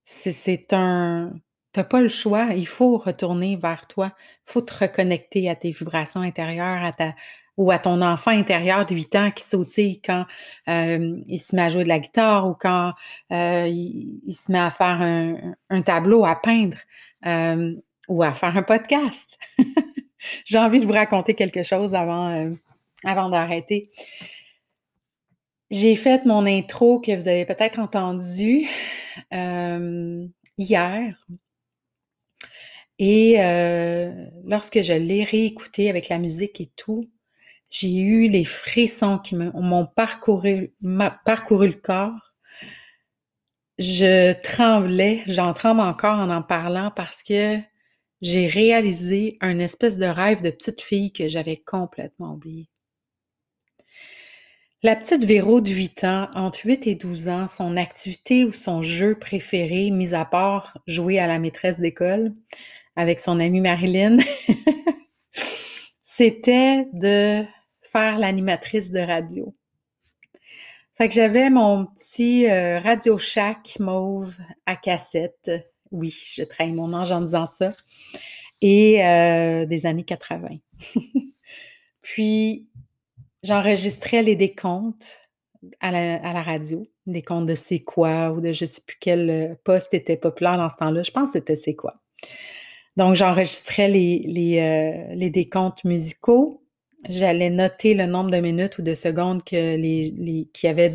C'est 0.03 0.73
un 0.73 1.33
tu 1.73 1.79
as 1.79 1.83
pas 1.85 2.01
le 2.01 2.09
choix, 2.09 2.49
il 2.53 2.67
faut 2.67 2.97
retourner 2.97 3.55
vers 3.55 3.87
toi. 3.87 4.11
Il 4.47 4.51
faut 4.51 4.61
te 4.61 4.73
reconnecter 4.73 5.49
à 5.49 5.55
tes 5.55 5.71
vibrations 5.71 6.19
intérieures, 6.21 6.83
à 6.83 6.91
ta 6.91 7.13
ou 7.57 7.71
à 7.71 7.79
ton 7.79 8.01
enfant 8.01 8.31
intérieur 8.31 8.85
de 8.85 8.95
8 8.95 9.15
ans 9.15 9.31
qui 9.31 9.43
sautille 9.43 10.01
quand, 10.01 10.25
hem, 10.67 11.23
il 11.27 11.37
se 11.37 11.55
met 11.55 11.61
à 11.61 11.69
jouer 11.69 11.83
de 11.83 11.89
la 11.89 11.99
guitare 11.99 12.47
ou 12.47 12.55
quand, 12.55 12.93
heu, 13.31 13.67
il 13.67 14.33
se 14.33 14.51
met 14.51 14.59
à 14.59 14.71
faire 14.71 14.99
un 15.69 15.81
tableau, 15.81 16.25
à 16.25 16.35
peindre, 16.35 16.77
hem, 17.23 17.79
ou 18.09 18.23
à 18.23 18.33
faire 18.33 18.57
un 18.57 18.63
podcast. 18.63 19.37
J'ai 20.45 20.57
envie 20.57 20.79
de 20.79 20.85
vous 20.85 20.93
raconter 20.93 21.35
quelque 21.35 21.63
chose 21.63 21.93
avant, 21.93 22.53
avant 23.03 23.29
d'arrêter. 23.29 23.91
J'ai 25.71 25.95
fait 25.95 26.25
mon 26.25 26.45
intro 26.45 26.99
que 26.99 27.15
vous 27.15 27.27
avez 27.27 27.45
peut-être 27.45 27.79
entendu, 27.79 28.67
hem, 29.31 30.29
hier 30.57 31.15
et 32.99 33.37
heu, 33.39 34.13
lorsque 34.45 34.81
je 34.81 34.93
l'ai 34.93 35.23
réécouté 35.23 35.89
avec 35.89 36.09
la 36.09 36.19
musique 36.19 36.61
et 36.61 36.71
tout, 36.75 37.09
j'ai 37.69 37.97
eu 37.99 38.29
les 38.29 38.45
frissons 38.45 39.19
qui 39.19 39.35
m'ont 39.35 39.87
parcouru 39.87 40.73
parcouru 41.25 41.67
le 41.69 41.73
corps. 41.75 42.35
Je 43.79 44.31
tremblais, 44.43 45.23
j'en 45.27 45.53
tremble 45.53 45.81
encore 45.81 46.17
en 46.19 46.29
en 46.29 46.41
parlant 46.41 46.89
parce 46.95 47.21
que 47.21 47.57
j'ai 48.21 48.47
réalisé 48.47 49.37
un 49.41 49.59
espèce 49.59 49.97
de 49.97 50.05
rêve 50.05 50.41
de 50.41 50.51
petite 50.51 50.79
fille 50.79 51.11
que 51.11 51.27
j'avais 51.27 51.57
complètement 51.57 52.35
oublié. 52.35 52.70
La 54.83 54.95
petite 54.95 55.23
Véro 55.25 55.61
de 55.61 55.69
8 55.69 56.03
ans, 56.05 56.27
entre 56.33 56.65
8 56.65 56.87
et 56.87 56.95
12 56.95 57.29
ans, 57.29 57.47
son 57.47 57.77
activité 57.77 58.45
ou 58.45 58.51
son 58.51 58.81
jeu 58.81 59.13
préféré, 59.13 59.91
mis 59.91 60.15
à 60.15 60.25
part 60.25 60.79
jouer 60.87 61.19
à 61.19 61.27
la 61.27 61.37
maîtresse 61.37 61.79
d'école 61.79 62.33
avec 62.95 63.19
son 63.19 63.39
amie 63.39 63.61
Marilyn, 63.61 64.17
c'était 66.03 66.87
de 66.93 67.43
faire 67.83 68.17
l'animatrice 68.17 68.89
de 68.89 69.01
radio. 69.01 69.53
Fait 70.95 71.09
que 71.09 71.13
j'avais 71.13 71.51
mon 71.51 71.85
petit 71.85 72.49
euh, 72.49 72.79
Radio 72.79 73.19
Shack 73.19 73.77
mauve 73.79 74.35
à 74.65 74.75
cassette. 74.75 75.51
Oui, 75.91 76.09
je 76.09 76.41
traîne 76.41 76.73
mon 76.73 76.91
ange 76.93 77.11
en 77.11 77.21
disant 77.21 77.45
ça. 77.45 77.71
Et 78.61 79.05
euh, 79.05 79.67
des 79.67 79.85
années 79.85 80.05
80. 80.05 80.49
Puis, 82.01 82.67
J'enregistrais 83.43 84.21
les 84.21 84.35
décomptes 84.35 85.29
à 85.79 85.91
la, 85.91 86.41
radio, 86.43 86.83
des 87.07 87.21
comptes 87.21 87.47
de 87.47 87.55
C'est 87.55 87.79
quoi 87.79 88.31
ou 88.31 88.41
de 88.41 88.51
je 88.51 88.65
ne 88.65 88.69
sais 88.69 88.81
plus 88.85 88.97
quel 88.99 89.29
euh, 89.29 89.55
poste 89.63 89.93
était 89.93 90.17
populaire 90.17 90.57
dans 90.57 90.69
ce 90.69 90.75
temps-là. 90.77 91.03
Je 91.03 91.11
pense 91.11 91.31
que 91.31 91.39
c'était 91.39 91.55
C'est 91.55 91.75
quoi. 91.75 92.01
Donc, 92.97 93.15
j'enregistrais 93.15 93.89
les, 93.89 94.23
les, 94.27 94.59
euh, 94.59 95.13
les 95.15 95.29
décomptes 95.29 95.83
musicaux. 95.85 96.63
J'allais 97.09 97.49
noter 97.49 97.93
le 97.95 98.05
nombre 98.05 98.29
de 98.29 98.37
minutes 98.37 98.77
ou 98.77 98.81
de 98.83 98.93
secondes 98.93 99.41
les, 99.51 99.77
les, 99.77 100.49
qu'il 100.53 100.67
y 100.67 100.69
avait 100.69 100.93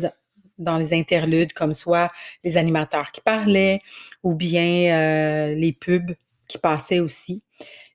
dans 0.57 0.77
les 0.77 0.93
interludes, 0.93 1.53
comme 1.53 1.73
soit 1.73 2.11
les 2.43 2.57
animateurs 2.57 3.11
qui 3.11 3.21
parlaient 3.21 3.79
ou 4.23 4.35
bien 4.35 4.95
euh, 4.95 5.55
les 5.55 5.73
pubs 5.73 6.15
qui 6.47 6.57
passaient 6.57 6.99
aussi. 6.99 7.43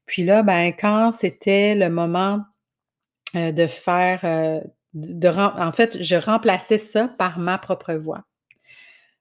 Puis 0.04 0.24
là, 0.24 0.42
ben, 0.42 0.72
quand 0.78 1.10
c'était 1.12 1.74
le 1.74 1.88
moment 1.88 2.42
euh, 3.34 3.52
de 3.52 3.66
faire, 3.66 4.20
euh, 4.24 4.60
de, 4.92 5.28
en 5.28 5.72
fait, 5.72 6.02
je 6.02 6.16
remplaçais 6.16 6.78
ça 6.78 7.08
par 7.08 7.38
ma 7.38 7.56
propre 7.56 7.94
voix. 7.94 8.24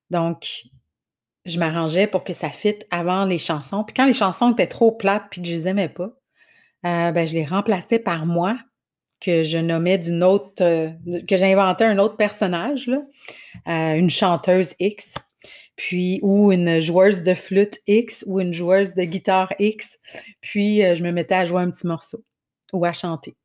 Donc, 0.09 0.63
je 1.45 1.57
m'arrangeais 1.57 2.07
pour 2.07 2.23
que 2.23 2.33
ça 2.33 2.49
fitte 2.49 2.85
avant 2.91 3.25
les 3.25 3.39
chansons. 3.39 3.83
Puis 3.85 3.93
quand 3.93 4.05
les 4.05 4.13
chansons 4.13 4.51
étaient 4.51 4.67
trop 4.67 4.91
plates 4.91 5.27
puis 5.31 5.41
que 5.41 5.47
je 5.47 5.53
les 5.53 5.67
aimais 5.69 5.89
pas, 5.89 6.11
euh, 6.85 7.11
ben, 7.11 7.25
je 7.25 7.33
les 7.33 7.45
remplaçais 7.45 7.99
par 7.99 8.25
moi, 8.25 8.57
que 9.21 9.43
je 9.43 9.57
nommais 9.57 9.97
d'une 9.97 10.23
autre, 10.23 10.55
que 10.57 11.37
j'inventais 11.37 11.85
un 11.85 11.99
autre 11.99 12.17
personnage, 12.17 12.89
une 13.67 14.09
chanteuse 14.09 14.73
X, 14.79 15.13
puis 15.75 16.19
ou 16.23 16.51
une 16.51 16.79
joueuse 16.79 17.21
de 17.23 17.35
flûte 17.35 17.79
X 17.85 18.23
ou 18.27 18.39
une 18.39 18.51
joueuse 18.51 18.95
de 18.95 19.03
guitare 19.03 19.53
X. 19.59 19.99
Puis 20.41 20.81
je 20.81 21.03
me 21.03 21.11
mettais 21.11 21.35
à 21.35 21.45
jouer 21.45 21.61
un 21.61 21.69
petit 21.69 21.85
morceau 21.85 22.23
ou 22.73 22.83
à 22.83 22.93
chanter. 22.93 23.35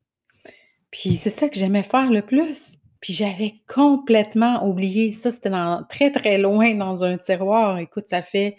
Puis 0.91 1.17
c'est 1.17 1.29
ça 1.29 1.49
que 1.49 1.57
j'aimais 1.57 1.83
faire 1.83 2.09
le 2.09 2.21
plus. 2.21 2.73
Puis 2.99 3.13
j'avais 3.13 3.55
complètement 3.67 4.65
oublié. 4.67 5.11
Ça, 5.11 5.31
c'était 5.31 5.51
très, 5.89 6.11
très 6.11 6.37
loin 6.37 6.73
dans 6.75 7.03
un 7.03 7.17
tiroir. 7.17 7.77
Écoute, 7.79 8.07
ça 8.07 8.21
fait. 8.21 8.57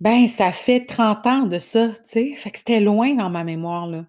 Ben, 0.00 0.26
ça 0.26 0.52
fait 0.52 0.84
30 0.84 1.26
ans 1.26 1.42
de 1.46 1.58
ça, 1.58 1.88
tu 1.88 1.94
sais. 2.04 2.32
Fait 2.34 2.50
que 2.50 2.58
c'était 2.58 2.80
loin 2.80 3.14
dans 3.14 3.30
ma 3.30 3.44
mémoire, 3.44 3.86
là. 3.86 4.06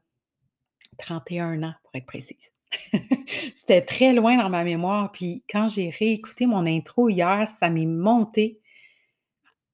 31 0.98 1.64
ans, 1.64 1.74
pour 1.84 1.96
être 1.96 2.06
précise. 2.06 2.52
c'était 3.56 3.82
très 3.82 4.14
loin 4.14 4.38
dans 4.38 4.50
ma 4.50 4.64
mémoire. 4.64 5.12
Puis 5.12 5.44
quand 5.50 5.70
j'ai 5.70 5.90
réécouté 5.90 6.46
mon 6.46 6.66
intro 6.66 7.10
hier, 7.10 7.48
ça 7.48 7.70
m'est 7.70 7.86
monté. 7.86 8.60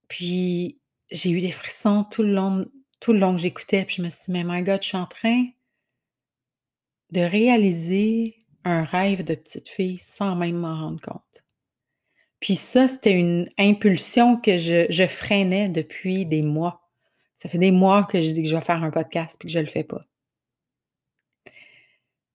Puis 0.07 0.79
j'ai 1.09 1.31
eu 1.31 1.41
des 1.41 1.51
frissons 1.51 2.03
tout 2.03 2.23
le 2.23 2.33
long, 2.33 2.65
tout 2.99 3.13
long 3.13 3.33
que 3.33 3.41
j'écoutais. 3.41 3.85
Puis 3.85 3.95
je 3.97 4.01
me 4.03 4.09
suis 4.09 4.25
dit, 4.25 4.31
mais 4.31 4.43
my 4.43 4.61
God, 4.61 4.81
je 4.81 4.89
suis 4.89 4.97
en 4.97 5.07
train 5.07 5.45
de 7.13 7.21
réaliser 7.21 8.35
un 8.65 8.83
rêve 8.83 9.23
de 9.23 9.35
petite 9.35 9.69
fille 9.69 9.99
sans 9.99 10.35
même 10.35 10.57
m'en 10.57 10.75
rendre 10.75 10.99
compte. 10.99 11.43
Puis 12.39 12.55
ça, 12.55 12.87
c'était 12.87 13.13
une 13.13 13.47
impulsion 13.57 14.35
que 14.35 14.57
je, 14.57 15.07
freinais 15.07 15.69
depuis 15.69 16.25
des 16.25 16.41
mois. 16.41 16.89
Ça 17.37 17.49
fait 17.49 17.59
des 17.59 17.71
mois 17.71 18.03
que 18.03 18.21
je 18.21 18.31
dis 18.31 18.43
que 18.43 18.49
je 18.49 18.55
vais 18.55 18.61
faire 18.61 18.83
un 18.83 18.91
podcast 18.91 19.37
puis 19.39 19.47
que 19.47 19.53
je 19.53 19.59
ne 19.59 19.63
le 19.63 19.69
fais 19.69 19.83
pas. 19.83 20.01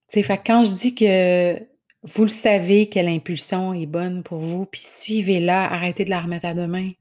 Tu 0.08 0.22
sais, 0.22 0.38
quand 0.38 0.62
je 0.62 0.72
dis 0.74 0.94
que 0.94 1.58
vous 2.02 2.22
le 2.22 2.30
savez 2.30 2.88
que 2.88 3.00
l'impulsion 3.00 3.74
est 3.74 3.86
bonne 3.86 4.22
pour 4.22 4.38
vous, 4.38 4.64
puis 4.64 4.80
suivez-la, 4.80 5.70
arrêtez 5.70 6.04
de 6.04 6.10
la 6.10 6.20
remettre 6.20 6.46
à 6.46 6.54
demain. 6.54 6.92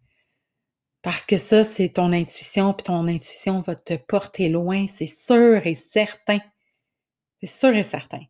Parce 1.03 1.25
que 1.25 1.37
ça, 1.37 1.63
c'est 1.63 1.89
ton 1.89 2.11
intuition, 2.11 2.73
puis 2.73 2.85
ton 2.85 3.07
intuition 3.07 3.61
va 3.61 3.75
te 3.75 3.93
porter 3.93 4.49
loin, 4.49 4.87
c'est 4.87 5.05
sûr 5.05 5.65
et 5.65 5.75
certain. 5.75 6.39
C'est 7.41 7.47
sûr 7.49 7.75
et 7.75 7.83
certain. 7.83 8.21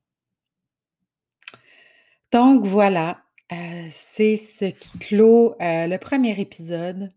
Donc 2.31 2.65
voilà, 2.65 3.21
euh, 3.53 3.87
c'est 3.89 4.37
ce 4.37 4.65
qui 4.65 4.99
clôt 4.99 5.55
euh, 5.61 5.87
le 5.87 5.97
premier 5.97 6.39
épisode. 6.39 7.09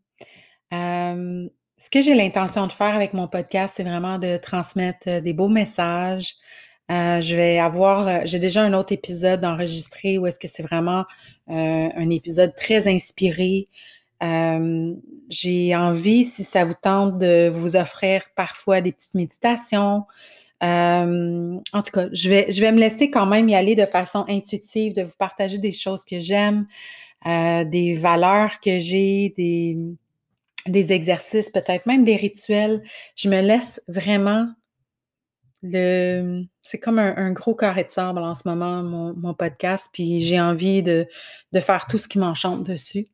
ce 0.70 1.90
que 1.90 2.00
j'ai 2.02 2.14
l'intention 2.14 2.66
de 2.66 2.72
faire 2.72 2.94
avec 2.94 3.14
mon 3.14 3.26
podcast, 3.26 3.74
c'est 3.76 3.84
vraiment 3.84 4.18
de 4.18 4.36
transmettre 4.36 5.08
euh, 5.08 5.20
des 5.20 5.32
beaux 5.32 5.48
messages. 5.48 6.36
je 6.88 7.34
vais 7.34 7.58
avoir, 7.58 8.26
j'ai 8.26 8.38
déjà 8.38 8.62
un 8.62 8.72
autre 8.74 8.92
épisode 8.92 9.44
enregistré 9.44 10.18
où 10.18 10.26
est-ce 10.26 10.38
que 10.38 10.48
c'est 10.48 10.62
vraiment 10.62 11.04
un 11.48 12.10
épisode 12.10 12.54
très 12.56 12.88
inspiré. 12.88 13.68
j'ai 15.30 15.76
envie, 15.76 16.24
si 16.24 16.44
ça 16.44 16.64
vous 16.64 16.74
tente, 16.80 17.18
de 17.18 17.48
vous 17.48 17.76
offrir 17.76 18.22
parfois 18.36 18.80
des 18.80 18.92
petites 18.92 19.14
méditations, 19.14 20.04
en 20.60 21.82
tout 21.82 21.92
cas, 21.92 22.06
je 22.12 22.28
vais, 22.28 22.50
je 22.50 22.60
vais 22.60 22.72
me 22.72 22.78
laisser 22.78 23.10
quand 23.10 23.26
même 23.26 23.48
y 23.48 23.54
aller 23.54 23.74
de 23.74 23.86
façon 23.86 24.24
intuitive, 24.28 24.94
de 24.94 25.02
vous 25.02 25.16
partager 25.18 25.58
des 25.58 25.72
choses 25.72 26.04
que 26.04 26.20
j'aime, 26.20 26.66
euh, 27.26 27.64
des 27.64 27.94
valeurs 27.94 28.60
que 28.60 28.78
j'ai, 28.78 29.34
des, 29.36 29.76
des 30.66 30.92
exercices, 30.92 31.50
peut-être 31.50 31.86
même 31.86 32.04
des 32.04 32.16
rituels. 32.16 32.82
Je 33.16 33.28
me 33.28 33.40
laisse 33.40 33.82
vraiment 33.88 34.48
le. 35.62 36.44
C'est 36.62 36.78
comme 36.78 36.98
un, 36.98 37.32
gros 37.32 37.54
carré 37.54 37.84
de 37.84 37.90
sable 37.90 38.20
en 38.20 38.34
ce 38.34 38.46
moment, 38.46 38.82
mon, 38.82 39.14
mon 39.14 39.34
podcast, 39.34 39.88
puis 39.92 40.20
j'ai 40.20 40.40
envie 40.40 40.82
de, 40.82 41.06
de 41.52 41.60
faire 41.60 41.86
tout 41.88 41.98
ce 41.98 42.06
qui 42.06 42.18
m'enchante 42.18 42.62
dessus. 42.62 43.08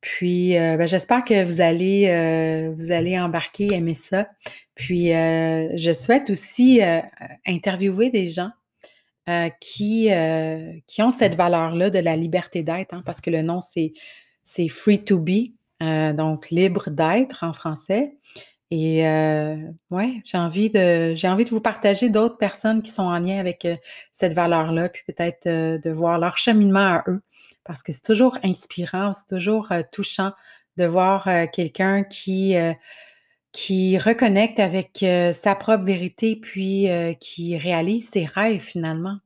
Puis, 0.00 0.56
euh, 0.56 0.76
ben, 0.76 0.86
j'espère 0.86 1.24
que 1.24 1.42
vous 1.42 1.60
allez, 1.60 2.06
euh, 2.08 2.72
vous 2.76 2.92
allez 2.92 3.18
embarquer, 3.18 3.74
aimer 3.74 3.94
ça. 3.94 4.28
Puis, 4.76 5.12
euh, 5.12 5.76
je 5.76 5.92
souhaite 5.92 6.30
aussi 6.30 6.80
interviewer 7.46 8.10
des 8.10 8.30
gens 8.30 8.50
qui, 9.60 10.08
qui 10.86 11.02
ont 11.02 11.10
cette 11.10 11.34
valeur-là 11.34 11.90
de 11.90 11.98
la 11.98 12.14
liberté 12.14 12.62
d'être, 12.62 12.94
hein, 12.94 13.02
parce 13.04 13.20
que 13.20 13.30
le 13.30 13.42
nom, 13.42 13.60
c'est, 13.60 13.92
c'est 14.44 14.68
Free 14.68 15.02
to 15.02 15.18
Be, 15.18 15.50
donc 15.80 16.50
libre 16.50 16.90
d'être 16.90 17.42
en 17.42 17.52
français. 17.52 18.16
Et 18.70 19.02
ouais, 19.90 20.20
j'ai 20.24 20.38
envie 20.38 20.70
de 20.70 21.14
j'ai 21.16 21.28
envie 21.28 21.44
de 21.44 21.50
vous 21.50 21.60
partager 21.60 22.08
d'autres 22.08 22.36
personnes 22.36 22.82
qui 22.82 22.92
sont 22.92 23.02
en 23.02 23.18
lien 23.18 23.38
avec 23.38 23.66
cette 24.12 24.34
valeur-là, 24.34 24.90
puis 24.90 25.02
peut-être 25.08 25.48
de 25.48 25.90
voir 25.90 26.20
leur 26.20 26.36
cheminement 26.36 26.96
à 26.96 27.04
eux 27.08 27.22
parce 27.66 27.82
que 27.82 27.92
c'est 27.92 28.02
toujours 28.02 28.38
inspirant, 28.44 29.12
c'est 29.12 29.34
toujours 29.34 29.68
touchant 29.92 30.32
de 30.76 30.84
voir 30.84 31.28
quelqu'un 31.52 32.04
qui, 32.04 32.54
qui 33.56 33.96
reconnecte 33.96 34.60
avec 34.60 35.02
sa 35.32 35.54
propre 35.54 35.84
vérité, 35.84 36.36
puis 36.36 36.88
qui 37.20 37.56
réalise 37.56 38.10
ses 38.10 38.26
rêves 38.26 38.60
finalement. 38.60 39.16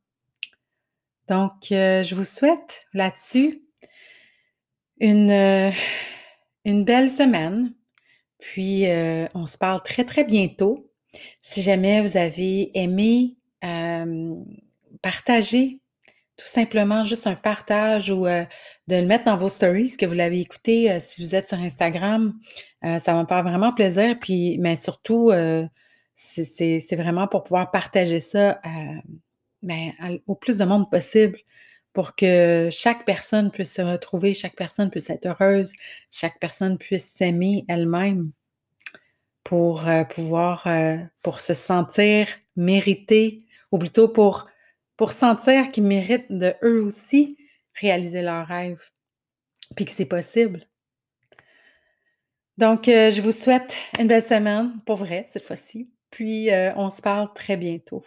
Donc, 1.27 1.53
je 1.71 2.15
vous 2.15 2.23
souhaite 2.25 2.87
là-dessus 2.95 3.65
une, 5.01 5.73
une 6.65 6.85
belle 6.85 7.11
semaine. 7.11 7.75
Puis, 8.39 8.85
on 9.35 9.47
se 9.47 9.59
parle 9.59 9.83
très, 9.83 10.05
très 10.05 10.23
bientôt. 10.23 10.89
Si 11.43 11.61
jamais 11.61 12.01
vous 12.01 12.17
avez 12.17 12.71
aimé, 12.79 13.35
hem, 13.63 14.45
partager, 15.03 15.80
tout 16.41 16.47
simplement 16.47 17.05
juste 17.05 17.27
un 17.27 17.35
partage 17.35 18.11
ou, 18.11 18.27
heu, 18.27 18.47
de 18.89 18.97
le 18.97 19.07
mettre 19.07 19.25
dans 19.27 19.37
vos 19.37 19.51
stories 19.51 19.97
que 19.99 20.07
vous 20.07 20.15
l'avez 20.15 20.41
écouté, 20.41 20.91
heu, 20.91 20.99
si 21.01 21.23
vous 21.23 21.35
êtes 21.35 21.47
sur 21.47 21.59
Instagram, 21.59 22.33
heu, 22.85 22.99
ça 22.99 23.13
va 23.13 23.23
me 23.23 23.27
faire 23.27 23.43
vraiment 23.43 23.73
plaisir. 23.75 24.19
Puis, 24.21 24.57
mais 24.59 24.77
surtout, 24.77 25.31
c'est 26.17 26.97
vraiment 26.97 27.27
pour 27.29 27.45
pouvoir 27.45 27.71
partager 27.71 28.21
ça, 28.21 28.61
ben, 29.63 29.93
au 30.27 30.35
plus 30.35 30.57
de 30.59 30.65
monde 30.65 30.91
possible 30.91 31.39
pour 31.93 32.15
que 32.17 32.69
chaque 32.73 33.05
personne 33.05 33.51
puisse 33.51 33.75
se 33.75 33.83
retrouver, 33.83 34.33
chaque 34.33 34.57
personne 34.57 34.91
puisse 34.91 35.11
être 35.11 35.27
heureuse, 35.27 35.73
chaque 36.11 36.39
personne 36.41 36.79
puisse 36.79 37.05
s'aimer 37.05 37.65
elle-même 37.69 38.31
pour, 39.45 39.85
pouvoir, 40.11 40.67
pour 41.23 41.41
se 41.41 41.55
sentir 41.55 42.29
méritée 42.57 43.39
ou 43.73 43.79
plutôt 43.79 44.09
pour 44.09 44.47
pour 45.01 45.13
sentir 45.13 45.73
qu'ils 45.73 45.85
méritent 45.85 46.31
de 46.31 46.53
eux 46.63 46.83
aussi 46.83 47.39
réaliser 47.81 48.21
leurs 48.21 48.47
rêves, 48.47 48.91
puis 49.77 49.85
que 49.87 49.93
c'est 49.93 50.07
possible. 50.07 50.67
Donc, 52.59 52.89
heu, 52.89 53.11
je 53.11 53.21
vous 53.21 53.33
souhaite 53.33 53.75
une 53.99 54.07
belle 54.09 54.23
semaine, 54.23 54.73
pour 54.87 54.97
vrai 54.97 55.27
cette 55.33 55.45
fois-ci, 55.45 55.93
puis, 56.11 56.51
heu, 56.51 56.73
on 56.77 56.91
se 56.91 57.01
parle 57.01 57.33
très 57.35 57.57
bientôt. 57.57 58.05